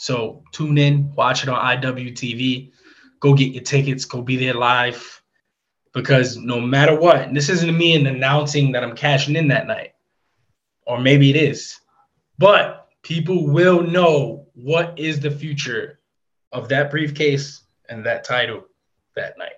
So 0.00 0.42
tune 0.50 0.78
in, 0.78 1.12
watch 1.14 1.42
it 1.42 1.50
on 1.50 1.78
IWTV. 1.78 2.72
Go 3.20 3.34
get 3.34 3.52
your 3.52 3.62
tickets. 3.62 4.06
Go 4.06 4.22
be 4.22 4.38
there 4.38 4.54
live. 4.54 5.20
Because 5.92 6.38
no 6.38 6.58
matter 6.58 6.98
what, 6.98 7.34
this 7.34 7.50
isn't 7.50 7.76
me 7.76 7.94
announcing 8.06 8.72
that 8.72 8.82
I'm 8.82 8.96
cashing 8.96 9.36
in 9.36 9.48
that 9.48 9.66
night, 9.66 9.92
or 10.86 10.98
maybe 11.02 11.28
it 11.28 11.36
is, 11.36 11.78
but 12.38 12.88
people 13.02 13.46
will 13.46 13.82
know 13.82 14.46
what 14.54 14.98
is 14.98 15.20
the 15.20 15.30
future 15.30 16.00
of 16.50 16.70
that 16.70 16.90
briefcase 16.90 17.64
and 17.90 18.06
that 18.06 18.24
title 18.24 18.64
that 19.16 19.36
night. 19.36 19.52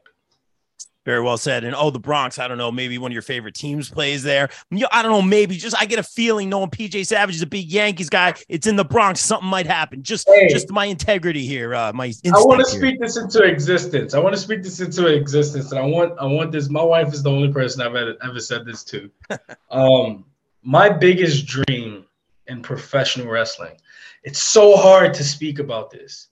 Very 1.05 1.21
well 1.21 1.37
said. 1.37 1.65
And 1.65 1.75
oh, 1.75 1.91
the 1.91 1.99
Bronx, 1.99 2.39
I 2.39 2.47
don't 2.47 2.59
know, 2.59 2.71
maybe 2.71 2.97
one 2.97 3.11
of 3.11 3.13
your 3.13 3.23
favorite 3.23 3.55
teams 3.55 3.91
plays 3.91 4.23
there. 4.23 4.51
I 4.93 5.03
don't 5.03 5.11
know, 5.11 5.23
maybe 5.23 5.57
just 5.57 5.77
I 5.77 5.85
get 5.85 5.99
a 5.99 6.03
feeling 6.03 6.49
knowing 6.49 6.71
PJ 6.71 7.07
Savage 7.07 7.35
is 7.35 7.43
a 7.43 7.47
big 7.47 7.69
Yankees 7.71 8.09
guy. 8.09 8.35
It's 8.49 8.67
in 8.67 8.77
the 8.77 8.85
Bronx. 8.85 9.21
Something 9.21 9.49
might 9.49 9.67
happen. 9.67 10.03
Just 10.03 10.29
Hey. 10.29 10.49
just 10.49 10.71
my 10.71 10.87
integrity 10.87 11.45
here. 11.45 11.75
Uh 11.75 11.93
my 11.93 12.13
I 12.27 12.45
want 12.45 12.61
to 12.61 12.67
speak 12.67 13.01
this 13.01 13.17
into 13.17 13.43
existence. 13.43 14.15
I 14.15 14.21
want 14.21 14.35
to 14.35 14.41
speak 14.41 14.63
this 14.63 14.81
into 14.81 15.07
existence, 15.09 15.73
and 15.73 15.81
I 15.81 15.85
want 15.85 16.19
I 16.21 16.27
want 16.27 16.53
this. 16.53 16.69
My 16.69 16.83
wife 16.83 17.13
is 17.13 17.23
the 17.23 17.31
only 17.31 17.53
person 17.53 17.83
I've 17.83 17.97
ever, 17.97 18.17
ever 18.23 18.41
said 18.41 18.65
this 18.65 18.85
to. 18.85 19.11
um, 19.71 20.25
my 20.63 20.89
biggest 20.89 21.47
dream 21.47 22.05
in 22.47 22.63
professional 22.63 23.27
wrestling. 23.27 23.77
It's 24.23 24.39
so 24.41 24.77
hard 24.77 25.15
to 25.15 25.25
speak 25.25 25.59
about 25.59 25.91
this, 25.91 26.29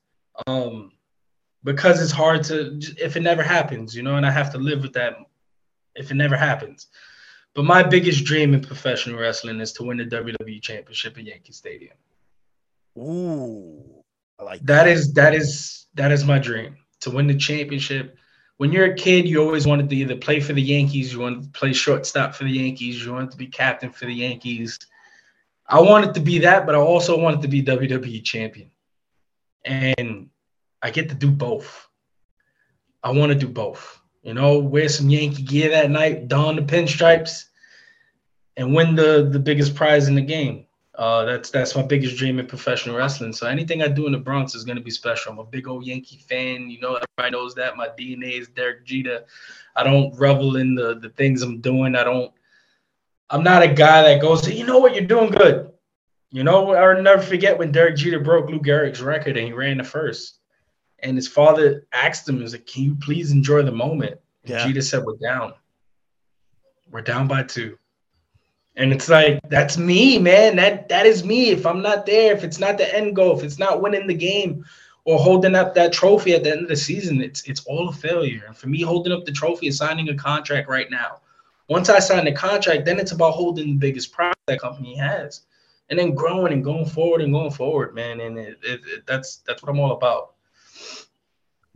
um, 0.47 0.93
because 1.65 2.03
it's 2.03 2.13
hard 2.13 2.45
to 2.45 2.79
if 2.99 3.17
it 3.17 3.21
never 3.21 3.43
happens, 3.43 3.95
you 3.95 4.03
know, 4.03 4.17
and 4.17 4.27
I 4.27 4.31
have 4.31 4.53
to 4.53 4.59
live 4.59 4.83
with 4.83 4.95
that 4.95 5.17
if 5.95 6.11
it 6.11 6.15
never 6.15 6.37
happens. 6.37 6.89
But 7.55 7.65
my 7.65 7.83
biggest 7.83 8.25
dream 8.25 8.55
in 8.55 8.61
professional 8.61 9.19
wrestling 9.19 9.61
is 9.61 9.73
to 9.75 9.83
win 9.83 9.99
the 9.99 10.05
WWE 10.05 10.63
Championship 10.63 11.19
at 11.19 11.25
Yankee 11.25 11.53
Stadium. 11.53 11.97
Ooh. 12.97 13.83
I 14.39 14.45
like 14.45 14.61
that, 14.61 14.85
That 14.85 14.89
is 14.89 15.13
that 15.15 15.35
is 15.35 15.87
that 15.95 16.13
is 16.13 16.25
my 16.25 16.39
dream 16.39 16.77
to 17.01 17.11
win 17.11 17.27
the 17.27 17.37
championship. 17.37 18.17
When 18.57 18.73
you're 18.73 18.93
a 18.93 18.95
kid, 18.95 19.27
you 19.27 19.43
always 19.43 19.67
wanted 19.67 19.89
to 19.91 19.97
either 19.97 20.17
play 20.17 20.39
for 20.41 20.53
the 20.53 20.63
Yankees, 20.63 21.13
you 21.13 21.21
wanted 21.21 21.45
to 21.45 21.49
play 21.59 21.73
shortstop 21.73 22.35
for 22.35 22.45
the 22.45 22.51
Yankees, 22.51 23.05
you 23.05 23.13
wanted 23.13 23.31
to 23.31 23.37
be 23.37 23.47
captain 23.47 23.91
for 23.91 24.07
the 24.07 24.15
Yankees. 24.15 24.79
I 25.67 25.81
wanted 25.81 26.15
to 26.15 26.21
be 26.21 26.41
that, 26.41 26.67
but 26.67 26.75
I 26.75 26.79
also 26.79 27.19
wanted 27.19 27.43
to 27.43 27.49
be 27.49 27.63
WWE 27.63 28.23
champion. 28.25 28.71
And 29.65 30.29
I 30.83 30.91
get 30.91 31.09
to 31.11 31.15
do 31.15 31.31
both. 31.31 31.89
I 33.03 33.11
want 33.11 33.33
to 33.33 33.39
do 33.39 33.49
both. 33.49 34.01
You 34.23 34.35
know, 34.35 34.59
wear 34.59 34.89
some 34.89 35.09
Yankee 35.09 35.43
gear 35.43 35.71
that 35.71 35.91
night, 35.91 36.29
don 36.29 36.57
the 36.57 36.63
pinstripes, 36.63 37.47
and 38.57 38.75
win 38.75 38.95
the 38.95 39.29
the 39.31 39.39
biggest 39.39 39.75
prize 39.75 40.09
in 40.09 40.15
the 40.15 40.23
game. 40.23 40.67
Uh, 40.95 41.25
that's 41.25 41.51
that's 41.51 41.75
my 41.75 41.83
biggest 41.83 42.17
dream 42.17 42.39
in 42.39 42.47
professional 42.47 42.97
wrestling. 42.97 43.33
So 43.33 43.47
anything 43.47 43.83
I 43.83 43.89
do 43.89 44.07
in 44.07 44.13
the 44.13 44.19
Bronx 44.19 44.55
is 44.55 44.65
gonna 44.65 44.83
be 44.83 44.91
special. 44.91 45.33
I'm 45.33 45.39
a 45.39 45.45
big 45.45 45.67
old 45.67 45.87
Yankee 45.87 46.19
fan. 46.29 46.69
You 46.69 46.81
know, 46.81 46.97
everybody 46.97 47.33
knows 47.33 47.55
that. 47.55 47.79
My 47.79 47.89
DNA 47.89 48.39
is 48.39 48.49
Derek 48.49 48.85
Jeter. 48.85 49.25
I 49.77 49.85
don't 49.85 50.15
revel 50.19 50.57
in 50.57 50.75
the 50.75 50.99
the 50.99 51.09
things 51.11 51.41
I'm 51.41 51.61
doing. 51.61 51.97
I 51.97 52.05
don't. 52.05 52.31
I'm 53.31 53.45
not 53.45 53.63
a 53.63 53.69
guy 53.69 54.03
that 54.03 54.21
goes, 54.21 54.49
you 54.51 54.67
know 54.67 54.79
what, 54.79 54.95
you're 54.95 55.07
doing 55.07 55.31
good. 55.31 55.71
You 56.31 56.43
know, 56.43 56.73
I'll 56.73 57.01
never 57.01 57.23
forget 57.23 57.57
when 57.57 57.71
Derek 57.71 57.97
Jeter 57.97 58.19
broke 58.19 58.51
Lou 58.51 58.59
Gehrig's 58.59 59.01
record 59.01 59.37
and 59.37 59.47
he 59.47 59.53
ran 59.53 59.79
the 59.79 59.85
first. 59.85 60.40
And 61.03 61.17
his 61.17 61.29
father 61.29 61.87
asked 61.93 62.29
him, 62.29 62.37
he 62.37 62.43
was 62.43 62.53
like, 62.53 62.67
Can 62.67 62.85
you 62.85 62.95
please 62.95 63.33
enjoy 63.33 63.63
the 63.63 63.73
moment? 63.73 64.21
And 64.45 64.51
Yeah. 64.51 64.67
Jeter 64.67 64.83
said, 64.83 65.05
We're 65.05 65.17
down. 65.17 65.55
We're 66.91 67.03
down 67.03 67.29
by 67.29 67.45
two. 67.45 67.79
And 68.77 68.93
it's 68.93 69.09
like, 69.09 69.41
that's 69.49 69.77
me, 69.77 70.19
man. 70.19 70.57
That 70.57 70.89
that 70.89 71.07
is 71.07 71.25
me. 71.25 71.51
If 71.51 71.67
I'm 71.67 71.83
not 71.83 72.07
there, 72.07 72.35
if 72.35 72.45
it's 72.45 72.59
not 72.59 72.79
the 72.79 72.97
end 72.97 73.17
goal, 73.17 73.37
if 73.37 73.45
it's 73.45 73.59
not 73.59 73.83
winning 73.83 74.07
the 74.07 74.15
game 74.15 74.65
or 75.05 75.19
holding 75.19 75.55
up 75.55 75.75
that 75.75 75.93
trophy 75.93 76.35
at 76.35 76.45
the 76.45 76.53
end 76.53 76.63
of 76.63 76.69
the 76.69 76.77
season, 76.77 77.21
it's 77.21 77.43
it's 77.43 77.65
all 77.67 77.89
a 77.89 77.93
failure. 77.93 78.45
And 78.47 78.57
for 78.57 78.69
me, 78.69 78.81
holding 78.81 79.13
up 79.13 79.25
the 79.25 79.33
trophy 79.33 79.67
is 79.67 79.77
signing 79.77 80.09
a 80.09 80.15
contract 80.15 80.69
right 80.69 80.91
now. 80.91 81.21
Once 81.69 81.89
I 81.89 81.99
sign 81.99 82.25
the 82.25 82.33
contract, 82.33 82.85
then 82.85 82.99
it's 82.99 83.13
about 83.13 83.35
holding 83.35 83.67
the 83.67 83.75
biggest 83.75 84.13
prize 84.13 84.35
that 84.47 84.61
company 84.61 84.97
has. 84.97 85.43
And 85.89 85.99
then 85.99 86.15
growing 86.15 86.53
and 86.53 86.65
going 86.65 86.87
forward 86.87 87.21
and 87.21 87.33
going 87.33 87.51
forward, 87.51 87.95
man. 87.95 88.21
And 88.21 88.39
it, 88.39 88.59
it, 88.63 88.81
it, 88.87 89.07
that's 89.07 89.39
that's 89.47 89.63
what 89.63 89.71
I'm 89.71 89.81
all 89.81 89.93
about. 89.93 90.35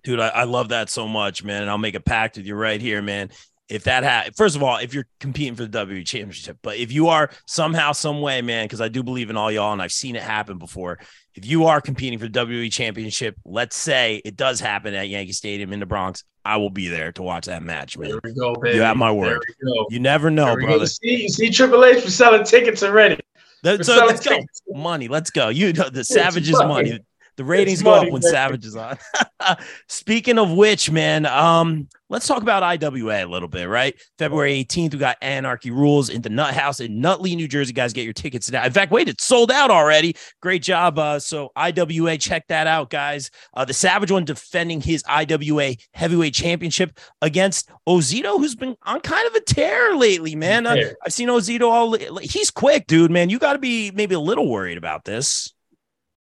Dude, 0.05 0.21
I, 0.21 0.29
I 0.29 0.45
love 0.45 0.69
that 0.69 0.91
so 0.91 1.09
much, 1.09 1.43
man. 1.43 1.63
And 1.63 1.71
I'll 1.71 1.79
make 1.79 1.95
a 1.95 2.01
pact 2.01 2.37
with 2.37 2.47
you 2.47 2.55
right 2.55 2.81
here, 2.81 3.03
man. 3.03 3.31
If 3.71 3.85
that 3.85 4.05
ha- 4.05 4.31
first 4.37 4.55
of 4.57 4.63
all, 4.63 4.77
if 4.77 4.93
you're 4.93 5.07
competing 5.21 5.55
for 5.55 5.65
the 5.65 5.87
WWE 5.87 6.05
championship, 6.07 6.59
but 6.63 6.77
if 6.77 6.93
you 6.93 7.09
are 7.09 7.31
somehow, 7.47 7.93
some 7.93 8.21
way, 8.21 8.43
man, 8.43 8.67
because 8.67 8.83
I 8.83 8.89
do 8.89 9.03
believe 9.03 9.31
in 9.31 9.39
all 9.39 9.51
y'all 9.51 9.73
and 9.73 9.81
I've 9.81 9.91
seen 9.93 10.17
it 10.17 10.23
happen 10.23 10.59
before. 10.59 10.99
If 11.35 11.47
you 11.47 11.65
are 11.65 11.81
competing 11.81 12.19
for 12.19 12.29
the 12.29 12.39
WWE 12.47 12.71
championship, 12.71 13.37
let's 13.47 13.75
say 13.75 14.21
it 14.25 14.37
does 14.37 14.61
happen 14.61 14.93
at 14.95 15.09
Yankee 15.09 15.33
Stadium 15.33 15.73
in 15.73 15.81
the 15.81 15.87
Bronx, 15.87 16.23
I 16.45 16.59
will 16.59 16.69
be 16.71 16.89
there 16.89 17.11
to 17.13 17.23
watch 17.23 17.47
that 17.47 17.63
match, 17.63 17.97
man. 17.97 18.11
There 18.11 18.21
we 18.23 18.35
go, 18.35 18.55
baby. 18.55 18.77
You 18.77 18.83
have 18.83 18.99
my 18.99 19.07
There 19.09 19.15
word. 19.15 19.43
we 19.49 19.73
go. 19.73 19.87
You 19.89 19.99
never 19.99 20.31
know, 20.31 20.55
brother. 20.57 20.81
You 20.81 20.87
see, 20.87 21.23
you 21.23 21.29
see 21.31 21.49
Triple 21.49 21.83
H 21.87 22.05
for 22.05 22.11
selling 22.11 22.45
tickets 22.45 22.83
already. 22.83 23.19
That- 23.63 23.85
so 23.87 24.05
let's 24.05 24.25
go. 24.25 24.39
Money, 24.75 25.09
let's 25.09 25.31
go. 25.31 25.49
You 25.49 25.73
know 25.73 25.89
the 25.89 26.05
Savages 26.05 26.53
money. 26.53 27.01
The 27.37 27.45
ratings 27.45 27.83
go 27.83 27.93
up 27.93 28.11
when. 28.11 28.23
Savage 28.23 28.65
is 28.65 28.77
on. 28.77 28.97
Speaking 29.89 30.39
of 30.39 30.53
which, 30.53 30.91
man, 30.91 31.27
um, 31.27 31.89
let's 32.09 32.27
talk 32.27 32.43
about 32.43 32.63
IWA 32.63 33.25
a 33.25 33.27
little 33.27 33.49
bit, 33.49 33.69
right? 33.69 33.95
February 34.19 34.65
18th, 34.65 34.93
we 34.93 34.99
got 34.99 35.17
Anarchy 35.21 35.71
Rules 35.71 36.11
in 36.11 36.23
the 36.23 36.29
Nut 36.29 36.55
House 36.55 36.81
in 36.81 37.01
Nutley, 37.01 37.35
New 37.35 37.49
Jersey. 37.49 37.73
Guys, 37.73 37.93
get 37.93 38.05
your 38.05 38.13
tickets 38.13 38.51
now. 38.51 38.65
In 38.65 38.73
fact, 38.73 38.93
wait, 38.93 39.09
it's 39.09 39.25
sold 39.25 39.51
out 39.51 39.71
already. 39.71 40.17
Great 40.41 40.63
job. 40.63 40.99
Uh, 40.99 41.19
so 41.19 41.51
IWA, 41.57 42.17
check 42.19 42.47
that 42.49 42.67
out, 42.67 42.89
guys. 42.89 43.31
Uh, 43.55 43.65
the 43.65 43.75
Savage 43.75 44.13
one 44.13 44.25
defending 44.25 44.81
his 44.81 45.03
IWA 45.09 45.75
heavyweight 45.93 46.35
championship 46.35 46.99
against 47.21 47.69
Ozito, 47.89 48.39
who's 48.39 48.55
been 48.55 48.77
on 48.85 49.01
kind 49.01 49.27
of 49.27 49.35
a 49.35 49.41
tear 49.41 49.97
lately, 49.97 50.37
man. 50.37 50.67
Uh, 50.67 50.77
I've 51.05 51.13
seen 51.13 51.29
Ozito 51.29 51.69
all 51.69 52.19
he's 52.21 52.51
quick, 52.51 52.87
dude, 52.87 53.11
man. 53.11 53.29
You 53.29 53.39
got 53.41 53.55
to 53.55 53.59
be 53.59 53.91
maybe 53.91 54.15
a 54.15 54.21
little 54.21 54.49
worried 54.49 54.79
about 54.79 55.05
this. 55.05 55.53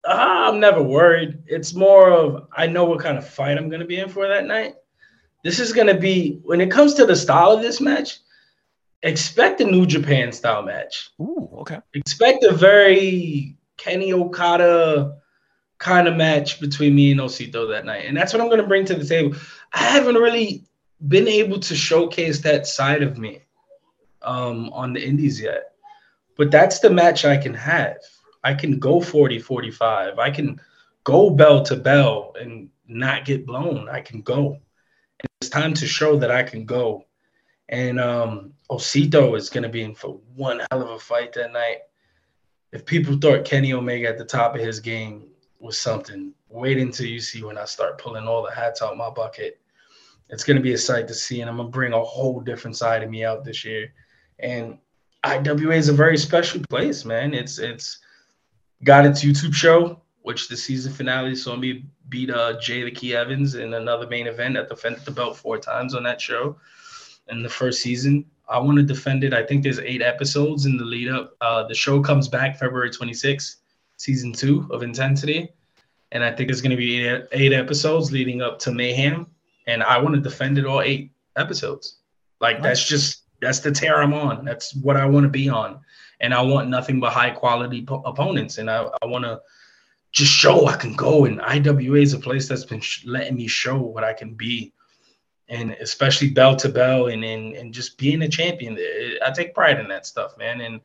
Ah, 0.06 0.48
I'm 0.48 0.60
never 0.60 0.82
worried. 0.82 1.38
It's 1.46 1.74
more 1.74 2.10
of 2.10 2.48
I 2.56 2.66
know 2.66 2.84
what 2.84 3.00
kind 3.00 3.18
of 3.18 3.28
fight 3.28 3.58
I'm 3.58 3.68
going 3.68 3.80
to 3.80 3.86
be 3.86 3.98
in 3.98 4.08
for 4.08 4.28
that 4.28 4.46
night. 4.46 4.74
This 5.44 5.58
is 5.58 5.72
going 5.72 5.88
to 5.88 5.98
be 5.98 6.40
when 6.42 6.60
it 6.60 6.70
comes 6.70 6.94
to 6.94 7.06
the 7.06 7.16
style 7.16 7.52
of 7.52 7.62
this 7.62 7.80
match. 7.80 8.18
Expect 9.02 9.60
a 9.60 9.64
New 9.64 9.86
Japan 9.86 10.32
style 10.32 10.62
match. 10.62 11.10
Ooh, 11.20 11.48
okay. 11.58 11.78
Expect 11.94 12.42
a 12.44 12.52
very 12.52 13.56
Kenny 13.76 14.12
Okada 14.12 15.18
kind 15.78 16.08
of 16.08 16.16
match 16.16 16.60
between 16.60 16.94
me 16.94 17.12
and 17.12 17.20
Osito 17.20 17.68
that 17.68 17.84
night, 17.84 18.06
and 18.06 18.16
that's 18.16 18.32
what 18.32 18.40
I'm 18.40 18.48
going 18.48 18.60
to 18.60 18.66
bring 18.66 18.84
to 18.86 18.94
the 18.94 19.04
table. 19.04 19.36
I 19.72 19.84
haven't 19.84 20.14
really 20.14 20.64
been 21.06 21.28
able 21.28 21.60
to 21.60 21.76
showcase 21.76 22.40
that 22.40 22.66
side 22.66 23.02
of 23.02 23.18
me 23.18 23.42
um, 24.22 24.70
on 24.72 24.94
the 24.94 25.06
indies 25.06 25.40
yet, 25.40 25.72
but 26.36 26.50
that's 26.50 26.80
the 26.80 26.90
match 26.90 27.24
I 27.24 27.36
can 27.36 27.54
have. 27.54 27.98
I 28.46 28.54
can 28.54 28.78
go 28.78 29.00
40 29.00 29.40
45. 29.40 30.20
I 30.20 30.30
can 30.30 30.60
go 31.02 31.30
bell 31.30 31.64
to 31.64 31.74
bell 31.74 32.32
and 32.40 32.68
not 32.86 33.24
get 33.24 33.44
blown. 33.44 33.88
I 33.88 34.00
can 34.00 34.22
go. 34.22 34.52
And 35.18 35.28
it's 35.40 35.50
time 35.50 35.74
to 35.74 35.86
show 35.86 36.16
that 36.18 36.30
I 36.30 36.44
can 36.44 36.64
go. 36.64 37.06
And 37.68 37.98
um, 37.98 38.52
Osito 38.70 39.36
is 39.36 39.50
going 39.50 39.64
to 39.64 39.68
be 39.68 39.82
in 39.82 39.96
for 39.96 40.20
one 40.36 40.62
hell 40.70 40.82
of 40.82 40.90
a 40.90 40.98
fight 41.00 41.32
that 41.32 41.52
night. 41.52 41.78
If 42.70 42.86
people 42.86 43.18
thought 43.18 43.44
Kenny 43.44 43.72
Omega 43.72 44.08
at 44.08 44.18
the 44.18 44.24
top 44.24 44.54
of 44.54 44.60
his 44.60 44.78
game, 44.78 45.24
was 45.58 45.76
something. 45.76 46.32
Wait 46.48 46.78
until 46.78 47.06
you 47.06 47.18
see 47.18 47.42
when 47.42 47.58
I 47.58 47.64
start 47.64 47.98
pulling 47.98 48.28
all 48.28 48.44
the 48.44 48.54
hats 48.54 48.80
out 48.80 48.96
my 48.96 49.10
bucket. 49.10 49.58
It's 50.28 50.44
gonna 50.44 50.60
be 50.60 50.74
a 50.74 50.78
sight 50.78 51.08
to 51.08 51.14
see, 51.14 51.40
and 51.40 51.50
I'm 51.50 51.56
gonna 51.56 51.70
bring 51.70 51.94
a 51.94 52.04
whole 52.04 52.40
different 52.40 52.76
side 52.76 53.02
of 53.02 53.10
me 53.10 53.24
out 53.24 53.44
this 53.44 53.64
year. 53.64 53.92
And 54.38 54.78
IWA 55.24 55.74
is 55.74 55.88
a 55.88 55.94
very 55.94 56.18
special 56.18 56.60
place, 56.68 57.04
man. 57.04 57.32
It's 57.32 57.58
it's 57.58 57.98
got 58.84 59.06
its 59.06 59.24
YouTube 59.24 59.54
show, 59.54 60.00
which 60.22 60.48
the 60.48 60.56
season 60.56 60.92
finale 60.92 61.36
saw 61.36 61.56
me 61.56 61.84
beat 62.08 62.30
uh, 62.30 62.58
Jay 62.60 62.82
the 62.82 62.90
Key 62.90 63.14
Evans 63.14 63.54
in 63.54 63.74
another 63.74 64.06
main 64.06 64.26
event 64.26 64.54
that 64.54 64.68
defended 64.68 65.04
the 65.04 65.10
belt 65.10 65.36
four 65.36 65.58
times 65.58 65.94
on 65.94 66.02
that 66.04 66.20
show 66.20 66.56
in 67.28 67.42
the 67.42 67.48
first 67.48 67.82
season. 67.82 68.24
I 68.48 68.58
want 68.58 68.76
to 68.78 68.84
defend 68.84 69.24
it. 69.24 69.34
I 69.34 69.44
think 69.44 69.62
there's 69.62 69.80
eight 69.80 70.02
episodes 70.02 70.66
in 70.66 70.76
the 70.76 70.84
lead 70.84 71.08
up. 71.08 71.34
Uh, 71.40 71.66
the 71.66 71.74
show 71.74 72.00
comes 72.00 72.28
back 72.28 72.58
February 72.58 72.90
26th, 72.90 73.56
season 73.96 74.32
two 74.32 74.68
of 74.70 74.82
Intensity. 74.82 75.48
And 76.12 76.22
I 76.22 76.30
think 76.30 76.50
it's 76.50 76.60
going 76.60 76.70
to 76.70 76.76
be 76.76 77.04
eight, 77.06 77.24
eight 77.32 77.52
episodes 77.52 78.12
leading 78.12 78.42
up 78.42 78.58
to 78.60 78.70
Mayhem. 78.70 79.26
And 79.66 79.82
I 79.82 79.98
want 79.98 80.14
to 80.14 80.20
defend 80.20 80.58
it 80.58 80.66
all 80.66 80.80
eight 80.80 81.10
episodes. 81.36 81.98
Like, 82.40 82.62
that's 82.62 82.86
just, 82.86 83.22
that's 83.40 83.58
the 83.58 83.72
tear 83.72 84.00
I'm 84.00 84.14
on. 84.14 84.44
That's 84.44 84.74
what 84.76 84.96
I 84.96 85.06
want 85.06 85.24
to 85.24 85.30
be 85.30 85.48
on. 85.48 85.80
And 86.20 86.32
I 86.32 86.42
want 86.42 86.68
nothing 86.68 87.00
but 87.00 87.12
high 87.12 87.30
quality 87.30 87.84
po- 87.84 88.02
opponents. 88.06 88.58
And 88.58 88.70
I, 88.70 88.88
I 89.02 89.06
want 89.06 89.24
to 89.24 89.40
just 90.12 90.32
show 90.32 90.66
I 90.66 90.76
can 90.76 90.94
go. 90.94 91.26
And 91.26 91.40
IWA 91.40 91.98
is 91.98 92.14
a 92.14 92.18
place 92.18 92.48
that's 92.48 92.64
been 92.64 92.80
sh- 92.80 93.04
letting 93.04 93.36
me 93.36 93.48
show 93.48 93.78
what 93.78 94.04
I 94.04 94.12
can 94.12 94.34
be 94.34 94.72
and 95.48 95.72
especially 95.72 96.30
bell 96.30 96.56
to 96.56 96.68
bell 96.68 97.06
and, 97.06 97.24
and 97.24 97.54
and 97.54 97.72
just 97.72 97.98
being 97.98 98.22
a 98.22 98.28
champion. 98.28 98.78
I 99.24 99.30
take 99.30 99.54
pride 99.54 99.78
in 99.78 99.88
that 99.88 100.06
stuff, 100.06 100.36
man. 100.38 100.60
And 100.60 100.80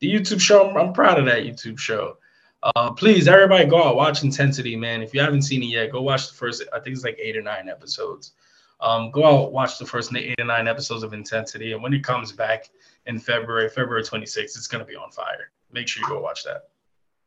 the 0.00 0.12
YouTube 0.12 0.40
show, 0.40 0.68
I'm, 0.68 0.76
I'm 0.76 0.92
proud 0.92 1.18
of 1.18 1.26
that 1.26 1.44
YouTube 1.44 1.78
show. 1.78 2.18
Uh, 2.62 2.90
please, 2.92 3.28
everybody, 3.28 3.66
go 3.66 3.82
out 3.82 3.96
watch 3.96 4.22
Intensity, 4.22 4.76
man. 4.76 5.02
If 5.02 5.14
you 5.14 5.20
haven't 5.20 5.42
seen 5.42 5.62
it 5.62 5.66
yet, 5.66 5.92
go 5.92 6.02
watch 6.02 6.28
the 6.28 6.34
first. 6.34 6.64
I 6.72 6.80
think 6.80 6.96
it's 6.96 7.04
like 7.04 7.18
eight 7.20 7.36
or 7.36 7.42
nine 7.42 7.68
episodes. 7.68 8.32
Um, 8.80 9.10
go 9.10 9.24
out 9.24 9.52
watch 9.52 9.78
the 9.78 9.86
first 9.86 10.14
eight 10.14 10.40
or 10.40 10.44
nine 10.44 10.68
episodes 10.68 11.02
of 11.02 11.12
Intensity, 11.12 11.72
and 11.72 11.82
when 11.82 11.94
it 11.94 12.02
comes 12.02 12.32
back 12.32 12.70
in 13.06 13.18
February, 13.18 13.68
February 13.68 14.02
26th, 14.02 14.38
it's 14.56 14.66
gonna 14.66 14.84
be 14.84 14.96
on 14.96 15.10
fire. 15.10 15.50
Make 15.72 15.88
sure 15.88 16.02
you 16.02 16.08
go 16.08 16.20
watch 16.20 16.44
that. 16.44 16.62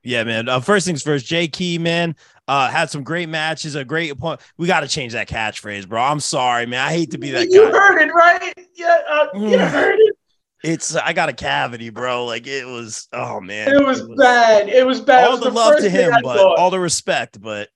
Yeah, 0.03 0.23
man. 0.23 0.47
Uh, 0.47 0.61
first 0.61 0.85
things 0.87 1.03
first, 1.03 1.25
Jay 1.25 1.47
Key, 1.49 1.77
man, 1.77 2.15
uh, 2.47 2.69
had 2.69 2.89
some 2.89 3.03
great 3.03 3.27
matches, 3.27 3.75
a 3.75 3.83
great 3.83 4.17
point. 4.17 4.39
We 4.57 4.65
got 4.65 4.79
to 4.79 4.87
change 4.87 5.11
that 5.11 5.27
catchphrase, 5.27 5.89
bro. 5.89 6.01
I'm 6.01 6.21
sorry, 6.21 6.65
man. 6.65 6.87
I 6.87 6.91
hate 6.93 7.11
to 7.11 7.17
be 7.17 7.31
that 7.31 7.49
you 7.49 7.65
guy. 7.65 7.77
heard 7.77 8.01
it, 8.01 8.13
right? 8.13 8.53
Yeah, 8.75 8.97
uh, 9.09 9.27
you 9.33 9.41
Mm. 9.57 9.69
heard 9.69 9.97
it. 9.99 10.15
It's 10.63 10.95
I 10.95 11.11
got 11.13 11.27
a 11.29 11.33
cavity, 11.33 11.89
bro. 11.89 12.25
Like 12.25 12.47
it 12.47 12.65
was. 12.65 13.07
Oh 13.13 13.39
man, 13.41 13.73
It 13.73 13.85
was 13.85 14.01
bad. 14.17 14.67
It 14.69 14.85
was 14.85 14.99
bad. 15.01 15.23
It 15.23 15.25
All 15.25 15.31
was 15.31 15.39
the 15.41 15.49
the 15.49 15.55
love 15.55 15.77
to 15.79 15.89
him, 15.89 16.13
but 16.23 16.37
thought. 16.37 16.57
all 16.59 16.69
the 16.69 16.79
respect. 16.79 17.39
But 17.41 17.69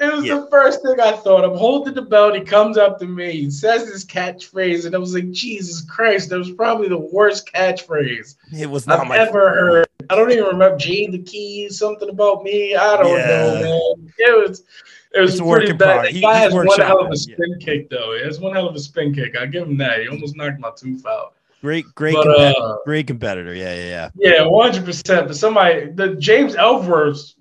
It 0.00 0.10
was 0.14 0.24
Yeah. 0.24 0.36
the 0.40 0.46
first 0.50 0.80
thing 0.82 0.98
I 0.98 1.12
thought. 1.12 1.44
I'm 1.44 1.56
holding 1.58 1.92
the 1.92 2.00
belt. 2.02 2.34
He 2.34 2.40
comes 2.40 2.78
up 2.78 2.98
to 3.00 3.06
me. 3.06 3.32
He 3.32 3.50
says 3.50 3.84
this 3.84 4.02
catchphrase, 4.04 4.86
and 4.86 4.94
I 4.94 4.98
was 4.98 5.12
like, 5.14 5.30
Jesus 5.30 5.82
Christ, 5.82 6.30
that 6.30 6.38
was 6.38 6.50
probably 6.52 6.88
the 6.88 6.96
worst 6.98 7.50
catchphrase 7.52 8.36
it 8.56 8.66
was 8.68 8.86
not 8.86 9.00
I've 9.00 9.08
my 9.08 9.18
ever 9.18 9.50
heard. 9.50 9.86
I 10.08 10.14
don't 10.16 10.30
even 10.32 10.44
remember 10.46 10.78
G 10.78 11.06
the 11.08 11.18
keys, 11.18 11.78
something 11.78 12.08
about 12.08 12.42
me. 12.42 12.74
I 12.74 12.96
don't 12.96 13.14
Yeah. 13.18 13.26
know, 13.26 13.60
man. 13.96 14.12
It 14.18 14.48
was 14.48 14.64
it 15.12 15.20
was 15.20 15.32
It's 15.38 15.42
pretty 15.42 15.72
bad. 15.72 16.06
He- 16.06 16.20
guy 16.22 16.34
has 16.36 16.54
one 16.54 16.66
hell 16.80 17.00
of 17.04 17.10
a 17.12 17.16
spin 17.16 17.58
kick, 17.60 17.90
though. 17.90 18.14
He 18.16 18.22
has 18.24 18.40
one 18.40 18.54
hell 18.54 18.68
of 18.68 18.74
a 18.76 18.78
spin 18.78 19.12
kick. 19.12 19.36
I 19.36 19.44
give 19.46 19.64
him 19.68 19.76
that. 19.78 20.00
He 20.00 20.08
almost 20.08 20.36
knocked 20.36 20.60
my 20.60 20.70
tooth 20.76 21.04
out. 21.04 21.34
great, 21.60 21.84
great, 21.94 22.14
But, 22.14 22.22
competitor, 22.22 22.62
uh, 22.62 22.76
great 22.86 23.06
competitor. 23.06 23.54
Yeah, 23.54 23.74
yeah, 23.74 23.84
yeah. 23.84 24.10
Yeah, 24.16 24.42
one 24.46 24.70
hundred 24.70 24.86
percent. 24.86 25.26
But 25.26 25.36
somebody, 25.36 25.90
the 25.90 26.14
James 26.14 26.54
Ellsworth, 26.54 27.34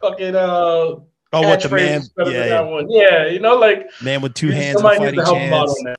fucking 0.00 0.34
uh, 0.36 0.94
Oh, 1.34 1.42
what 1.42 1.62
the 1.62 1.68
man? 1.68 2.02
Yeah, 2.18 2.46
yeah. 2.46 2.60
one. 2.60 2.86
Yeah, 2.90 3.26
you 3.26 3.40
know, 3.40 3.56
like 3.56 3.90
man 4.02 4.22
with 4.22 4.34
two 4.34 4.50
hands 4.50 4.76
and 4.76 4.78
somebody 4.78 4.98
fighting 4.98 5.16
needs 5.16 5.28
to 5.28 5.34
help 5.34 5.38
him 5.38 5.52
out 5.52 5.66
chance. 5.66 5.98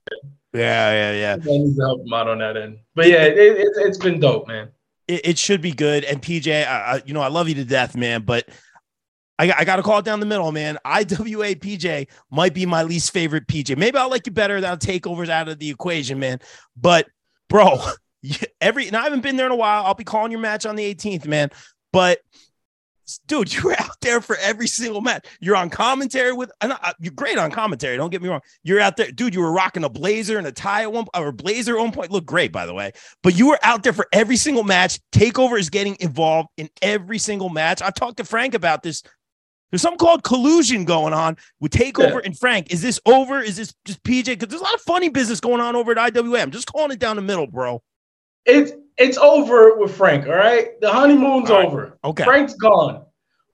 Yeah, 0.54 0.92
yeah, 0.92 1.12
yeah. 1.12 1.34
Somebody 1.34 1.60
needs 1.60 1.78
to 1.78 1.84
help 1.84 2.02
him 2.02 2.14
out 2.14 2.30
on 2.30 2.38
that 2.40 2.56
end. 2.56 2.78
But 2.96 3.08
yeah, 3.08 3.24
it, 3.24 3.38
it, 3.38 3.68
it's 3.76 3.98
been 3.98 4.20
dope, 4.20 4.48
man. 4.48 4.70
It, 5.08 5.26
it 5.26 5.38
should 5.38 5.62
be 5.62 5.74
good. 5.74 6.06
And 6.06 6.22
PJ, 6.22 6.66
I, 6.66 6.94
I, 6.94 7.02
you 7.06 7.14
know, 7.14 7.22
I 7.22 7.28
love 7.28 7.50
you 7.50 7.56
to 7.56 7.66
death, 7.66 7.96
man. 7.96 8.22
But 8.22 8.48
I, 9.38 9.52
I 9.52 9.66
got 9.66 9.76
to 9.76 9.84
call 9.84 10.00
it 10.00 10.06
down 10.06 10.22
the 10.22 10.26
middle, 10.26 10.52
man. 10.52 10.78
IWA 10.86 11.56
PJ 11.56 12.08
might 12.32 12.54
be 12.54 12.66
my 12.66 12.84
least 12.84 13.12
favorite 13.12 13.48
PJ. 13.48 13.78
Maybe 13.78 13.98
I'll 13.98 14.10
like 14.10 14.26
you 14.26 14.32
better 14.32 14.60
now. 14.62 14.76
Takeovers 14.76 15.30
out 15.30 15.50
of 15.50 15.60
the 15.60 15.70
equation, 15.70 16.20
man. 16.20 16.40
But 16.78 17.08
bro, 17.50 17.80
every 18.62 18.88
and 18.88 18.96
I 18.96 19.04
haven't 19.04 19.22
been 19.22 19.36
there 19.36 19.46
in 19.48 19.52
a 19.52 19.58
while. 19.58 19.86
I'll 19.86 19.94
be 19.94 20.06
calling 20.06 20.32
your 20.32 20.40
match 20.40 20.66
on 20.66 20.76
the 20.76 20.96
18th, 20.96 21.28
man. 21.28 21.52
But 21.92 22.20
dude, 23.28 23.54
you 23.54 23.62
were 23.64 23.76
out 23.80 24.00
there 24.02 24.22
for 24.22 24.36
every 24.38 24.68
single 24.68 25.02
match. 25.02 25.26
You're 25.40 25.56
on 25.56 25.70
commentary 25.70 26.34
with, 26.34 26.52
I- 26.62 26.68
uh, 26.70 26.94
you're 27.00 27.14
great 27.14 27.38
on 27.38 27.52
commentary. 27.52 27.98
Don't 27.98 28.10
get 28.10 28.22
me 28.22 28.30
wrong. 28.30 28.42
You're 28.64 28.80
out 28.80 28.98
there, 28.98 29.12
dude. 29.12 29.34
You 29.34 29.42
were 29.42 29.52
rocking 29.52 29.84
a 29.84 29.90
blazer 29.90 30.38
and 30.38 30.48
a 30.48 30.52
tie 30.52 30.84
at 30.84 30.92
one, 30.92 31.06
or 31.16 31.32
blazer 31.32 31.78
at 31.78 31.82
one 31.82 31.92
point. 31.92 32.12
Look 32.12 32.26
great, 32.26 32.52
by 32.52 32.66
the 32.66 32.74
way. 32.74 32.92
But 33.24 33.38
you 33.38 33.48
were 33.48 33.60
out 33.64 33.84
there 33.84 33.94
for 33.94 34.08
every 34.12 34.38
single 34.38 34.64
match. 34.64 35.00
Takeover 35.12 35.60
is 35.60 35.70
getting 35.70 35.98
involved 36.00 36.50
in 36.58 36.70
every 36.82 37.18
single 37.18 37.50
match. 37.50 37.82
I've 37.82 37.96
talked 37.96 38.18
to 38.18 38.24
Frank 38.26 38.54
about 38.54 38.84
this. 38.84 39.04
There's 39.72 39.82
something 39.82 39.98
called 39.98 40.24
collusion 40.24 40.86
going 40.86 41.14
on 41.14 41.36
with 41.60 41.72
Takeover 41.74 42.14
Yeah. 42.14 42.20
and 42.26 42.38
Frank. 42.38 42.72
Is 42.72 42.82
this 42.82 43.00
over? 43.06 43.42
Is 43.42 43.58
this 43.58 43.74
just 43.84 44.02
PJ? 44.04 44.26
Because 44.26 44.48
there's 44.50 44.62
a 44.62 44.64
lot 44.64 44.76
of 44.76 44.82
funny 44.82 45.10
business 45.10 45.40
going 45.42 45.60
on 45.60 45.76
over 45.76 45.92
at 45.92 45.98
IWA. 46.16 46.40
I'm 46.40 46.52
just 46.52 46.72
calling 46.72 46.92
it 46.92 47.00
down 47.00 47.16
the 47.18 47.22
middle, 47.22 47.48
bro. 47.48 47.82
It's 48.46 48.72
it's 48.98 49.18
over 49.18 49.78
with 49.78 49.96
Frank. 49.96 50.28
All 50.28 50.34
right, 50.36 50.80
the 50.82 50.92
honeymoon's 50.92 51.50
right. 51.50 51.66
over. 51.66 51.98
Okay. 52.04 52.24
Frank's 52.24 52.56
gone. 52.56 53.06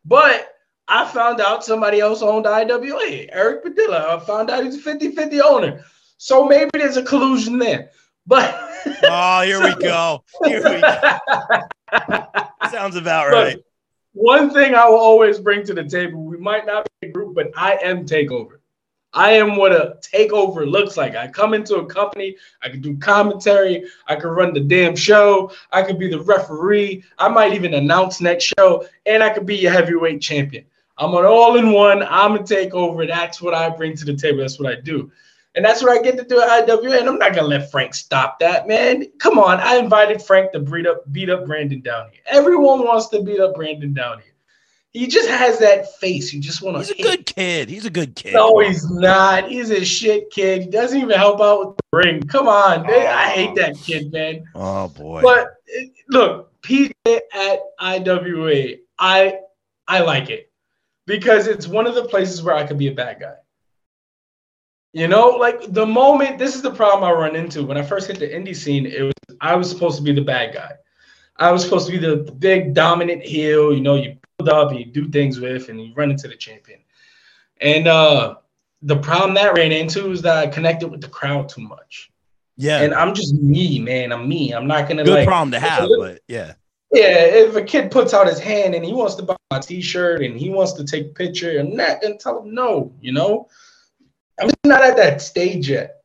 But 0.05 0.47
I 0.87 1.07
found 1.07 1.39
out 1.41 1.63
somebody 1.63 1.99
else 1.99 2.21
owned 2.21 2.47
IWA, 2.47 3.27
Eric 3.31 3.63
Padilla. 3.63 4.15
I 4.15 4.19
found 4.19 4.49
out 4.49 4.63
he's 4.63 4.85
a 4.85 4.95
50-50 4.95 5.41
owner. 5.41 5.85
So 6.17 6.45
maybe 6.45 6.69
there's 6.73 6.97
a 6.97 7.03
collusion 7.03 7.57
there. 7.59 7.91
But 8.27 8.71
Oh, 9.03 9.41
here 9.43 9.61
we 9.61 9.75
go. 9.75 10.23
Here 10.43 10.63
we 10.63 10.81
go. 10.81 11.17
Sounds 12.71 12.95
about 12.95 13.31
right. 13.31 13.57
One 14.13 14.49
thing 14.49 14.75
I 14.75 14.87
will 14.89 14.99
always 14.99 15.39
bring 15.39 15.65
to 15.65 15.73
the 15.73 15.83
table, 15.83 16.23
we 16.23 16.37
might 16.37 16.65
not 16.65 16.87
be 16.99 17.07
a 17.07 17.11
group, 17.11 17.33
but 17.33 17.51
I 17.55 17.77
am 17.81 18.05
takeover. 18.05 18.59
I 19.13 19.31
am 19.31 19.57
what 19.57 19.73
a 19.73 19.97
takeover 20.01 20.69
looks 20.69 20.95
like. 20.95 21.15
I 21.15 21.27
come 21.27 21.53
into 21.53 21.75
a 21.75 21.85
company, 21.85 22.37
I 22.61 22.69
can 22.69 22.81
do 22.81 22.97
commentary, 22.97 23.85
I 24.07 24.15
can 24.15 24.29
run 24.29 24.53
the 24.53 24.61
damn 24.61 24.95
show, 24.95 25.51
I 25.71 25.83
could 25.83 25.99
be 25.99 26.09
the 26.09 26.21
referee, 26.21 27.03
I 27.17 27.27
might 27.27 27.53
even 27.53 27.73
announce 27.73 28.21
next 28.21 28.53
show, 28.57 28.85
and 29.05 29.21
I 29.21 29.29
could 29.29 29.45
be 29.45 29.57
your 29.57 29.71
heavyweight 29.71 30.21
champion. 30.21 30.65
I'm 30.97 31.13
an 31.15 31.25
all-in-one, 31.25 32.03
I'm 32.03 32.35
a 32.35 32.39
takeover. 32.39 33.07
That's 33.07 33.41
what 33.41 33.53
I 33.53 33.69
bring 33.69 33.95
to 33.97 34.05
the 34.05 34.15
table. 34.15 34.39
That's 34.39 34.59
what 34.59 34.71
I 34.71 34.79
do. 34.79 35.11
And 35.55 35.65
that's 35.65 35.81
what 35.83 35.91
I 35.91 36.01
get 36.01 36.17
to 36.17 36.23
do 36.23 36.39
at 36.39 36.69
IWA. 36.69 36.99
And 36.99 37.09
I'm 37.09 37.17
not 37.17 37.35
gonna 37.35 37.47
let 37.47 37.71
Frank 37.71 37.93
stop 37.93 38.39
that, 38.39 38.67
man. 38.67 39.07
Come 39.19 39.37
on. 39.37 39.59
I 39.59 39.77
invited 39.77 40.21
Frank 40.21 40.51
to 40.53 40.59
beat 40.59 40.87
up 40.87 41.11
beat 41.11 41.29
up 41.29 41.45
Brandon 41.45 41.81
down 41.81 42.09
here. 42.11 42.21
Everyone 42.27 42.85
wants 42.85 43.07
to 43.09 43.21
beat 43.21 43.39
up 43.39 43.55
Brandon 43.55 43.93
down 43.93 44.19
here. 44.19 44.30
He 44.93 45.07
just 45.07 45.29
has 45.29 45.59
that 45.59 45.95
face. 45.99 46.33
You 46.33 46.41
just 46.41 46.61
want 46.61 46.75
to 46.75 46.93
He's 46.93 47.05
a 47.05 47.09
good 47.09 47.25
kid. 47.25 47.69
He's 47.69 47.85
a 47.85 47.89
good 47.89 48.15
kid. 48.15 48.33
No, 48.33 48.59
he's 48.59 48.89
not. 48.89 49.49
He's 49.49 49.71
a 49.71 49.85
shit 49.85 50.29
kid. 50.31 50.63
He 50.63 50.69
doesn't 50.69 50.97
even 50.97 51.17
help 51.17 51.39
out 51.39 51.59
with 51.59 51.77
the 51.77 51.97
ring. 51.97 52.21
Come 52.23 52.49
on. 52.49 52.81
man. 52.81 52.91
Oh. 52.91 53.07
I 53.07 53.29
hate 53.29 53.55
that 53.55 53.77
kid, 53.77 54.11
man. 54.11 54.43
Oh 54.53 54.89
boy. 54.89 55.21
But 55.21 55.53
look, 56.09 56.51
PJ 56.61 56.91
at 57.05 57.59
IWA, 57.79 58.77
I 58.99 59.39
I 59.87 60.01
like 60.01 60.29
it 60.29 60.51
because 61.05 61.47
it's 61.47 61.67
one 61.67 61.87
of 61.87 61.95
the 61.95 62.05
places 62.05 62.43
where 62.43 62.55
I 62.55 62.65
could 62.65 62.77
be 62.77 62.87
a 62.87 62.93
bad 62.93 63.21
guy. 63.21 63.35
You 64.93 65.07
know, 65.07 65.29
like 65.29 65.71
the 65.71 65.85
moment 65.85 66.37
this 66.37 66.53
is 66.53 66.61
the 66.61 66.71
problem 66.71 67.09
I 67.09 67.13
run 67.13 67.37
into 67.37 67.63
when 67.63 67.77
I 67.77 67.81
first 67.81 68.07
hit 68.07 68.19
the 68.19 68.27
indie 68.27 68.55
scene, 68.55 68.85
it 68.85 69.03
was 69.03 69.13
I 69.39 69.55
was 69.55 69.69
supposed 69.69 69.97
to 69.97 70.03
be 70.03 70.11
the 70.11 70.21
bad 70.21 70.53
guy. 70.53 70.73
I 71.37 71.51
was 71.51 71.63
supposed 71.63 71.87
to 71.87 71.93
be 71.93 71.97
the, 71.97 72.23
the 72.23 72.31
big 72.33 72.73
dominant 72.73 73.23
heel, 73.23 73.73
you 73.73 73.79
know, 73.79 73.95
you 73.95 74.17
up, 74.49 74.73
you 74.73 74.85
do 74.85 75.09
things 75.09 75.39
with, 75.39 75.69
and 75.69 75.79
you 75.81 75.93
run 75.95 76.11
into 76.11 76.27
the 76.27 76.35
champion. 76.35 76.79
And 77.59 77.87
uh 77.87 78.35
the 78.83 78.97
problem 78.97 79.35
that 79.35 79.53
ran 79.55 79.71
into 79.71 80.11
is 80.11 80.21
that 80.23 80.37
I 80.37 80.47
connected 80.47 80.87
with 80.87 81.01
the 81.01 81.07
crowd 81.07 81.47
too 81.49 81.61
much. 81.61 82.11
yeah. 82.57 82.81
And 82.81 82.93
I'm 82.93 83.13
just 83.13 83.35
me, 83.35 83.79
man. 83.79 84.11
I'm 84.11 84.27
me. 84.27 84.51
I'm 84.53 84.65
not 84.67 84.87
gonna 84.89 85.03
good 85.03 85.13
like 85.19 85.27
problem 85.27 85.51
to 85.51 85.59
have, 85.59 85.83
look- 85.83 85.99
but 85.99 86.21
yeah. 86.27 86.53
yeah, 86.91 87.19
if 87.45 87.55
a 87.55 87.61
kid 87.63 87.91
puts 87.91 88.13
out 88.13 88.27
his 88.27 88.39
hand 88.39 88.73
and 88.75 88.83
he 88.83 88.93
wants 88.93 89.15
to 89.15 89.23
buy 89.23 89.35
my 89.51 89.59
t-shirt 89.59 90.23
and 90.23 90.35
he 90.35 90.49
wants 90.49 90.73
to 90.73 90.83
take 90.83 91.05
a 91.05 91.09
picture, 91.09 91.59
and 91.59 91.79
that 91.79 92.03
and 92.03 92.19
tell 92.19 92.41
him 92.41 92.53
no, 92.53 92.91
you 93.01 93.11
know? 93.13 93.47
I'm 94.39 94.47
just 94.47 94.65
not 94.65 94.81
at 94.81 94.97
that 94.97 95.21
stage 95.21 95.69
yet. 95.69 96.01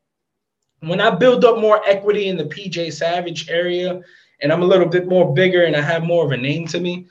When 0.80 1.00
I 1.00 1.10
build 1.10 1.44
up 1.46 1.58
more 1.58 1.80
equity 1.88 2.28
in 2.28 2.36
the 2.36 2.44
PJ 2.44 2.92
Savage 2.92 3.48
area 3.48 4.02
and 4.40 4.52
I'm 4.52 4.62
a 4.62 4.66
little 4.66 4.86
bit 4.86 5.08
more 5.08 5.32
bigger 5.32 5.64
and 5.64 5.74
I 5.74 5.80
have 5.80 6.04
more 6.04 6.26
of 6.26 6.32
a 6.32 6.36
name 6.36 6.66
to 6.68 6.78
me, 6.78 7.06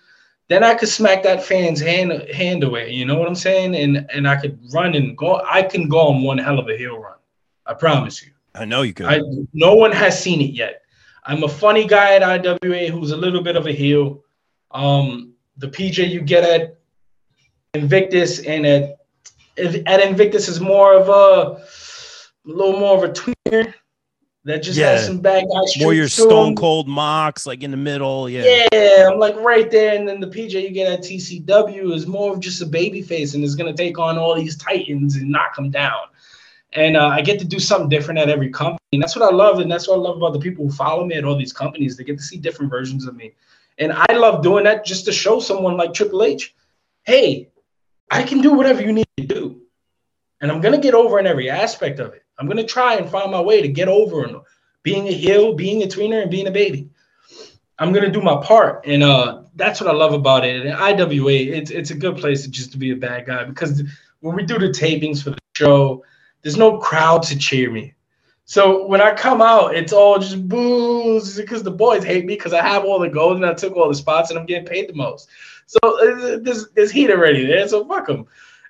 then 0.47 0.63
I 0.63 0.75
could 0.75 0.89
smack 0.89 1.23
that 1.23 1.43
fan's 1.43 1.81
hand 1.81 2.11
hand 2.33 2.63
away. 2.63 2.91
You 2.91 3.05
know 3.05 3.17
what 3.17 3.27
I'm 3.27 3.35
saying? 3.35 3.75
And 3.75 4.09
and 4.11 4.27
I 4.27 4.35
could 4.35 4.59
run 4.73 4.95
and 4.95 5.17
go. 5.17 5.41
I 5.45 5.63
can 5.63 5.89
go 5.89 5.99
on 5.99 6.23
one 6.23 6.37
hell 6.37 6.59
of 6.59 6.69
a 6.69 6.77
heel 6.77 6.97
run. 6.97 7.17
I 7.65 7.73
promise 7.73 8.23
you. 8.23 8.31
I 8.53 8.65
know 8.65 8.83
you 8.83 8.93
could. 8.93 9.07
I 9.07 9.21
no 9.53 9.75
one 9.75 9.91
has 9.91 10.21
seen 10.21 10.41
it 10.41 10.51
yet. 10.51 10.83
I'm 11.25 11.43
a 11.43 11.49
funny 11.49 11.87
guy 11.87 12.15
at 12.15 12.23
IWA 12.23 12.87
who's 12.89 13.11
a 13.11 13.17
little 13.17 13.41
bit 13.41 13.55
of 13.55 13.65
a 13.65 13.71
heel. 13.71 14.23
Um, 14.71 15.33
the 15.57 15.67
PJ 15.67 16.09
you 16.09 16.21
get 16.21 16.43
at 16.43 16.77
Invictus 17.73 18.39
and 18.39 18.65
at 18.65 18.99
at 19.57 20.01
Invictus 20.01 20.47
is 20.47 20.59
more 20.59 20.93
of 20.93 21.09
a, 21.09 21.11
a 21.11 21.65
little 22.45 22.79
more 22.79 22.97
of 22.97 23.09
a 23.09 23.13
tweener 23.13 23.73
that 24.45 24.61
just 24.63 24.77
Yeah. 24.77 24.91
has 24.91 25.05
some 25.05 25.17
bad 25.19 25.43
guy 25.51 25.83
More 25.83 25.93
your 25.93 26.07
stone 26.07 26.49
him. 26.49 26.55
cold 26.55 26.87
mocks, 26.87 27.45
like 27.45 27.63
in 27.63 27.71
the 27.71 27.77
middle. 27.77 28.29
Yeah. 28.29 28.67
Yeah, 28.71 29.09
I'm 29.11 29.19
like 29.19 29.35
right 29.37 29.69
there, 29.69 29.95
and 29.95 30.07
then 30.07 30.19
the 30.19 30.27
PJ 30.27 30.61
you 30.61 30.69
get 30.69 30.91
at 30.91 31.01
TCW 31.01 31.91
is 31.93 32.05
more 32.07 32.31
of 32.33 32.39
just 32.39 32.61
a 32.61 32.65
baby 32.65 33.01
face 33.01 33.33
and 33.33 33.43
is 33.43 33.55
gonna 33.55 33.73
take 33.73 33.97
on 33.99 34.17
all 34.17 34.35
these 34.35 34.55
titans 34.55 35.15
and 35.15 35.29
knock 35.29 35.55
them 35.55 35.71
down. 35.71 35.99
And 36.73 36.97
uh, 36.97 37.07
I 37.07 37.21
get 37.21 37.39
to 37.39 37.45
do 37.45 37.57
something 37.59 37.89
different 37.89 38.19
at 38.19 38.29
every 38.29 38.49
company, 38.49 38.77
and 38.93 39.01
that's 39.01 39.15
what 39.15 39.31
I 39.31 39.33
love, 39.33 39.59
and 39.59 39.71
that's 39.71 39.87
what 39.87 39.95
I 39.95 39.99
love 40.01 40.17
about 40.17 40.33
the 40.33 40.39
people 40.39 40.65
who 40.65 40.71
follow 40.71 41.05
me 41.05 41.15
at 41.15 41.23
all 41.23 41.35
these 41.37 41.53
companies. 41.53 41.95
They 41.97 42.03
get 42.03 42.17
to 42.17 42.23
see 42.23 42.37
different 42.37 42.69
versions 42.69 43.07
of 43.07 43.15
me, 43.15 43.33
and 43.79 43.93
I 43.93 44.13
love 44.13 44.43
doing 44.43 44.65
that 44.65 44.85
just 44.85 45.05
to 45.05 45.11
show 45.13 45.39
someone 45.39 45.77
like 45.77 45.93
Triple 45.93 46.21
H, 46.23 46.53
hey, 47.03 47.49
I 48.11 48.23
can 48.23 48.41
do 48.41 48.53
whatever 48.53 48.81
you 48.83 48.91
need 48.91 49.07
to 49.17 49.25
do, 49.25 49.61
and 50.41 50.51
I'm 50.51 50.59
gonna 50.61 50.77
get 50.77 50.93
over 50.93 51.17
in 51.17 51.25
every 51.25 51.49
aspect 51.49 51.99
of 51.99 52.13
it. 52.13 52.24
I'm 52.38 52.47
gonna 52.47 52.65
try 52.65 52.95
and 52.95 53.09
find 53.09 53.31
my 53.31 53.41
way 53.41 53.61
to 53.61 53.67
get 53.67 53.88
over 53.88 54.23
and 54.23 54.38
being 54.83 55.07
a 55.07 55.11
heel, 55.11 55.53
being 55.53 55.83
a 55.83 55.88
tweener, 55.88 56.21
and 56.21 56.31
being 56.31 56.47
a 56.47 56.51
baby. 56.51 56.89
I'm 57.79 57.91
gonna 57.91 58.11
do 58.11 58.21
my 58.21 58.41
part, 58.41 58.86
and 58.86 59.03
uh, 59.03 59.43
that's 59.55 59.81
what 59.81 59.89
I 59.89 59.93
love 59.93 60.13
about 60.13 60.45
it. 60.45 60.65
And 60.65 60.75
IWA, 60.75 61.31
it's 61.31 61.71
it's 61.71 61.91
a 61.91 61.95
good 61.95 62.17
place 62.17 62.43
to 62.43 62.49
just 62.49 62.71
to 62.71 62.77
be 62.77 62.91
a 62.91 62.95
bad 62.95 63.25
guy 63.25 63.43
because 63.43 63.83
when 64.21 64.36
we 64.36 64.43
do 64.43 64.57
the 64.57 64.69
tapings 64.69 65.23
for 65.23 65.31
the 65.31 65.38
show, 65.55 66.03
there's 66.41 66.57
no 66.57 66.77
crowd 66.77 67.23
to 67.23 67.38
cheer 67.38 67.71
me. 67.71 67.93
So 68.45 68.86
when 68.86 69.01
I 69.01 69.13
come 69.13 69.41
out, 69.41 69.75
it's 69.75 69.91
all 69.91 70.19
just 70.19 70.47
boos 70.47 71.36
because 71.36 71.63
the 71.63 71.71
boys 71.71 72.03
hate 72.03 72.25
me 72.25 72.36
because 72.36 72.53
I 72.53 72.61
have 72.61 72.86
all 72.86 72.99
the 72.99 73.09
gold 73.09 73.38
and 73.38 73.45
I 73.45 73.55
took 73.55 73.75
all 73.75 73.89
the 73.89 73.95
spots 73.95 74.29
and 74.29 74.38
I'm 74.38 74.45
getting 74.45 74.67
paid 74.67 74.88
the 74.88 74.93
most. 74.93 75.29
So 75.65 75.79
uh, 75.83 76.38
there's 76.41 76.69
there's 76.69 76.91
heat 76.91 77.09
already 77.09 77.45
there. 77.45 77.67
So 77.67 77.88
fuck 77.88 78.05
them. 78.05 78.27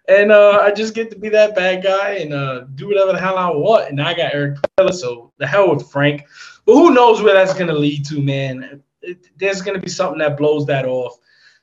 And 0.08 0.32
uh, 0.32 0.60
I 0.62 0.72
just 0.72 0.94
get 0.94 1.10
to 1.12 1.18
be 1.18 1.30
that 1.30 1.56
bad 1.56 1.84
guy 1.84 2.18
and 2.18 2.34
uh, 2.34 2.62
do 2.76 2.88
whatever 2.88 3.14
the 3.14 3.20
hell 3.20 3.38
I 3.38 3.50
want. 3.50 3.90
And 3.90 4.02
I 4.02 4.14
got 4.14 4.34
Eric 4.34 4.60
Pella, 4.78 4.94
so 4.94 5.32
the 5.38 5.48
hell 5.48 5.74
with 5.74 5.90
Frank. 5.90 6.26
But 6.66 6.74
who 6.74 6.94
knows 6.94 7.22
where 7.22 7.34
that's 7.34 7.54
gonna 7.54 7.74
lead 7.74 8.06
to, 8.06 8.22
man? 8.22 8.84
It, 9.02 9.28
there's 9.38 9.62
gonna 9.62 9.80
be 9.80 9.90
something 9.90 10.20
that 10.20 10.38
blows 10.38 10.66
that 10.68 10.86
off. 10.86 11.18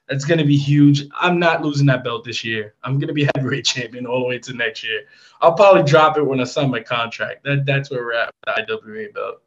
That's 0.09 0.25
gonna 0.25 0.45
be 0.45 0.57
huge. 0.57 1.05
I'm 1.15 1.39
not 1.39 1.63
losing 1.63 1.87
that 1.87 2.05
belt 2.05 2.25
this 2.25 2.45
year. 2.45 2.75
I'm 2.83 2.99
gonna 2.99 3.13
be 3.13 3.29
heavyweight 3.37 3.65
champion 3.65 4.07
all 4.07 4.21
the 4.21 4.27
way 4.27 4.39
to 4.41 4.53
next 4.53 4.83
year. 4.83 5.03
I'll 5.41 5.55
probably 5.55 5.85
drop 5.85 6.19
it 6.19 6.23
when 6.23 6.41
I 6.41 6.45
sign 6.45 6.71
my 6.71 6.81
contract. 6.81 7.45
That 7.45 7.65
that's 7.65 7.91
where 7.91 8.05
we're 8.05 8.15
at 8.15 8.31
with 8.47 8.57
the 8.57 8.75
IWA 8.75 9.13
belt. 9.13 9.43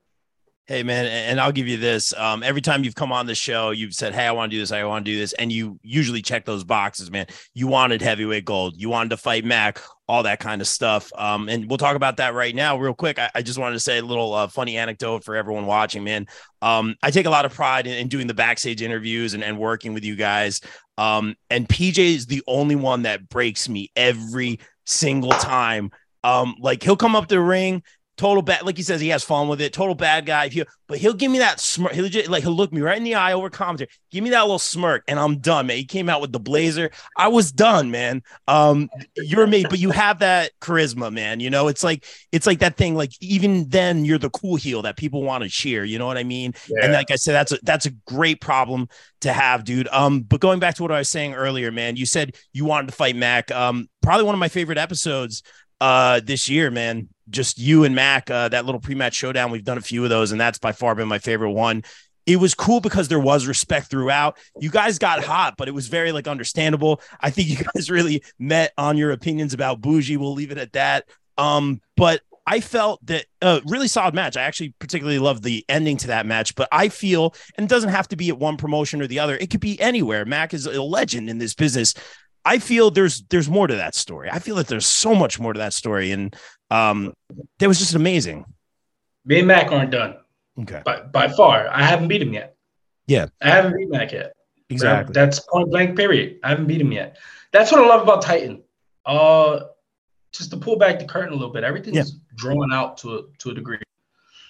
Hey 0.67 0.81
man, 0.81 1.05
and 1.05 1.39
I'll 1.39 1.51
give 1.51 1.67
you 1.67 1.77
this. 1.77 2.11
Um, 2.15 2.41
every 2.41 2.61
time 2.61 2.83
you've 2.83 2.95
come 2.95 3.11
on 3.11 3.27
the 3.27 3.35
show, 3.35 3.69
you've 3.69 3.93
said, 3.93 4.15
"Hey, 4.15 4.25
I 4.25 4.31
want 4.31 4.49
to 4.49 4.57
do 4.57 4.59
this. 4.59 4.71
I 4.71 4.83
want 4.85 5.05
to 5.05 5.11
do 5.11 5.15
this," 5.15 5.31
and 5.33 5.51
you 5.51 5.79
usually 5.83 6.23
check 6.23 6.43
those 6.43 6.63
boxes, 6.63 7.11
man. 7.11 7.27
You 7.53 7.67
wanted 7.67 8.01
heavyweight 8.01 8.45
gold. 8.45 8.73
You 8.75 8.89
wanted 8.89 9.09
to 9.11 9.17
fight 9.17 9.45
Mac, 9.45 9.79
all 10.07 10.23
that 10.23 10.39
kind 10.39 10.61
of 10.61 10.67
stuff. 10.67 11.11
Um, 11.15 11.49
and 11.49 11.69
we'll 11.69 11.77
talk 11.77 11.95
about 11.95 12.17
that 12.17 12.33
right 12.33 12.55
now, 12.55 12.79
real 12.79 12.95
quick. 12.95 13.19
I, 13.19 13.29
I 13.35 13.41
just 13.43 13.59
wanted 13.59 13.75
to 13.75 13.79
say 13.79 13.99
a 13.99 14.01
little 14.01 14.33
uh, 14.33 14.47
funny 14.47 14.75
anecdote 14.75 15.23
for 15.23 15.35
everyone 15.35 15.67
watching, 15.67 16.03
man. 16.03 16.25
Um, 16.63 16.95
I 17.03 17.11
take 17.11 17.27
a 17.27 17.29
lot 17.29 17.45
of 17.45 17.53
pride 17.53 17.85
in, 17.85 17.93
in 17.93 18.07
doing 18.07 18.25
the 18.25 18.33
backstage 18.33 18.81
interviews 18.81 19.35
and, 19.35 19.43
and 19.43 19.59
working 19.59 19.93
with 19.93 20.03
you 20.03 20.15
guys. 20.15 20.61
Um, 20.97 21.35
and 21.51 21.69
PJ 21.69 21.99
is 21.99 22.25
the 22.25 22.41
only 22.47 22.75
one 22.75 23.03
that 23.03 23.29
breaks 23.29 23.69
me 23.69 23.91
every 23.95 24.59
single 24.83 25.29
time. 25.29 25.91
Um, 26.23 26.55
like 26.59 26.81
he'll 26.81 26.97
come 26.97 27.15
up 27.15 27.27
the 27.27 27.39
ring, 27.39 27.83
total 28.17 28.41
bad, 28.41 28.63
like 28.63 28.77
he 28.77 28.83
says, 28.83 29.01
he 29.01 29.09
has 29.09 29.23
fun 29.23 29.47
with 29.47 29.61
it, 29.61 29.73
total 29.73 29.95
bad 29.95 30.25
guy. 30.25 30.45
If 30.45 30.55
you, 30.55 30.65
but 30.87 30.99
he'll 30.99 31.13
give 31.13 31.31
me 31.31 31.39
that 31.39 31.59
smirk. 31.59 31.93
He'll 31.93 32.03
legit, 32.03 32.29
like 32.29 32.43
he'll 32.43 32.53
look 32.53 32.71
me 32.71 32.81
right 32.81 32.97
in 32.97 33.03
the 33.03 33.15
eye 33.15 33.33
over 33.33 33.49
commentary, 33.49 33.89
give 34.11 34.23
me 34.23 34.29
that 34.31 34.41
little 34.41 34.59
smirk, 34.59 35.03
and 35.07 35.19
I'm 35.19 35.39
done, 35.39 35.67
man. 35.67 35.77
He 35.77 35.85
came 35.85 36.09
out 36.09 36.21
with 36.21 36.31
the 36.31 36.39
blazer. 36.39 36.91
I 37.17 37.27
was 37.27 37.51
done, 37.51 37.91
man. 37.91 38.23
Um, 38.47 38.89
you're 39.15 39.47
me, 39.47 39.65
but 39.69 39.79
you 39.79 39.91
have 39.91 40.19
that 40.19 40.51
charisma, 40.61 41.11
man. 41.11 41.39
You 41.39 41.49
know, 41.49 41.67
it's 41.67 41.83
like 41.83 42.05
it's 42.31 42.47
like 42.47 42.59
that 42.59 42.77
thing. 42.77 42.95
Like 42.95 43.11
even 43.19 43.67
then, 43.69 44.05
you're 44.05 44.17
the 44.17 44.29
cool 44.29 44.55
heel 44.55 44.81
that 44.83 44.97
people 44.97 45.23
want 45.23 45.43
to 45.43 45.49
cheer. 45.49 45.83
You 45.83 45.99
know 45.99 46.07
what 46.07 46.17
I 46.17 46.23
mean? 46.23 46.53
And 46.81 46.93
like 46.93 47.11
I 47.11 47.15
said, 47.15 47.33
that's 47.33 47.51
a 47.51 47.59
that's 47.63 47.85
a 47.85 47.91
great 48.05 48.41
problem 48.41 48.87
to 49.21 49.33
have, 49.33 49.63
dude. 49.63 49.87
Um, 49.91 50.21
but 50.21 50.39
going 50.39 50.59
back 50.59 50.75
to 50.75 50.83
what 50.83 50.91
I 50.91 50.99
was 50.99 51.09
saying 51.09 51.33
earlier, 51.33 51.71
man, 51.71 51.95
you 51.95 52.05
said 52.05 52.35
you 52.53 52.65
wanted 52.65 52.87
to 52.87 52.93
fight 52.93 53.15
Mac. 53.15 53.51
Um, 53.51 53.89
probably 54.01 54.23
one 54.23 54.35
of 54.35 54.39
my 54.39 54.49
favorite 54.49 54.77
episodes 54.77 55.41
uh 55.81 56.21
this 56.23 56.49
year, 56.49 56.71
man. 56.71 57.09
Just 57.29 57.57
you 57.57 57.83
and 57.83 57.95
Mac, 57.95 58.29
uh, 58.29 58.49
that 58.49 58.65
little 58.65 58.79
pre-match 58.79 59.15
showdown. 59.15 59.49
We've 59.49 59.63
done 59.63 59.79
a 59.79 59.81
few 59.81 60.03
of 60.03 60.09
those, 60.09 60.31
and 60.31 60.39
that's 60.39 60.59
by 60.59 60.71
far 60.71 60.93
been 60.93 61.07
my 61.07 61.19
favorite 61.19 61.51
one. 61.51 61.83
It 62.25 62.37
was 62.37 62.55
cool 62.55 62.81
because 62.81 63.07
there 63.07 63.19
was 63.19 63.45
respect 63.45 63.87
throughout. 63.87 64.37
You 64.59 64.69
guys 64.69 64.97
got 64.97 65.23
hot, 65.23 65.55
but 65.57 65.67
it 65.67 65.73
was 65.73 65.87
very 65.87 66.11
like 66.11 66.27
understandable. 66.27 67.01
I 67.19 67.29
think 67.29 67.49
you 67.49 67.57
guys 67.75 67.89
really 67.89 68.23
met 68.39 68.73
on 68.77 68.97
your 68.97 69.11
opinions 69.11 69.53
about 69.53 69.81
Bougie. 69.81 70.17
We'll 70.17 70.33
leave 70.33 70.51
it 70.51 70.57
at 70.57 70.73
that. 70.73 71.05
Um, 71.37 71.81
but 71.97 72.21
I 72.47 72.59
felt 72.59 73.03
that 73.07 73.25
a 73.41 73.61
really 73.65 73.87
solid 73.87 74.13
match. 74.13 74.37
I 74.37 74.43
actually 74.43 74.73
particularly 74.79 75.19
love 75.19 75.41
the 75.41 75.65
ending 75.67 75.97
to 75.97 76.07
that 76.07 76.27
match, 76.27 76.53
but 76.55 76.67
I 76.71 76.89
feel, 76.89 77.33
and 77.57 77.65
it 77.65 77.69
doesn't 77.69 77.89
have 77.89 78.07
to 78.09 78.15
be 78.15 78.29
at 78.29 78.37
one 78.37 78.57
promotion 78.57 79.01
or 79.01 79.07
the 79.07 79.19
other. 79.19 79.35
It 79.35 79.49
could 79.49 79.61
be 79.61 79.79
anywhere. 79.79 80.25
Mac 80.25 80.53
is 80.53 80.67
a 80.67 80.81
legend 80.81 81.29
in 81.29 81.39
this 81.39 81.55
business. 81.55 81.95
I 82.45 82.59
feel 82.59 82.91
there's 82.91 83.23
there's 83.29 83.49
more 83.49 83.67
to 83.67 83.75
that 83.75 83.95
story. 83.95 84.29
I 84.31 84.39
feel 84.39 84.55
that 84.55 84.67
there's 84.67 84.85
so 84.85 85.15
much 85.15 85.39
more 85.39 85.51
to 85.53 85.57
that 85.57 85.73
story, 85.73 86.11
and 86.11 86.35
um, 86.69 87.13
that 87.59 87.67
was 87.67 87.79
just 87.79 87.95
amazing. 87.95 88.45
Me 89.25 89.39
and 89.39 89.47
Mac 89.47 89.71
aren't 89.71 89.91
done 89.91 90.17
Okay, 90.61 90.81
by, 90.85 91.01
by 91.01 91.27
far. 91.27 91.67
I 91.67 91.83
haven't 91.83 92.07
beat 92.07 92.21
him 92.21 92.33
yet. 92.33 92.55
Yeah. 93.07 93.27
I 93.41 93.49
haven't 93.49 93.77
beat 93.77 93.89
Mac 93.89 94.11
yet. 94.11 94.33
exactly. 94.69 95.13
That's 95.13 95.39
point 95.39 95.69
blank. 95.69 95.97
Period. 95.97 96.39
I 96.43 96.49
haven't 96.49 96.67
beat 96.67 96.79
him 96.81 96.91
yet. 96.91 97.17
That's 97.51 97.71
what 97.71 97.81
I 97.83 97.87
love 97.87 98.01
about 98.01 98.21
Titan. 98.21 98.63
Uh, 99.05 99.61
just 100.31 100.51
to 100.51 100.57
pull 100.57 100.77
back 100.77 100.99
the 100.99 101.05
curtain 101.05 101.33
a 101.33 101.35
little 101.35 101.53
bit, 101.53 101.63
everything's 101.63 102.19
drawn 102.35 102.73
out 102.73 102.97
to 102.99 103.15
a, 103.15 103.21
to 103.39 103.49
a 103.51 103.53
degree. 103.53 103.79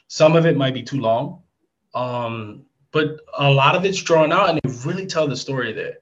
Some 0.07 0.35
of 0.35 0.45
it 0.45 0.57
might 0.57 0.73
be 0.73 0.83
too 0.83 0.99
long, 0.99 1.41
um, 1.93 2.65
but 2.91 3.19
a 3.37 3.49
lot 3.49 3.75
of 3.75 3.85
it's 3.85 4.01
drawn 4.01 4.31
out, 4.31 4.49
and 4.49 4.59
they 4.63 4.89
really 4.89 5.05
tell 5.05 5.27
the 5.27 5.35
story 5.35 5.73
there. 5.73 5.97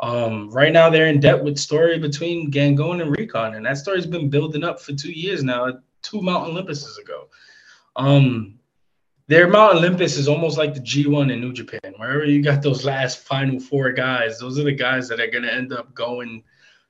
Um, 0.00 0.50
right 0.50 0.72
now, 0.72 0.90
they're 0.90 1.08
in 1.08 1.20
debt 1.20 1.42
with 1.42 1.58
story 1.58 1.98
between 1.98 2.50
Gangone 2.50 3.02
and 3.02 3.10
Recon, 3.10 3.54
and 3.54 3.66
that 3.66 3.78
story's 3.78 4.06
been 4.06 4.30
building 4.30 4.64
up 4.64 4.80
for 4.80 4.92
two 4.92 5.12
years 5.12 5.42
now. 5.42 5.80
Two 6.02 6.22
Mount 6.22 6.52
Olympuses 6.52 6.98
ago. 6.98 7.28
Um, 7.96 8.58
their 9.26 9.48
Mount 9.48 9.76
Olympus 9.76 10.16
is 10.16 10.28
almost 10.28 10.56
like 10.56 10.72
the 10.72 10.80
G1 10.80 11.32
in 11.32 11.40
New 11.40 11.52
Japan. 11.52 11.92
Wherever 11.96 12.24
you 12.24 12.42
got 12.42 12.62
those 12.62 12.84
last 12.84 13.18
final 13.18 13.60
four 13.60 13.92
guys, 13.92 14.38
those 14.38 14.58
are 14.58 14.62
the 14.62 14.72
guys 14.72 15.08
that 15.08 15.20
are 15.20 15.26
gonna 15.26 15.48
end 15.48 15.72
up 15.72 15.92
going 15.94 16.42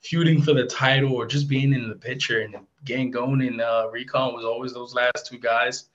feuding 0.03 0.41
for 0.41 0.55
the 0.55 0.67
title 0.67 1.15
or 1.15 1.27
just 1.27 1.49
being 1.49 1.73
in 1.73 1.89
the 1.89 1.97
picture. 1.97 2.43
And 2.43 2.57
Gangone 2.85 3.47
and 3.47 3.61
uh, 3.61 3.89
Recon 3.91 4.35
was 4.35 4.45
always 4.45 4.73
those 4.73 4.95
last 4.95 5.27
two 5.27 5.39
guys. 5.39 5.89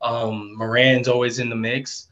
Um, 0.00 0.56
Moran's 0.56 1.08
always 1.08 1.38
in 1.38 1.50
the 1.50 1.56
mix. 1.56 2.08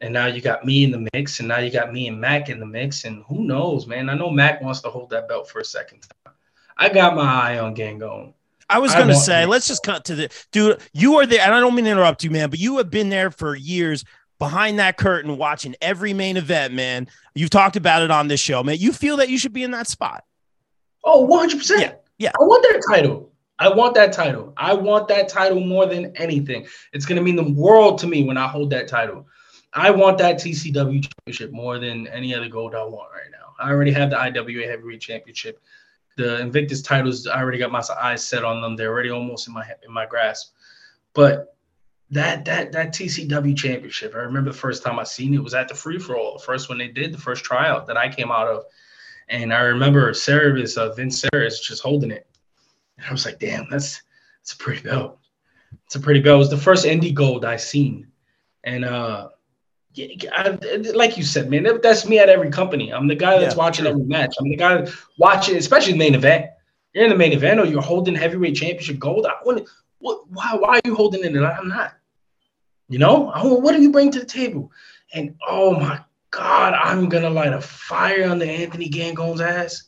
And 0.00 0.12
now 0.12 0.26
you 0.26 0.40
got 0.40 0.64
me 0.64 0.84
in 0.84 0.90
the 0.90 1.08
mix, 1.12 1.38
and 1.38 1.48
now 1.48 1.58
you 1.58 1.70
got 1.70 1.92
me 1.92 2.08
and 2.08 2.20
Mac 2.20 2.48
in 2.48 2.58
the 2.58 2.66
mix. 2.66 3.04
And 3.04 3.22
who 3.24 3.44
knows, 3.44 3.86
man? 3.86 4.10
I 4.10 4.14
know 4.14 4.28
Mac 4.28 4.60
wants 4.60 4.80
to 4.82 4.90
hold 4.90 5.10
that 5.10 5.28
belt 5.28 5.48
for 5.48 5.60
a 5.60 5.64
second 5.64 6.00
time. 6.00 6.34
I 6.76 6.88
got 6.88 7.14
my 7.14 7.22
eye 7.22 7.58
on 7.58 7.74
Gangone. 7.74 8.34
I 8.68 8.78
was 8.78 8.92
gonna 8.92 9.12
want- 9.12 9.24
say, 9.24 9.46
let's 9.46 9.68
just 9.68 9.82
cut 9.82 10.04
to 10.06 10.14
the 10.14 10.30
dude. 10.50 10.80
You 10.92 11.16
are 11.16 11.26
there, 11.26 11.40
and 11.40 11.54
I 11.54 11.60
don't 11.60 11.74
mean 11.74 11.84
to 11.84 11.90
interrupt 11.90 12.24
you, 12.24 12.30
man, 12.30 12.50
but 12.50 12.58
you 12.58 12.78
have 12.78 12.90
been 12.90 13.08
there 13.08 13.30
for 13.30 13.54
years 13.54 14.04
behind 14.38 14.78
that 14.78 14.96
curtain, 14.96 15.36
watching 15.36 15.76
every 15.80 16.12
main 16.12 16.36
event, 16.36 16.74
man. 16.74 17.08
You've 17.34 17.50
talked 17.50 17.76
about 17.76 18.02
it 18.02 18.10
on 18.10 18.28
this 18.28 18.40
show, 18.40 18.62
man. 18.62 18.76
You 18.78 18.92
feel 18.92 19.18
that 19.18 19.28
you 19.28 19.38
should 19.38 19.52
be 19.52 19.62
in 19.62 19.70
that 19.72 19.86
spot. 19.86 20.24
Oh, 21.04 21.26
100%. 21.26 21.80
Yeah, 21.80 21.92
yeah. 22.18 22.32
I 22.38 22.42
want 22.42 22.62
that 22.62 22.82
title. 22.90 23.30
I 23.58 23.68
want 23.68 23.94
that 23.94 24.12
title. 24.12 24.52
I 24.56 24.74
want 24.74 25.06
that 25.08 25.28
title 25.28 25.60
more 25.60 25.86
than 25.86 26.16
anything. 26.16 26.66
It's 26.92 27.06
going 27.06 27.16
to 27.16 27.22
mean 27.22 27.36
the 27.36 27.52
world 27.52 27.98
to 27.98 28.06
me 28.06 28.24
when 28.24 28.36
I 28.36 28.48
hold 28.48 28.70
that 28.70 28.88
title. 28.88 29.26
I 29.74 29.90
want 29.90 30.18
that 30.18 30.36
TCW 30.36 31.02
championship 31.02 31.52
more 31.52 31.78
than 31.78 32.06
any 32.06 32.34
other 32.34 32.48
gold 32.48 32.74
I 32.74 32.84
want 32.84 33.10
right 33.12 33.30
now. 33.32 33.54
I 33.58 33.70
already 33.70 33.90
have 33.92 34.10
the 34.10 34.18
IWA 34.18 34.66
Heavyweight 34.66 35.00
Championship. 35.00 35.60
The 36.16 36.40
Invictus 36.40 36.80
titles, 36.80 37.26
I 37.26 37.40
already 37.40 37.58
got 37.58 37.72
my 37.72 37.82
eyes 38.00 38.24
set 38.24 38.44
on 38.44 38.62
them. 38.62 38.76
They're 38.76 38.92
already 38.92 39.10
almost 39.10 39.48
in 39.48 39.54
my 39.54 39.64
in 39.84 39.92
my 39.92 40.06
grasp. 40.06 40.52
But 41.12 41.56
that 42.10 42.44
that 42.44 42.70
that 42.70 42.94
TCW 42.94 43.56
championship, 43.56 44.14
I 44.14 44.18
remember 44.18 44.52
the 44.52 44.56
first 44.56 44.84
time 44.84 45.00
I 45.00 45.04
seen 45.04 45.34
it 45.34 45.42
was 45.42 45.54
at 45.54 45.66
the 45.66 45.74
free 45.74 45.98
for 45.98 46.16
all, 46.16 46.38
the 46.38 46.44
first 46.44 46.68
one 46.68 46.78
they 46.78 46.88
did, 46.88 47.12
the 47.12 47.18
first 47.18 47.44
tryout 47.44 47.88
that 47.88 47.96
I 47.96 48.08
came 48.08 48.30
out 48.30 48.46
of. 48.46 48.64
And 49.28 49.52
I 49.52 49.60
remember 49.60 50.12
Cerebus, 50.12 50.76
uh, 50.78 50.92
Vince 50.92 51.24
Cerebus, 51.24 51.60
just 51.60 51.82
holding 51.82 52.12
it. 52.12 52.28
And 52.98 53.06
I 53.08 53.10
was 53.10 53.24
like, 53.24 53.40
damn, 53.40 53.68
that's 53.68 54.02
that's 54.40 54.52
a 54.52 54.56
pretty 54.56 54.82
belt. 54.82 55.18
It's 55.86 55.96
a 55.96 56.00
pretty 56.00 56.20
belt. 56.20 56.36
It 56.36 56.38
was 56.38 56.50
the 56.50 56.56
first 56.58 56.86
indie 56.86 57.14
gold 57.14 57.44
I 57.44 57.56
seen. 57.56 58.06
And 58.62 58.84
uh 58.84 59.30
I, 59.96 60.58
like 60.94 61.16
you 61.16 61.22
said, 61.22 61.50
man, 61.50 61.66
that's 61.82 62.06
me 62.06 62.18
at 62.18 62.28
every 62.28 62.50
company. 62.50 62.92
I'm 62.92 63.06
the 63.06 63.14
guy 63.14 63.38
that's 63.38 63.54
Yeah, 63.54 63.58
watching 63.58 63.86
every 63.86 64.02
match. 64.02 64.34
I'm 64.40 64.48
the 64.48 64.56
guy 64.56 64.86
watching, 65.18 65.56
especially 65.56 65.92
the 65.92 65.98
main 65.98 66.14
event. 66.14 66.46
You're 66.92 67.04
in 67.04 67.10
the 67.10 67.16
main 67.16 67.32
event 67.32 67.60
or 67.60 67.66
you're 67.66 67.82
holding 67.82 68.14
heavyweight 68.14 68.56
championship 68.56 68.98
gold. 68.98 69.26
I 69.26 69.34
wouldn't. 69.44 69.68
What? 69.98 70.28
Why? 70.28 70.56
Why 70.58 70.76
are 70.76 70.80
you 70.84 70.94
holding 70.94 71.22
it? 71.24 71.34
And 71.34 71.46
I'm 71.46 71.68
not. 71.68 71.94
You 72.88 72.98
know, 72.98 73.30
I, 73.30 73.44
what 73.44 73.72
do 73.72 73.82
you 73.82 73.92
bring 73.92 74.10
to 74.12 74.20
the 74.20 74.26
table? 74.26 74.70
And 75.12 75.36
oh 75.48 75.78
my 75.78 76.00
God, 76.30 76.74
I'm 76.74 77.08
gonna 77.08 77.30
light 77.30 77.52
a 77.52 77.60
fire 77.60 78.24
under 78.24 78.44
Anthony 78.44 78.88
Gangone's 78.88 79.40
ass. 79.40 79.84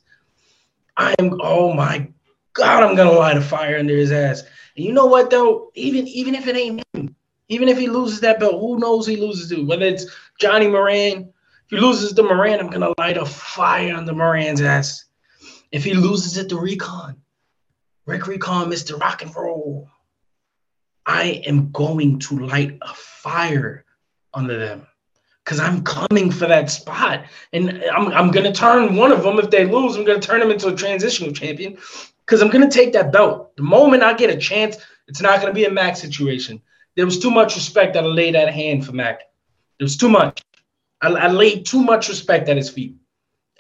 I 0.96 1.14
am. 1.18 1.36
Oh 1.42 1.74
my 1.74 2.09
God, 2.52 2.84
I'm 2.84 2.94
gonna 2.94 3.12
light 3.12 3.36
a 3.36 3.40
fire 3.40 3.78
under 3.78 3.96
his 3.96 4.12
ass. 4.12 4.44
And 4.76 4.84
you 4.84 4.92
know 4.92 5.07
what 5.07 5.30
though? 5.30 5.72
Even 5.74 6.07
even 6.07 6.36
if 6.36 6.46
it 6.46 6.57
ain't 6.57 6.84
him, 6.94 7.15
even 7.49 7.68
if 7.68 7.78
he 7.78 7.88
loses 7.88 8.20
that 8.20 8.40
belt, 8.40 8.61
who 8.61 8.78
knows 8.78 9.07
he 9.07 9.16
loses 9.16 9.49
to? 9.51 9.64
Whether 9.64 9.86
it's 9.86 10.07
Johnny 10.40 10.68
Moran, 10.68 11.32
if 11.64 11.70
he 11.70 11.76
loses 11.78 12.12
to 12.12 12.22
Moran, 12.22 12.61
I'm 12.61 12.70
gonna 12.70 12.94
light 12.99 13.16
a 13.16 13.24
fire 13.24 13.94
under 13.94 14.14
Moran's 14.14 14.61
ass. 14.61 15.05
If 15.72 15.84
he 15.84 15.94
loses 15.94 16.36
it 16.36 16.49
to 16.51 16.59
Recon, 16.59 17.16
Rick 18.07 18.26
Recon, 18.26 18.70
Mr. 18.70 18.99
Rock 19.01 19.22
and 19.22 19.34
Roll, 19.34 19.88
I 21.05 21.42
am 21.47 21.70
going 21.70 22.18
to 22.20 22.38
light 22.38 22.78
a 22.82 22.94
fire 22.94 23.84
under 24.34 24.59
them 24.59 24.86
because 25.44 25.61
I'm 25.61 25.82
coming 25.82 26.30
for 26.30 26.47
that 26.47 26.70
spot. 26.70 27.24
And 27.53 27.82
I'm, 27.84 28.09
I'm 28.09 28.30
going 28.32 28.44
to 28.44 28.53
turn 28.53 28.97
one 28.97 29.12
of 29.12 29.22
them, 29.22 29.38
if 29.38 29.51
they 29.51 29.64
lose, 29.64 29.97
I'm 29.97 30.05
going 30.05 30.20
to 30.20 30.26
turn 30.26 30.40
them 30.40 30.51
into 30.51 30.68
a 30.68 30.74
transitional 30.74 31.32
champion 31.32 31.78
because 32.24 32.42
I'm 32.42 32.51
going 32.51 32.68
to 32.68 32.74
take 32.74 32.92
that 32.94 33.12
belt. 33.12 33.57
The 33.57 33.62
moment 33.62 34.03
I 34.03 34.14
get 34.14 34.30
a 34.30 34.36
chance, 34.36 34.76
it's 35.07 35.22
not 35.22 35.40
going 35.40 35.53
to 35.53 35.55
be 35.55 35.64
a 35.64 35.70
Mac 35.70 35.97
situation. 35.97 36.61
There 36.97 37.05
was 37.05 37.18
too 37.18 37.30
much 37.30 37.55
respect 37.55 37.94
that 37.94 38.05
I 38.05 38.07
laid 38.07 38.34
that 38.34 38.53
hand 38.53 38.84
for 38.84 38.92
Mac. 38.92 39.20
There 39.78 39.84
was 39.84 39.97
too 39.97 40.09
much. 40.09 40.42
I, 41.01 41.09
I 41.09 41.28
laid 41.28 41.66
too 41.66 41.82
much 41.82 42.09
respect 42.09 42.49
at 42.49 42.57
his 42.57 42.70
feet. 42.70 42.97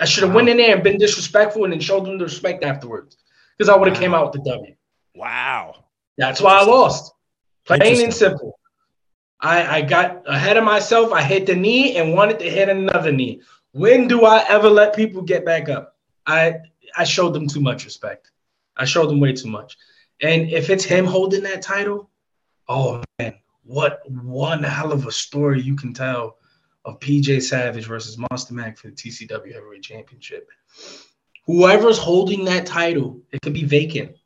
I 0.00 0.04
should 0.04 0.24
have 0.24 0.30
wow. 0.30 0.36
went 0.36 0.48
in 0.48 0.56
there 0.56 0.74
and 0.74 0.82
been 0.82 0.98
disrespectful 0.98 1.64
and 1.64 1.72
then 1.72 1.80
showed 1.80 2.04
them 2.04 2.18
the 2.18 2.24
respect 2.24 2.64
afterwards 2.64 3.16
because 3.56 3.68
I 3.68 3.76
would 3.76 3.88
have 3.88 3.96
wow. 3.96 4.00
came 4.00 4.14
out 4.14 4.32
with 4.32 4.44
the 4.44 4.50
W. 4.50 4.74
Wow. 5.14 5.84
That's 6.18 6.40
why 6.40 6.58
I 6.58 6.64
lost. 6.64 7.12
Plain 7.64 8.04
and 8.04 8.14
simple. 8.14 8.58
I, 9.40 9.78
I 9.78 9.82
got 9.82 10.22
ahead 10.26 10.56
of 10.56 10.64
myself. 10.64 11.12
I 11.12 11.22
hit 11.22 11.46
the 11.46 11.54
knee 11.54 11.96
and 11.96 12.14
wanted 12.14 12.38
to 12.38 12.50
hit 12.50 12.68
another 12.68 13.12
knee. 13.12 13.42
When 13.72 14.08
do 14.08 14.24
I 14.24 14.44
ever 14.48 14.70
let 14.70 14.96
people 14.96 15.22
get 15.22 15.44
back 15.44 15.68
up? 15.68 15.96
I 16.26 16.54
I 16.96 17.04
showed 17.04 17.34
them 17.34 17.46
too 17.46 17.60
much 17.60 17.84
respect. 17.84 18.30
I 18.76 18.86
showed 18.86 19.08
them 19.10 19.20
way 19.20 19.32
too 19.32 19.48
much. 19.48 19.76
And 20.22 20.50
if 20.50 20.70
it's 20.70 20.84
him 20.84 21.04
holding 21.04 21.42
that 21.42 21.60
title, 21.60 22.10
oh 22.68 23.02
man, 23.18 23.34
what 23.64 24.00
one 24.10 24.62
hell 24.62 24.92
of 24.92 25.06
a 25.06 25.12
story 25.12 25.60
you 25.60 25.76
can 25.76 25.92
tell 25.92 26.38
of 26.84 27.00
PJ 27.00 27.42
Savage 27.42 27.86
versus 27.86 28.16
Monster 28.30 28.54
Mac 28.54 28.78
for 28.78 28.88
the 28.88 28.94
TCW 28.94 29.52
Heavyweight 29.52 29.82
Championship. 29.82 30.48
Whoever's 31.44 31.98
holding 31.98 32.44
that 32.44 32.66
title, 32.66 33.20
it 33.32 33.40
could 33.42 33.52
be 33.52 33.64
vacant. 33.64 34.16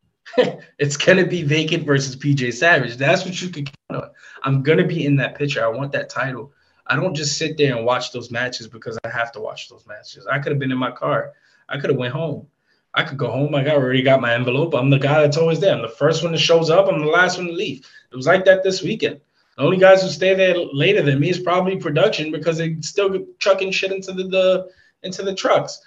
it's 0.78 0.96
gonna 0.96 1.26
be 1.26 1.42
vacant 1.42 1.84
versus 1.84 2.14
PJ 2.16 2.52
Savage. 2.54 2.96
That's 2.96 3.24
what 3.24 3.40
you 3.40 3.48
can 3.48 3.64
count 3.64 4.04
on. 4.04 4.10
I'm 4.42 4.62
gonna 4.62 4.86
be 4.86 5.06
in 5.06 5.16
that 5.16 5.36
picture. 5.36 5.64
I 5.64 5.68
want 5.68 5.92
that 5.92 6.10
title. 6.10 6.52
I 6.86 6.96
don't 6.96 7.14
just 7.14 7.38
sit 7.38 7.56
there 7.56 7.76
and 7.76 7.86
watch 7.86 8.12
those 8.12 8.30
matches 8.30 8.66
because 8.66 8.98
I 9.04 9.08
have 9.08 9.32
to 9.32 9.40
watch 9.40 9.68
those 9.68 9.86
matches. 9.86 10.26
I 10.26 10.38
could 10.38 10.52
have 10.52 10.58
been 10.58 10.72
in 10.72 10.78
my 10.78 10.90
car. 10.90 11.32
I 11.68 11.78
could 11.78 11.90
have 11.90 11.98
went 11.98 12.12
home. 12.12 12.46
I 12.94 13.04
could 13.04 13.18
go 13.18 13.30
home. 13.30 13.54
I 13.54 13.66
already 13.68 14.02
got 14.02 14.20
my 14.20 14.34
envelope. 14.34 14.74
I'm 14.74 14.90
the 14.90 14.98
guy 14.98 15.20
that's 15.20 15.36
always 15.36 15.60
there. 15.60 15.74
I'm 15.74 15.82
the 15.82 15.88
first 15.88 16.22
one 16.22 16.32
that 16.32 16.38
shows 16.38 16.70
up. 16.70 16.88
I'm 16.88 17.00
the 17.00 17.06
last 17.06 17.38
one 17.38 17.46
to 17.46 17.52
leave. 17.52 17.86
It 18.10 18.16
was 18.16 18.26
like 18.26 18.44
that 18.46 18.62
this 18.62 18.82
weekend. 18.82 19.20
The 19.56 19.62
only 19.62 19.76
guys 19.76 20.02
who 20.02 20.08
stay 20.08 20.34
there 20.34 20.56
later 20.56 21.02
than 21.02 21.20
me 21.20 21.30
is 21.30 21.38
probably 21.38 21.76
production 21.76 22.32
because 22.32 22.58
they 22.58 22.76
still 22.80 23.26
chucking 23.38 23.70
shit 23.72 23.92
into 23.92 24.12
the, 24.12 24.24
the 24.24 24.70
into 25.02 25.22
the 25.22 25.34
trucks. 25.34 25.80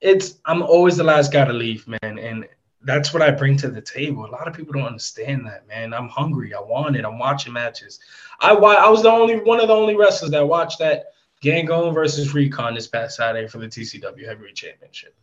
It's 0.00 0.38
I'm 0.44 0.62
always 0.62 0.96
the 0.96 1.04
last 1.04 1.32
guy 1.32 1.44
to 1.44 1.52
leave, 1.52 1.86
man, 1.88 2.18
and 2.18 2.46
that's 2.82 3.12
what 3.12 3.22
I 3.22 3.30
bring 3.30 3.56
to 3.58 3.68
the 3.68 3.80
table. 3.80 4.26
A 4.26 4.28
lot 4.28 4.46
of 4.46 4.54
people 4.54 4.74
don't 4.74 4.86
understand 4.86 5.46
that, 5.46 5.66
man. 5.66 5.94
I'm 5.94 6.08
hungry. 6.08 6.52
I 6.54 6.60
want 6.60 6.96
it. 6.96 7.04
I'm 7.04 7.18
watching 7.18 7.52
matches. 7.52 7.98
I 8.40 8.50
I 8.50 8.88
was 8.88 9.02
the 9.02 9.10
only 9.10 9.36
one 9.36 9.60
of 9.60 9.68
the 9.68 9.74
only 9.74 9.96
wrestlers 9.96 10.32
that 10.32 10.46
watched 10.46 10.78
that 10.80 11.06
Gangone 11.42 11.94
versus 11.94 12.34
Recon 12.34 12.74
this 12.74 12.86
past 12.86 13.16
Saturday 13.16 13.48
for 13.48 13.58
the 13.58 13.68
TCW 13.68 14.26
Heavyweight 14.26 14.54
Championship. 14.54 15.14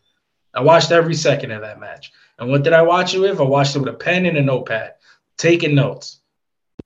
I 0.54 0.62
watched 0.62 0.92
every 0.92 1.16
second 1.16 1.52
of 1.52 1.62
that 1.62 1.80
match. 1.80 2.12
And 2.40 2.50
what 2.50 2.64
did 2.64 2.74
I 2.74 2.82
watch 2.82 3.14
it 3.14 3.20
with? 3.20 3.40
I 3.40 3.44
watched 3.44 3.76
it 3.76 3.80
with 3.80 3.94
a 3.94 3.98
pen 3.98 4.26
and 4.26 4.38
a 4.38 4.42
notepad, 4.42 4.94
taking 5.38 5.76
notes. 5.76 6.20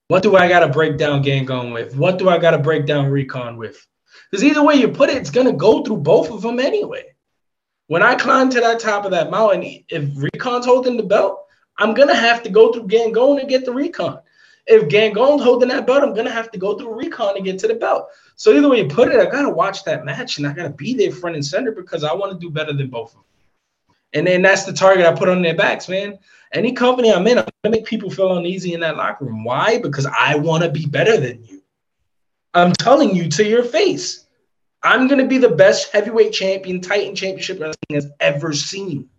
What 0.08 0.24
do 0.24 0.36
I 0.36 0.48
got 0.48 0.62
to 0.62 0.70
break 0.70 0.98
down 0.98 1.24
Gangone 1.24 1.74
with? 1.74 1.96
What 1.96 2.18
do 2.18 2.30
I 2.30 2.38
got 2.38 2.52
to 2.52 2.60
break 2.60 2.86
down 2.86 3.10
Recon 3.10 3.58
with? 3.58 3.86
Because 4.32 4.44
either 4.44 4.64
way 4.64 4.76
you 4.76 4.90
put 4.90 5.10
it, 5.10 5.18
it's 5.18 5.30
going 5.30 5.48
to 5.48 5.54
go 5.54 5.84
through 5.84 5.98
both 5.98 6.32
of 6.32 6.42
them 6.42 6.60
anyway. 6.60 7.14
When 7.88 8.04
I 8.04 8.16
climb 8.16 8.50
to 8.50 8.60
that 8.60 8.82
top 8.82 9.06
of 9.06 9.12
that 9.12 9.32
mountain, 9.32 9.84
if 9.88 10.10
Recon's 10.16 10.66
holding 10.66 10.98
the 10.98 11.04
belt, 11.04 11.46
I'm 11.78 11.94
gonna 11.94 12.16
have 12.16 12.44
to 12.44 12.50
go 12.50 12.74
through 12.74 12.88
Gangone 12.88 13.40
to 13.40 13.46
get 13.46 13.64
the 13.64 13.72
Recon. 13.72 14.20
If 14.66 14.90
Gangone's 14.90 15.42
holding 15.42 15.70
that 15.70 15.88
belt, 15.88 16.04
I'm 16.04 16.14
gonna 16.14 16.30
have 16.30 16.52
to 16.52 16.58
go 16.58 16.78
through 16.78 16.96
Recon 16.96 17.36
to 17.36 17.42
get 17.42 17.60
to 17.60 17.68
the 17.68 17.76
belt. 17.76 18.10
So 18.36 18.52
either 18.52 18.68
way 18.68 18.80
you 18.80 18.88
put 18.90 19.08
it, 19.08 19.20
I 19.20 19.30
gotta 19.30 19.50
watch 19.50 19.86
that 19.86 20.04
match 20.04 20.38
and 20.38 20.46
I 20.46 20.52
gotta 20.52 20.72
be 20.72 20.96
there 20.96 21.12
front 21.12 21.38
and 21.38 21.46
center 21.46 21.72
because 21.72 22.04
I 22.04 22.14
want 22.14 22.34
to 22.34 22.40
do 22.40 22.52
better 22.52 22.74
than 22.74 22.90
both 22.90 23.12
of 23.12 23.16
them. 23.16 23.24
And 24.18 24.26
then 24.26 24.42
that's 24.42 24.64
the 24.64 24.74
target 24.74 25.06
I 25.06 25.14
put 25.14 25.30
on 25.30 25.44
their 25.44 25.56
backs, 25.56 25.88
man. 25.88 26.18
Any 26.52 26.72
company 26.72 27.12
I'm 27.14 27.28
in, 27.28 27.38
I'm 27.38 27.46
gonna 27.64 27.76
make 27.76 27.86
people 27.86 28.10
feel 28.10 28.36
uneasy 28.36 28.74
in 28.74 28.80
that 28.80 28.98
locker 28.98 29.26
room. 29.26 29.44
Why? 29.44 29.80
Because 29.80 30.08
I 30.08 30.36
want 30.36 30.64
to 30.64 30.72
be 30.72 30.88
better 30.88 31.18
than 31.18 31.44
you. 31.46 31.62
I'm 32.56 32.74
telling 32.74 33.16
you 33.16 33.30
to 33.30 33.46
your 33.46 33.64
face. 33.64 34.26
I'm 34.82 35.08
to 35.10 35.28
be 35.28 35.38
the 35.38 35.50
best 35.50 35.92
heavyweight 35.92 36.34
champion 36.34 36.82
Titan 36.82 37.16
Championship 37.16 37.60
Wrestling 37.60 37.76
has 37.92 38.10
ever 38.20 38.54
seen. 38.54 39.10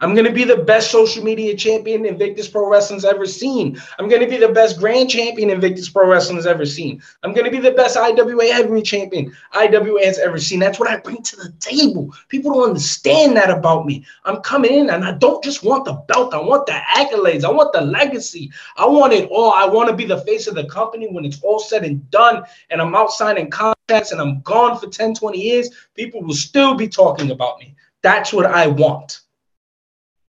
I'm 0.00 0.14
going 0.14 0.26
to 0.26 0.32
be 0.32 0.44
the 0.44 0.56
best 0.56 0.90
social 0.90 1.24
media 1.24 1.56
champion 1.56 2.04
Invictus 2.04 2.48
Pro 2.48 2.68
Wrestling's 2.68 3.04
ever 3.04 3.26
seen. 3.26 3.80
I'm 3.98 4.08
going 4.08 4.22
to 4.22 4.28
be 4.28 4.36
the 4.36 4.52
best 4.52 4.78
grand 4.78 5.10
champion 5.10 5.50
Invictus 5.50 5.88
Pro 5.88 6.08
Wrestling 6.08 6.36
has 6.36 6.46
ever 6.46 6.64
seen. 6.64 7.02
I'm 7.22 7.32
going 7.32 7.44
to 7.44 7.50
be 7.50 7.58
the 7.58 7.72
best 7.72 7.96
IWA 7.96 8.52
heavyweight 8.52 8.84
champion 8.84 9.34
IWA 9.52 10.04
has 10.04 10.18
ever 10.18 10.38
seen. 10.38 10.60
That's 10.60 10.78
what 10.78 10.88
I 10.88 10.98
bring 10.98 11.22
to 11.22 11.36
the 11.36 11.52
table. 11.58 12.14
People 12.28 12.54
don't 12.54 12.68
understand 12.68 13.36
that 13.36 13.50
about 13.50 13.86
me. 13.86 14.04
I'm 14.24 14.40
coming 14.42 14.72
in 14.72 14.90
and 14.90 15.04
I 15.04 15.12
don't 15.12 15.42
just 15.42 15.64
want 15.64 15.84
the 15.84 15.94
belt. 15.94 16.34
I 16.34 16.38
want 16.38 16.66
the 16.66 16.80
accolades. 16.96 17.44
I 17.44 17.50
want 17.50 17.72
the 17.72 17.80
legacy. 17.80 18.50
I 18.76 18.86
want 18.86 19.12
it 19.12 19.28
all. 19.30 19.52
I 19.52 19.66
want 19.66 19.88
to 19.90 19.96
be 19.96 20.06
the 20.06 20.20
face 20.22 20.46
of 20.46 20.54
the 20.54 20.68
company 20.68 21.08
when 21.08 21.24
it's 21.24 21.42
all 21.42 21.58
said 21.58 21.84
and 21.84 22.08
done 22.10 22.44
and 22.70 22.80
I'm 22.80 22.94
out 22.94 23.10
signing 23.10 23.50
contracts 23.50 24.12
and 24.12 24.20
I'm 24.20 24.40
gone 24.42 24.78
for 24.78 24.86
10, 24.88 25.14
20 25.14 25.38
years. 25.40 25.70
People 25.94 26.22
will 26.22 26.34
still 26.34 26.74
be 26.74 26.88
talking 26.88 27.30
about 27.30 27.58
me. 27.58 27.74
That's 28.02 28.32
what 28.32 28.46
I 28.46 28.66
want. 28.68 29.20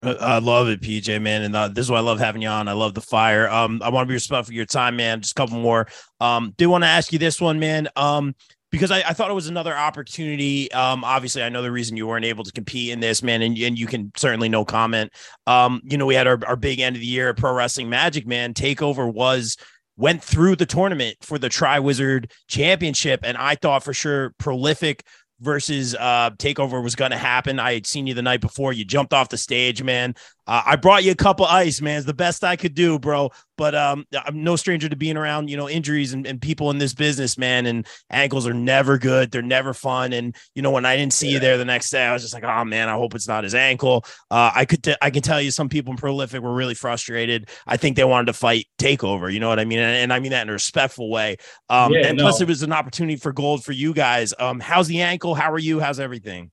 I 0.02 0.40
love 0.40 0.70
it, 0.70 0.82
PJ, 0.82 1.22
man, 1.22 1.42
and 1.42 1.54
uh, 1.54 1.68
this 1.68 1.86
is 1.86 1.92
why 1.92 1.98
I 1.98 2.02
love 2.02 2.20
having 2.20 2.42
you 2.42 2.48
on. 2.48 2.70
I 2.70 2.74
love 2.74 2.94
the 2.94 3.02
fire. 3.02 3.50
Um, 3.50 3.82
I 3.84 3.90
want 3.90 4.06
to 4.06 4.08
be 4.08 4.14
respectful 4.14 4.52
of 4.52 4.56
your 4.56 4.66
time, 4.66 4.96
man. 4.96 5.20
Just 5.20 5.34
a 5.34 5.36
couple 5.36 5.60
more. 5.60 5.88
Um, 6.22 6.54
do 6.58 6.70
want 6.70 6.86
to 6.86 6.88
ask 6.88 7.12
you 7.12 7.20
this 7.20 7.42
one, 7.42 7.60
man. 7.60 7.90
Um, 7.98 8.34
because 8.72 8.92
I, 8.92 9.00
I, 9.00 9.14
thought 9.14 9.32
it 9.32 9.34
was 9.34 9.48
another 9.48 9.76
opportunity. 9.76 10.72
Um, 10.72 11.04
obviously, 11.04 11.44
I 11.44 11.50
know 11.50 11.62
the 11.62 11.72
reason 11.72 11.98
you 11.98 12.08
weren't 12.08 12.24
able 12.24 12.44
to 12.44 12.52
compete 12.52 12.92
in 12.92 13.00
this, 13.00 13.24
man, 13.24 13.42
and, 13.42 13.58
and 13.58 13.78
you 13.78 13.88
can 13.88 14.12
certainly 14.16 14.48
no 14.48 14.64
comment. 14.64 15.12
Um, 15.48 15.82
you 15.84 15.98
know, 15.98 16.06
we 16.06 16.16
had 16.16 16.28
our, 16.28 16.40
our 16.46 16.56
big 16.56 16.80
end 16.80 16.96
of 16.96 17.02
the 17.02 17.08
year 17.08 17.34
pro 17.34 17.52
wrestling 17.52 17.90
magic, 17.90 18.28
man. 18.28 18.54
Takeover 18.54 19.12
was 19.12 19.58
went 19.98 20.24
through 20.24 20.56
the 20.56 20.66
tournament 20.66 21.18
for 21.22 21.38
the 21.38 21.50
Tri 21.50 21.80
Wizard 21.80 22.32
Championship, 22.48 23.20
and 23.24 23.36
I 23.38 23.56
thought 23.56 23.84
for 23.84 23.94
sure 23.94 24.34
prolific 24.38 25.04
versus 25.42 25.96
uh 25.96 26.32
takeover 26.32 26.84
was 26.84 26.96
going 26.96 27.12
to 27.12 27.18
happen. 27.18 27.60
I 27.60 27.74
had 27.74 27.86
seen 27.86 28.08
you 28.08 28.14
the 28.14 28.22
night 28.22 28.42
before. 28.42 28.74
You 28.74 28.86
jumped 28.86 29.14
off 29.14 29.30
the 29.30 29.38
stage, 29.38 29.84
man. 29.84 30.16
Uh, 30.48 30.64
I 30.66 30.76
brought 30.78 31.04
you 31.04 31.12
a 31.12 31.16
couple 31.16 31.46
ice, 31.46 31.80
man. 31.80 31.98
It's 31.98 32.08
the 32.08 32.14
best 32.14 32.44
I 32.44 32.56
could 32.56 32.74
do, 32.74 32.98
bro. 32.98 33.30
But 33.56 33.76
um, 33.76 34.08
I'm 34.26 34.44
no 34.44 34.56
stranger 34.56 34.90
to 34.90 34.96
being 34.96 35.16
around, 35.16 35.50
you 35.50 35.58
know, 35.58 35.70
injuries 35.70 36.14
and, 36.14 36.26
and 36.26 36.42
people 36.42 36.72
in 36.72 36.80
this 36.80 36.94
business, 36.94 37.38
man. 37.38 37.68
And 37.68 37.86
ankles 38.10 38.48
are 38.48 38.54
never 38.54 38.98
good. 38.98 39.30
They're 39.30 39.44
never 39.44 39.76
fun. 39.76 40.12
And 40.12 40.36
you 40.56 40.64
know, 40.64 40.72
when 40.72 40.86
I 40.86 40.96
didn't 40.98 41.14
see 41.14 41.28
yeah. 41.28 41.34
you 41.34 41.40
there 41.40 41.58
the 41.58 41.66
next 41.66 41.92
day, 41.92 42.04
I 42.04 42.14
was 42.14 42.24
just 42.24 42.34
like, 42.34 42.46
oh 42.46 42.66
man, 42.66 42.90
I 42.90 42.94
hope 42.94 43.14
it's 43.14 43.28
not 43.28 43.44
his 43.44 43.54
ankle. 43.54 44.06
Uh, 44.32 44.50
I 44.56 44.66
could, 44.66 44.82
t- 44.82 44.96
I 45.02 45.12
can 45.12 45.22
tell 45.22 45.40
you, 45.40 45.52
some 45.52 45.70
people 45.70 45.92
in 45.92 45.98
prolific 45.98 46.42
were 46.42 46.54
really 46.54 46.74
frustrated. 46.74 47.50
I 47.68 47.78
think 47.78 47.96
they 47.96 48.04
wanted 48.04 48.28
to 48.28 48.34
fight 48.34 48.66
takeover. 48.80 49.32
You 49.32 49.40
know 49.40 49.50
what 49.50 49.60
I 49.60 49.66
mean? 49.66 49.80
And, 49.80 49.96
and 49.98 50.14
I 50.14 50.20
mean 50.20 50.32
that 50.32 50.44
in 50.44 50.50
a 50.50 50.54
respectful 50.54 51.12
way. 51.12 51.38
Um, 51.70 51.94
yeah, 51.94 52.08
and 52.08 52.18
no. 52.18 52.24
plus, 52.24 52.42
it 52.42 52.48
was 52.48 52.64
an 52.64 52.72
opportunity 52.72 53.18
for 53.18 53.34
gold 53.34 53.64
for 53.64 53.74
you 53.74 53.94
guys. 53.94 54.34
Um, 54.40 54.60
how's 54.60 54.88
the 54.88 55.02
ankle? 55.02 55.29
How 55.34 55.52
are 55.52 55.60
you? 55.60 55.80
How's 55.80 56.00
everything? 56.00 56.52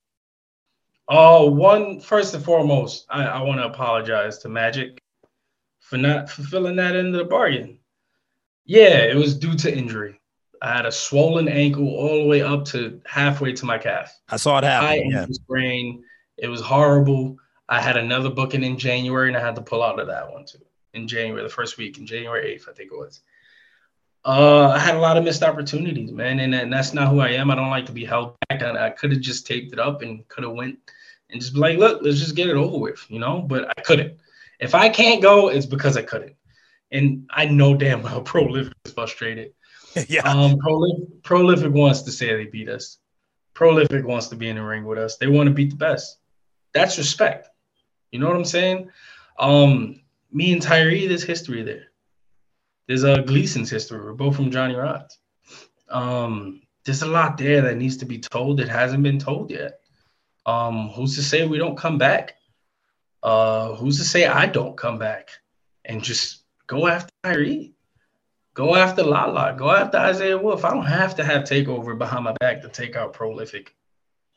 Oh, 1.09 1.51
one 1.51 2.01
first 2.01 2.35
and 2.35 2.45
foremost, 2.45 3.07
I, 3.09 3.25
I 3.25 3.43
want 3.43 3.61
to 3.61 3.67
apologize 3.67 4.39
to 4.39 4.49
Magic 4.49 4.99
for 5.79 5.97
not 5.97 6.29
fulfilling 6.29 6.77
that 6.77 6.97
end 6.97 7.15
of 7.15 7.19
the 7.19 7.25
bargain. 7.25 7.79
Yeah, 8.65 9.05
it 9.05 9.15
was 9.15 9.39
due 9.39 9.55
to 9.55 9.73
injury. 9.77 10.21
I 10.61 10.77
had 10.77 10.87
a 10.87 10.93
swollen 10.93 11.49
ankle 11.49 11.89
all 11.89 12.23
the 12.23 12.27
way 12.27 12.43
up 12.43 12.65
to 12.67 13.01
halfway 13.07 13.53
to 13.53 13.67
my 13.67 13.79
calf. 13.79 14.13
I 14.29 14.37
saw 14.37 14.59
it 14.59 14.65
happen. 14.65 14.89
I 14.89 15.03
yeah. 15.05 15.27
sprain. 15.31 16.03
It 16.37 16.49
was 16.49 16.61
horrible. 16.61 17.37
I 17.69 17.81
had 17.81 17.97
another 17.97 18.31
booking 18.31 18.65
in 18.65 18.79
January, 18.79 19.29
and 19.29 19.37
I 19.37 19.41
had 19.41 19.55
to 19.57 19.63
pull 19.63 19.83
out 19.83 20.01
of 20.01 20.09
that 20.09 20.31
one 20.33 20.45
too. 20.45 20.59
In 20.95 21.07
January, 21.07 21.43
the 21.43 21.49
first 21.49 21.79
week, 21.79 21.99
in 21.99 22.07
January 22.07 22.53
eighth, 22.53 22.67
I 22.69 22.73
think 22.73 22.91
it 22.91 22.99
was. 22.99 23.21
Uh, 24.27 24.71
I 24.71 24.81
had 24.81 24.97
a 24.97 24.99
lot 24.99 25.17
of 25.17 25.23
missed 25.23 25.45
opportunities, 25.45 26.11
man, 26.11 26.41
and, 26.41 26.53
and 26.53 26.73
that's 26.73 26.93
not 26.93 27.09
who 27.09 27.21
I 27.21 27.29
am. 27.29 27.49
I 27.49 27.55
don't 27.55 27.71
like 27.71 27.87
to 27.87 27.93
be 27.93 28.05
held 28.05 28.35
back. 28.49 28.61
I, 28.61 28.87
I 28.87 28.91
could 28.91 29.13
have 29.13 29.21
just 29.21 29.47
taped 29.47 29.73
it 29.73 29.79
up 29.79 30.03
and 30.03 30.27
could 30.27 30.43
have 30.43 30.53
went 30.53 30.81
and 31.31 31.41
just 31.41 31.55
be 31.55 31.61
like, 31.61 31.79
look, 31.79 32.03
let's 32.03 32.19
just 32.19 32.35
get 32.35 32.49
it 32.49 32.57
over 32.57 32.77
with, 32.77 33.07
you 33.09 33.21
know. 33.21 33.41
But 33.41 33.73
I 33.79 33.83
couldn't. 33.83 34.19
If 34.59 34.75
I 34.75 34.89
can't 34.89 35.23
go, 35.23 35.47
it's 35.49 35.65
because 35.65 35.97
I 35.97 36.03
couldn't. 36.03 36.35
And 36.91 37.29
I 37.31 37.47
know 37.47 37.77
damn 37.77 38.03
well 38.03 38.21
Prolific 38.23 38.73
is 38.85 38.93
frustrated. 38.93 39.53
yeah. 40.09 40.23
Um, 40.23 40.59
Prolific, 40.59 41.23
Prolific 41.23 41.73
wants 41.73 42.03
to 42.03 42.11
say 42.11 42.35
they 42.35 42.47
beat 42.47 42.69
us. 42.69 42.99
Prolific 43.55 44.05
wants 44.05 44.27
to 44.29 44.37
be 44.37 44.49
in 44.49 44.57
the 44.57 44.63
ring 44.63 44.85
with 44.85 44.99
us. 44.99 45.19
They 45.19 45.29
want 45.29 45.47
to 45.47 45.55
beat 45.55 45.71
the 45.71 45.77
best. 45.77 46.19
That's 46.75 46.99
respect. 46.99 47.49
You 48.11 48.19
know 48.19 48.27
what 48.27 48.37
I'm 48.37 48.45
saying? 48.45 48.91
Um, 49.39 50.01
me 50.33 50.53
and 50.53 50.61
Tyree, 50.61 51.07
there's 51.07 51.23
history 51.23 51.63
there. 51.63 51.86
There's 52.87 53.05
a 53.05 53.23
Gleason's 53.23 53.71
history. 53.71 54.01
We're 54.01 54.13
both 54.13 54.37
from 54.37 54.51
Johnny 54.51 54.75
Rodz. 54.75 55.17
Um, 55.89 56.63
there's 56.85 57.03
a 57.03 57.07
lot 57.07 57.37
there 57.37 57.63
that 57.63 57.77
needs 57.77 57.97
to 57.99 58.07
be 58.07 58.19
told 58.19 58.59
that 58.59 58.69
hasn't 58.69 59.03
been 59.03 59.19
told 59.19 59.51
yet. 59.51 59.81
Um, 60.47 60.91
who's 60.91 61.17
to 61.17 61.23
say 61.23 61.47
we 61.47 61.59
don't 61.59 61.77
come 61.77 61.99
back? 61.99 62.37
Uh, 63.23 63.75
who's 63.75 63.99
to 63.99 64.05
say 64.05 64.27
I 64.27 64.47
don't 64.47 64.77
come 64.77 64.99
back 64.99 65.31
and 65.85 66.03
just 66.03 66.45
go 66.69 66.87
after 66.87 67.11
Tyree? 67.25 67.75
Go 68.55 68.77
after 68.77 69.03
Lala. 69.03 69.55
Go 69.59 69.73
after 69.73 69.99
Isaiah 69.99 70.39
Wolf. 70.39 70.65
I 70.65 70.71
don't 70.71 70.87
have 70.87 71.17
to 71.17 71.25
have 71.25 71.43
takeover 71.43 71.99
behind 71.99 72.25
my 72.25 72.33
back 72.41 72.63
to 72.63 72.69
take 72.69 72.95
out 72.95 73.13
prolific. 73.13 73.75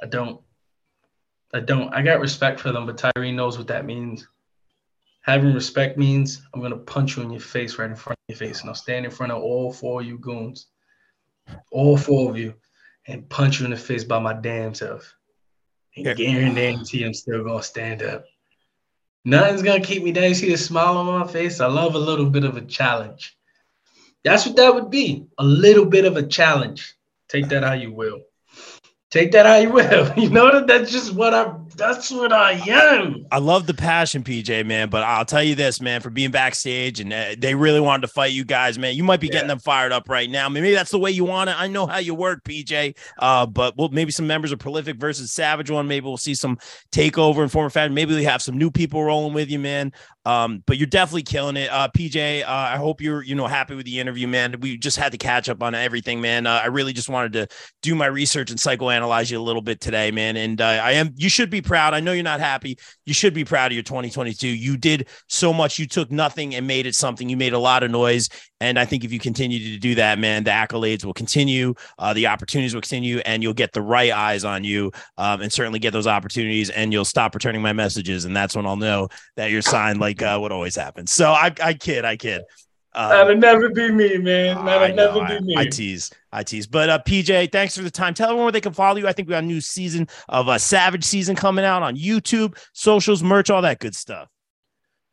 I 0.01 0.07
don't. 0.07 0.41
I 1.53 1.59
don't. 1.59 1.93
I 1.93 2.01
got 2.01 2.19
respect 2.19 2.59
for 2.59 2.71
them, 2.71 2.85
but 2.85 2.97
Tyree 2.97 3.31
knows 3.31 3.57
what 3.57 3.67
that 3.67 3.85
means. 3.85 4.27
Having 5.21 5.53
respect 5.53 5.97
means 5.97 6.41
I'm 6.53 6.61
gonna 6.61 6.77
punch 6.77 7.15
you 7.15 7.23
in 7.23 7.31
your 7.31 7.39
face 7.39 7.77
right 7.77 7.89
in 7.89 7.95
front 7.95 8.18
your 8.29 8.37
face, 8.37 8.61
and 8.61 8.69
I'll 8.69 8.75
stand 8.75 9.05
in 9.05 9.11
front 9.11 9.31
of 9.31 9.41
all 9.41 9.73
four 9.73 10.01
of 10.01 10.07
you 10.07 10.17
goons, 10.17 10.67
all 11.71 11.97
four 11.97 12.29
of 12.29 12.37
you, 12.37 12.53
and 13.07 13.27
punch 13.27 13.59
you 13.59 13.65
in 13.65 13.71
the 13.71 13.77
face 13.77 14.03
by 14.03 14.19
my 14.19 14.33
damn 14.33 14.73
self. 14.73 15.15
And 15.95 16.05
guarantee 16.55 17.03
I'm 17.03 17.13
still 17.13 17.43
gonna 17.43 17.63
stand 17.63 18.03
up. 18.03 18.25
Nothing's 19.25 19.63
gonna 19.63 19.81
keep 19.81 20.03
me 20.03 20.11
down. 20.11 20.29
You 20.29 20.35
see 20.35 20.51
the 20.51 20.57
smile 20.57 20.97
on 20.97 21.19
my 21.19 21.27
face. 21.27 21.59
I 21.59 21.65
love 21.65 21.95
a 21.95 21.99
little 21.99 22.29
bit 22.29 22.45
of 22.45 22.55
a 22.55 22.61
challenge. 22.61 23.35
That's 24.23 24.45
what 24.45 24.55
that 24.57 24.75
would 24.75 24.89
be. 24.89 25.25
A 25.37 25.43
little 25.43 25.85
bit 25.85 26.05
of 26.05 26.15
a 26.15 26.23
challenge. 26.23 26.95
Take 27.27 27.49
that 27.49 27.63
how 27.63 27.73
you 27.73 27.91
will. 27.91 28.21
Take 29.11 29.31
that 29.31 29.47
how 29.47 29.55
you 29.55 29.71
will. 29.71 30.13
You 30.19 30.29
know 30.29 30.51
that 30.51 30.67
that's 30.67 30.91
just 30.91 31.13
what 31.13 31.33
I 31.33 31.51
that's 31.75 32.11
what 32.11 32.33
I 32.33 32.51
am. 32.69 33.25
I 33.31 33.39
love 33.39 33.65
the 33.65 33.73
passion, 33.73 34.23
PJ, 34.23 34.65
man. 34.65 34.89
But 34.89 35.03
I'll 35.03 35.25
tell 35.25 35.41
you 35.41 35.55
this, 35.55 35.81
man, 35.81 36.01
for 36.01 36.09
being 36.09 36.29
backstage 36.29 36.99
and 36.99 37.11
uh, 37.11 37.35
they 37.37 37.55
really 37.55 37.79
wanted 37.79 38.01
to 38.01 38.09
fight 38.09 38.33
you 38.33 38.43
guys, 38.43 38.77
man. 38.77 38.95
You 38.95 39.03
might 39.03 39.21
be 39.21 39.27
yeah. 39.27 39.33
getting 39.33 39.47
them 39.47 39.59
fired 39.59 39.91
up 39.91 40.09
right 40.09 40.29
now. 40.29 40.49
Maybe 40.49 40.73
that's 40.73 40.91
the 40.91 40.99
way 40.99 41.09
you 41.09 41.23
want 41.23 41.49
it. 41.49 41.59
I 41.59 41.67
know 41.67 41.87
how 41.87 41.97
you 41.97 42.13
work, 42.13 42.43
PJ. 42.43 42.95
Uh, 43.17 43.45
but 43.45 43.77
we'll 43.77 43.89
maybe 43.89 44.11
some 44.11 44.27
members 44.27 44.51
of 44.51 44.59
Prolific 44.59 44.97
versus 44.97 45.31
Savage 45.31 45.71
one. 45.71 45.87
Maybe 45.87 46.05
we'll 46.05 46.17
see 46.17 46.35
some 46.35 46.57
takeover 46.91 47.41
and 47.41 47.51
former 47.51 47.69
fan. 47.69 47.93
Maybe 47.93 48.13
we 48.13 48.25
have 48.25 48.41
some 48.41 48.57
new 48.57 48.69
people 48.69 49.03
rolling 49.03 49.33
with 49.33 49.49
you, 49.49 49.59
man. 49.59 49.93
Um, 50.25 50.63
but 50.67 50.77
you're 50.77 50.87
definitely 50.87 51.23
killing 51.23 51.55
it, 51.55 51.69
uh, 51.71 51.87
PJ. 51.97 52.43
Uh, 52.43 52.45
I 52.47 52.75
hope 52.75 52.99
you're 53.01 53.23
you 53.23 53.35
know 53.35 53.47
happy 53.47 53.73
with 53.73 53.85
the 53.85 53.99
interview, 53.99 54.27
man. 54.27 54.55
We 54.59 54.77
just 54.77 54.97
had 54.97 55.13
to 55.13 55.17
catch 55.17 55.47
up 55.47 55.63
on 55.63 55.73
everything, 55.73 56.19
man. 56.19 56.45
Uh, 56.45 56.59
I 56.61 56.67
really 56.67 56.91
just 56.91 57.09
wanted 57.09 57.33
to 57.33 57.47
do 57.81 57.95
my 57.95 58.05
research 58.05 58.49
and 58.49 58.59
psychoanalyze 58.59 59.31
you 59.31 59.39
a 59.39 59.41
little 59.41 59.61
bit 59.61 59.79
today, 59.79 60.11
man. 60.11 60.35
And 60.35 60.59
uh, 60.59 60.65
I 60.65 60.91
am. 60.93 61.13
You 61.15 61.29
should 61.29 61.49
be 61.49 61.61
proud. 61.61 61.93
I 61.93 62.01
know 62.01 62.11
you're 62.11 62.23
not 62.23 62.41
happy. 62.41 62.77
You 63.05 63.13
should 63.13 63.33
be 63.33 63.45
proud 63.45 63.71
of 63.71 63.75
your 63.75 63.83
2022. 63.83 64.47
You 64.47 64.77
did 64.77 65.07
so 65.27 65.53
much. 65.53 65.79
You 65.79 65.87
took 65.87 66.11
nothing 66.11 66.53
and 66.53 66.67
made 66.67 66.85
it 66.85 66.95
something. 66.95 67.29
You 67.29 67.37
made 67.37 67.53
a 67.53 67.59
lot 67.59 67.83
of 67.83 67.89
noise, 67.89 68.29
and 68.59 68.77
I 68.77 68.83
think 68.83 69.05
if 69.05 69.13
you 69.13 69.19
continue 69.19 69.59
to 69.73 69.77
do 69.77 69.95
that, 69.95 70.19
man, 70.19 70.43
the 70.43 70.51
accolades 70.51 71.05
will 71.05 71.13
continue, 71.13 71.73
uh, 71.97 72.13
the 72.13 72.27
opportunities 72.27 72.75
will 72.75 72.81
continue, 72.81 73.19
and 73.19 73.41
you'll 73.41 73.53
get 73.53 73.71
the 73.71 73.81
right 73.81 74.11
eyes 74.11 74.43
on 74.43 74.65
you, 74.65 74.91
um, 75.17 75.41
and 75.41 75.51
certainly 75.51 75.79
get 75.79 75.93
those 75.93 76.07
opportunities. 76.07 76.69
And 76.69 76.91
you'll 76.91 77.05
stop 77.05 77.33
returning 77.33 77.61
my 77.61 77.73
messages, 77.73 78.25
and 78.25 78.35
that's 78.35 78.55
when 78.55 78.65
I'll 78.65 78.75
know 78.75 79.07
that 79.37 79.49
you're 79.49 79.61
signed 79.61 79.99
like 79.99 80.18
like 80.21 80.35
uh, 80.35 80.39
what 80.39 80.51
always 80.51 80.75
happens. 80.75 81.11
So 81.11 81.31
I, 81.31 81.53
I 81.61 81.73
kid, 81.73 82.05
I 82.05 82.17
kid. 82.17 82.43
Um, 82.93 83.09
That'll 83.09 83.37
never 83.37 83.69
be 83.69 83.91
me, 83.91 84.17
man. 84.17 84.65
That'll 84.65 84.95
never 84.95 85.25
be 85.25 85.45
me. 85.45 85.55
I, 85.55 85.61
I, 85.61 85.65
tease, 85.67 86.11
I 86.31 86.43
tease. 86.43 86.65
But 86.65 86.89
uh, 86.89 86.99
PJ, 87.07 87.51
thanks 87.51 87.77
for 87.77 87.83
the 87.83 87.91
time. 87.91 88.13
Tell 88.13 88.29
everyone 88.29 88.45
where 88.45 88.51
they 88.51 88.61
can 88.61 88.73
follow 88.73 88.97
you. 88.97 89.07
I 89.07 89.13
think 89.13 89.27
we 89.27 89.33
got 89.33 89.43
a 89.43 89.47
new 89.47 89.61
season 89.61 90.07
of 90.27 90.47
a 90.47 90.51
uh, 90.51 90.57
Savage 90.57 91.03
season 91.03 91.35
coming 91.35 91.65
out 91.65 91.83
on 91.83 91.95
YouTube, 91.95 92.57
socials, 92.73 93.21
merch, 93.21 93.49
all 93.49 93.61
that 93.61 93.79
good 93.79 93.95
stuff. 93.95 94.27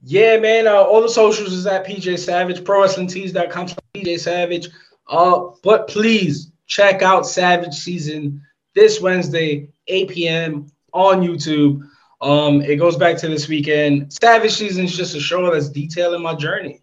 Yeah, 0.03 0.39
man. 0.39 0.67
Uh, 0.67 0.75
all 0.75 1.03
the 1.03 1.09
socials 1.09 1.53
is 1.53 1.67
at 1.67 1.87
PJ 1.87 2.19
Savage, 2.19 2.65
pro 2.65 2.81
ProWrestlingTees.com, 2.81 3.69
PJ 3.95 4.21
Savage. 4.21 4.69
Uh, 5.09 5.49
but 5.63 5.89
please 5.89 6.53
check 6.67 7.03
out 7.03 7.27
Savage 7.27 7.75
season 7.75 8.43
this 8.75 9.01
Wednesday, 9.01 9.69
8 9.87 10.09
p.m. 10.09 10.67
on 10.93 11.21
YouTube. 11.21 11.83
Um, 12.21 12.63
it 12.63 12.77
goes 12.77 12.97
back 12.97 13.19
to 13.19 13.29
this 13.29 13.49
weekend. 13.49 14.13
Savage 14.13 14.53
Season 14.53 14.85
is 14.85 14.97
just 14.97 15.15
a 15.15 15.21
show 15.21 15.53
that's 15.53 15.69
detailing 15.69 16.23
my 16.23 16.35
journey. 16.35 16.81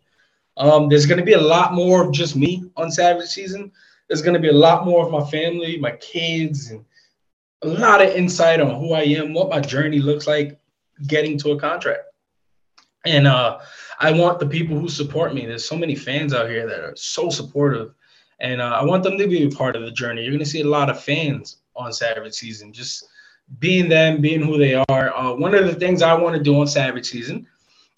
Um, 0.58 0.90
there's 0.90 1.06
going 1.06 1.20
to 1.20 1.26
be 1.26 1.34
a 1.34 1.42
lot 1.42 1.74
more 1.74 2.06
of 2.06 2.12
just 2.12 2.36
me 2.36 2.64
on 2.78 2.92
Savage 2.92 3.30
Season. 3.30 3.72
There's 4.08 4.22
going 4.22 4.36
to 4.36 4.40
be 4.40 4.50
a 4.50 4.54
lot 4.54 4.86
more 4.86 5.06
of 5.06 5.12
my 5.12 5.24
family, 5.30 5.78
my 5.78 5.92
kids, 5.94 6.70
and 6.70 6.86
a 7.64 7.68
lot 7.68 8.02
of 8.02 8.10
insight 8.10 8.60
on 8.60 8.80
who 8.80 8.94
I 8.94 9.02
am, 9.02 9.34
what 9.34 9.50
my 9.50 9.60
journey 9.60 10.00
looks 10.00 10.28
like 10.28 10.60
getting 11.08 11.38
to 11.40 11.52
a 11.52 11.60
contract. 11.60 12.04
And 13.06 13.26
uh, 13.26 13.60
I 14.00 14.12
want 14.12 14.40
the 14.40 14.46
people 14.46 14.78
who 14.78 14.88
support 14.88 15.34
me. 15.34 15.46
There's 15.46 15.66
so 15.66 15.78
many 15.78 15.96
fans 15.96 16.34
out 16.34 16.50
here 16.50 16.68
that 16.68 16.80
are 16.80 16.96
so 16.96 17.30
supportive, 17.30 17.94
and 18.40 18.62
uh, 18.62 18.78
I 18.80 18.84
want 18.84 19.04
them 19.04 19.18
to 19.18 19.28
be 19.28 19.44
a 19.44 19.50
part 19.50 19.76
of 19.76 19.82
the 19.84 19.92
journey. 19.92 20.22
You're 20.22 20.32
going 20.32 20.40
to 20.40 20.46
see 20.46 20.62
a 20.62 20.68
lot 20.68 20.90
of 20.90 21.02
fans 21.02 21.58
on 21.76 21.92
Savage 21.92 22.34
Season, 22.34 22.72
just 22.72 23.06
being 23.60 23.90
them, 23.90 24.22
being 24.22 24.42
who 24.42 24.58
they 24.58 24.76
are. 24.76 25.16
Uh, 25.16 25.34
one 25.34 25.54
of 25.56 25.66
the 25.66 25.76
things 25.76 26.02
I 26.02 26.14
want 26.14 26.36
to 26.36 26.42
do 26.42 26.60
on 26.60 26.68
Savage 26.68 27.06
Season, 27.06 27.48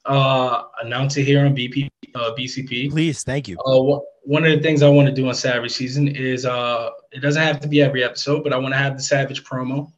uh, 0.06 0.64
announce 0.82 1.18
it 1.18 1.24
here 1.24 1.46
on 1.46 1.56
BP, 1.56 1.89
uh, 2.14 2.32
BCP. 2.38 2.91
Please, 2.91 3.24
thank 3.24 3.48
you. 3.48 3.58
Uh, 3.60 4.00
one 4.24 4.43
of 4.43 4.52
the 4.52 4.62
things 4.62 4.82
I 4.82 4.89
want 4.89 5.08
to 5.08 5.14
do 5.14 5.28
on 5.28 5.36
Savage 5.36 5.72
Season 5.72 6.08
is 6.08 6.46
uh, 6.46 6.89
it 7.12 7.20
doesn't 7.20 7.41
have 7.41 7.60
to 7.62 7.68
be 7.68 7.82
every 7.82 8.04
episode, 8.04 8.43
but 8.43 8.54
I 8.54 8.58
want 8.58 8.74
to 8.74 8.78
have 8.78 8.98
the 8.98 9.04
Savage 9.04 9.43
promo, 9.43 9.91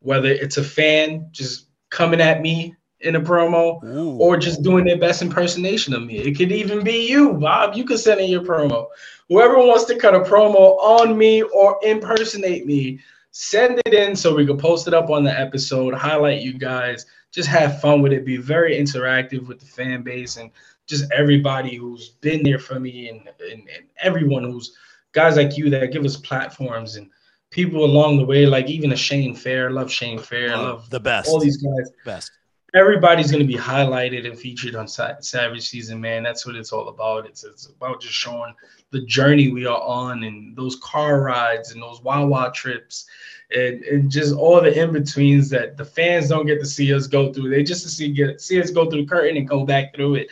whether 0.00 0.28
it's 0.28 0.56
a 0.56 0.64
fan 0.64 1.28
just 1.32 1.68
coming 1.90 2.20
at 2.20 2.40
me 2.40 2.74
in 3.00 3.16
a 3.16 3.20
promo 3.20 3.82
Ooh. 3.84 4.16
or 4.16 4.36
just 4.36 4.62
doing 4.62 4.84
their 4.84 4.98
best 4.98 5.22
impersonation 5.22 5.94
of 5.94 6.02
me. 6.02 6.18
It 6.18 6.36
could 6.36 6.52
even 6.52 6.82
be 6.82 7.06
you, 7.08 7.34
Bob. 7.34 7.74
You 7.74 7.84
could 7.84 8.00
send 8.00 8.20
in 8.20 8.30
your 8.30 8.42
promo. 8.42 8.88
Whoever 9.28 9.58
wants 9.58 9.84
to 9.84 9.96
cut 9.96 10.14
a 10.14 10.20
promo 10.20 10.78
on 10.78 11.16
me 11.16 11.42
or 11.42 11.78
impersonate 11.82 12.66
me, 12.66 13.00
send 13.36 13.82
it 13.84 13.92
in 13.92 14.14
so 14.14 14.32
we 14.32 14.46
can 14.46 14.56
post 14.56 14.86
it 14.86 14.94
up 14.94 15.10
on 15.10 15.24
the 15.24 15.40
episode, 15.40 15.92
highlight 15.92 16.40
you 16.40 16.56
guys, 16.56 17.04
just 17.32 17.48
have 17.48 17.80
fun 17.80 18.00
with 18.00 18.12
it, 18.12 18.24
be 18.24 18.36
very 18.36 18.76
interactive 18.76 19.48
with 19.48 19.58
the 19.58 19.66
fan 19.66 20.02
base 20.02 20.36
and 20.36 20.52
just 20.86 21.10
everybody 21.10 21.74
who's 21.74 22.10
been 22.20 22.44
there 22.44 22.60
for 22.60 22.78
me 22.78 23.08
and, 23.08 23.28
and, 23.40 23.68
and 23.68 23.88
everyone 24.00 24.44
who's 24.44 24.76
guys 25.10 25.36
like 25.36 25.58
you 25.58 25.68
that 25.68 25.90
give 25.90 26.04
us 26.04 26.16
platforms 26.16 26.94
and 26.94 27.10
people 27.50 27.84
along 27.84 28.18
the 28.18 28.24
way, 28.24 28.46
like 28.46 28.68
even 28.68 28.92
a 28.92 28.96
Shane 28.96 29.34
Fair, 29.34 29.68
love 29.72 29.90
Shane 29.90 30.20
Fair, 30.20 30.56
love 30.56 30.88
the 30.88 31.00
best, 31.00 31.28
all 31.28 31.40
these 31.40 31.56
guys, 31.56 31.90
best. 32.04 32.30
Everybody's 32.74 33.30
going 33.30 33.46
to 33.46 33.46
be 33.46 33.58
highlighted 33.58 34.26
and 34.26 34.36
featured 34.36 34.74
on 34.74 34.88
Savage 34.88 35.68
Season, 35.68 36.00
man. 36.00 36.22
That's 36.24 36.44
what 36.44 36.56
it's 36.56 36.72
all 36.72 36.88
about. 36.88 37.24
It's, 37.24 37.44
it's 37.44 37.66
about 37.66 38.00
just 38.00 38.14
showing 38.14 38.52
the 38.90 39.02
journey 39.02 39.50
we 39.50 39.66
are 39.66 39.80
on 39.80 40.24
and 40.24 40.56
those 40.56 40.76
car 40.76 41.20
rides 41.20 41.72
and 41.72 41.80
those 41.80 42.02
Wawa 42.02 42.52
trips 42.52 43.06
and, 43.50 43.82
and 43.84 44.10
just 44.10 44.34
all 44.34 44.60
the 44.60 44.80
in 44.80 44.92
betweens 44.92 45.48
that 45.50 45.76
the 45.76 45.84
fans 45.84 46.28
don't 46.28 46.46
get 46.46 46.60
to 46.60 46.66
see 46.66 46.92
us 46.92 47.06
go 47.06 47.32
through. 47.32 47.50
They 47.50 47.62
just 47.62 47.82
to 47.84 47.88
see 47.88 48.12
get 48.12 48.40
see 48.40 48.60
us 48.60 48.70
go 48.70 48.88
through 48.88 49.02
the 49.02 49.08
curtain 49.08 49.36
and 49.36 49.48
go 49.48 49.64
back 49.64 49.94
through 49.94 50.16
it. 50.16 50.28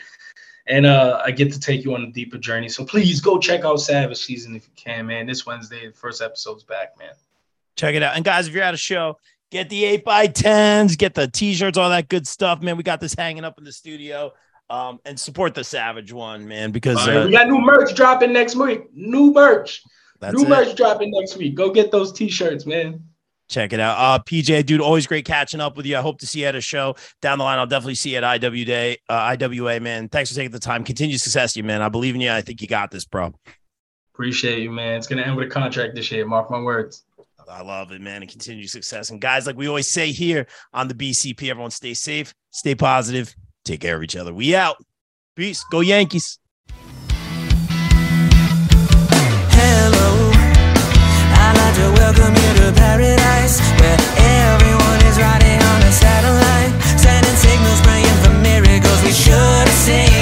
And 0.66 0.86
uh, 0.86 1.20
I 1.24 1.32
get 1.32 1.53
to 1.53 1.61
take 1.61 1.84
you 1.84 1.95
on 1.95 2.03
a 2.03 2.12
deeper 2.12 2.38
journey. 2.38 2.68
So 2.68 2.84
please 2.84 3.20
go 3.20 3.38
check 3.38 3.64
out 3.64 3.80
Savage 3.80 4.18
Season 4.18 4.55
if 4.55 4.66
you 4.66 4.72
can, 4.76 5.07
man. 5.07 5.26
This 5.26 5.45
Wednesday, 5.45 5.88
the 5.88 5.93
first 5.93 6.22
episode's 6.22 6.62
back, 6.62 6.97
man. 6.99 7.14
Check 7.74 7.97
it 7.97 8.03
out. 8.03 8.14
And 8.14 8.24
guys, 8.24 8.47
if 8.47 8.55
you're 8.55 8.62
at 8.62 8.74
a 8.74 8.78
show, 8.78 9.18
get 9.53 9.68
the 9.68 9.84
eight 9.84 10.05
by 10.05 10.26
tens, 10.26 10.96
get 10.96 11.14
the 11.14 11.28
t-shirts, 11.28 11.78
all 11.78 11.90
that 11.90 12.09
good 12.09 12.26
stuff, 12.26 12.62
man. 12.62 12.76
We 12.76 12.82
got 12.82 13.00
this 13.00 13.14
hanging 13.14 13.44
up 13.44 13.59
in 13.59 13.64
the 13.64 13.72
studio. 13.72 14.32
Um, 14.70 15.00
and 15.05 15.20
support 15.20 15.55
the 15.55 15.64
Savage 15.64 16.14
one, 16.14 16.48
man, 16.48 16.70
because 16.70 16.96
uh, 17.07 17.24
we 17.26 17.32
got 17.32 17.46
new 17.46 17.61
merch 17.61 17.94
dropping 17.94 18.32
next 18.32 18.57
week. 18.57 18.84
New 18.94 19.30
merch. 19.30 19.82
new 20.22 20.44
it. 20.44 20.48
merch 20.48 20.76
dropping 20.76 21.11
next 21.11 21.36
week. 21.36 21.55
Go 21.55 21.70
get 21.70 21.90
those 21.90 22.11
t-shirts, 22.11 22.64
man. 22.64 23.05
Check 23.50 23.74
it 23.74 23.80
out. 23.80 23.98
Uh, 23.98 24.22
PJ, 24.22 24.64
dude, 24.64 24.80
always 24.80 25.07
great 25.07 25.26
catching 25.26 25.61
up 25.61 25.76
with 25.76 25.84
you. 25.84 25.98
I 25.98 26.00
hope 26.00 26.20
to 26.20 26.26
see 26.26 26.40
you 26.40 26.46
at 26.46 26.55
a 26.55 26.61
show 26.62 26.96
down 27.20 27.36
the 27.36 27.44
line. 27.44 27.59
I'll 27.59 27.66
definitely 27.66 27.96
see 27.96 28.12
you 28.12 28.18
at 28.18 28.40
IW 28.40 28.64
Day, 28.64 28.96
uh, 29.11 29.36
IWA, 29.38 29.78
man. 29.78 30.09
Thanks 30.09 30.30
for 30.30 30.36
taking 30.36 30.53
the 30.53 30.59
time. 30.59 30.84
Continue 30.84 31.18
success, 31.18 31.55
you, 31.55 31.64
man. 31.64 31.82
I 31.82 31.90
believe 31.90 32.14
in 32.14 32.22
you. 32.22 32.30
I 32.30 32.40
think 32.40 32.62
you 32.62 32.68
got 32.68 32.90
this, 32.90 33.05
bro. 33.05 33.34
Appreciate 34.14 34.62
you, 34.62 34.70
man. 34.70 34.96
It's 34.96 35.07
gonna 35.07 35.22
end 35.22 35.36
with 35.36 35.48
a 35.48 35.50
contract 35.50 35.96
this 35.96 36.11
year. 36.11 36.24
Mark 36.24 36.50
my 36.50 36.61
words. 36.61 37.05
I 37.51 37.62
love 37.62 37.93
it, 37.93 38.01
man, 38.01 38.22
and 38.22 38.30
continue 38.30 38.66
success. 38.66 39.11
And 39.11 39.20
guys, 39.20 39.47
like 39.47 39.57
we 39.57 39.68
always 39.68 39.90
say 39.90 40.12
here 40.12 40.47
on 40.72 40.88
the 40.88 40.95
BCP, 40.95 41.51
everyone 41.51 41.70
stay 41.70 41.95
safe, 41.95 42.34
stay 42.51 42.74
positive, 42.74 43.34
Take 43.64 43.80
care 43.80 43.97
of 43.97 44.03
each 44.03 44.16
other. 44.16 44.34
We 44.34 44.55
out. 44.57 44.76
Peace. 45.36 45.64
Go 45.70 45.80
Yankees. 45.80 46.38
Hello. 49.55 50.30
I'd 51.38 51.55
like 51.57 51.74
to 51.76 51.93
welcome 52.01 52.34
you 52.34 52.53
to 52.61 52.72
paradise 52.76 53.61
where 53.78 53.99
everyone 54.18 55.01
is 55.07 55.16
riding 55.18 55.62
on 55.62 55.82
a 55.82 55.93
satellite, 55.93 56.82
sending 56.99 57.36
signals 57.36 57.80
praying 57.82 58.18
for 58.24 58.32
miracles 58.43 59.03
we 59.05 59.12
should 59.12 59.32
have 59.32 59.68
seen. 59.68 60.12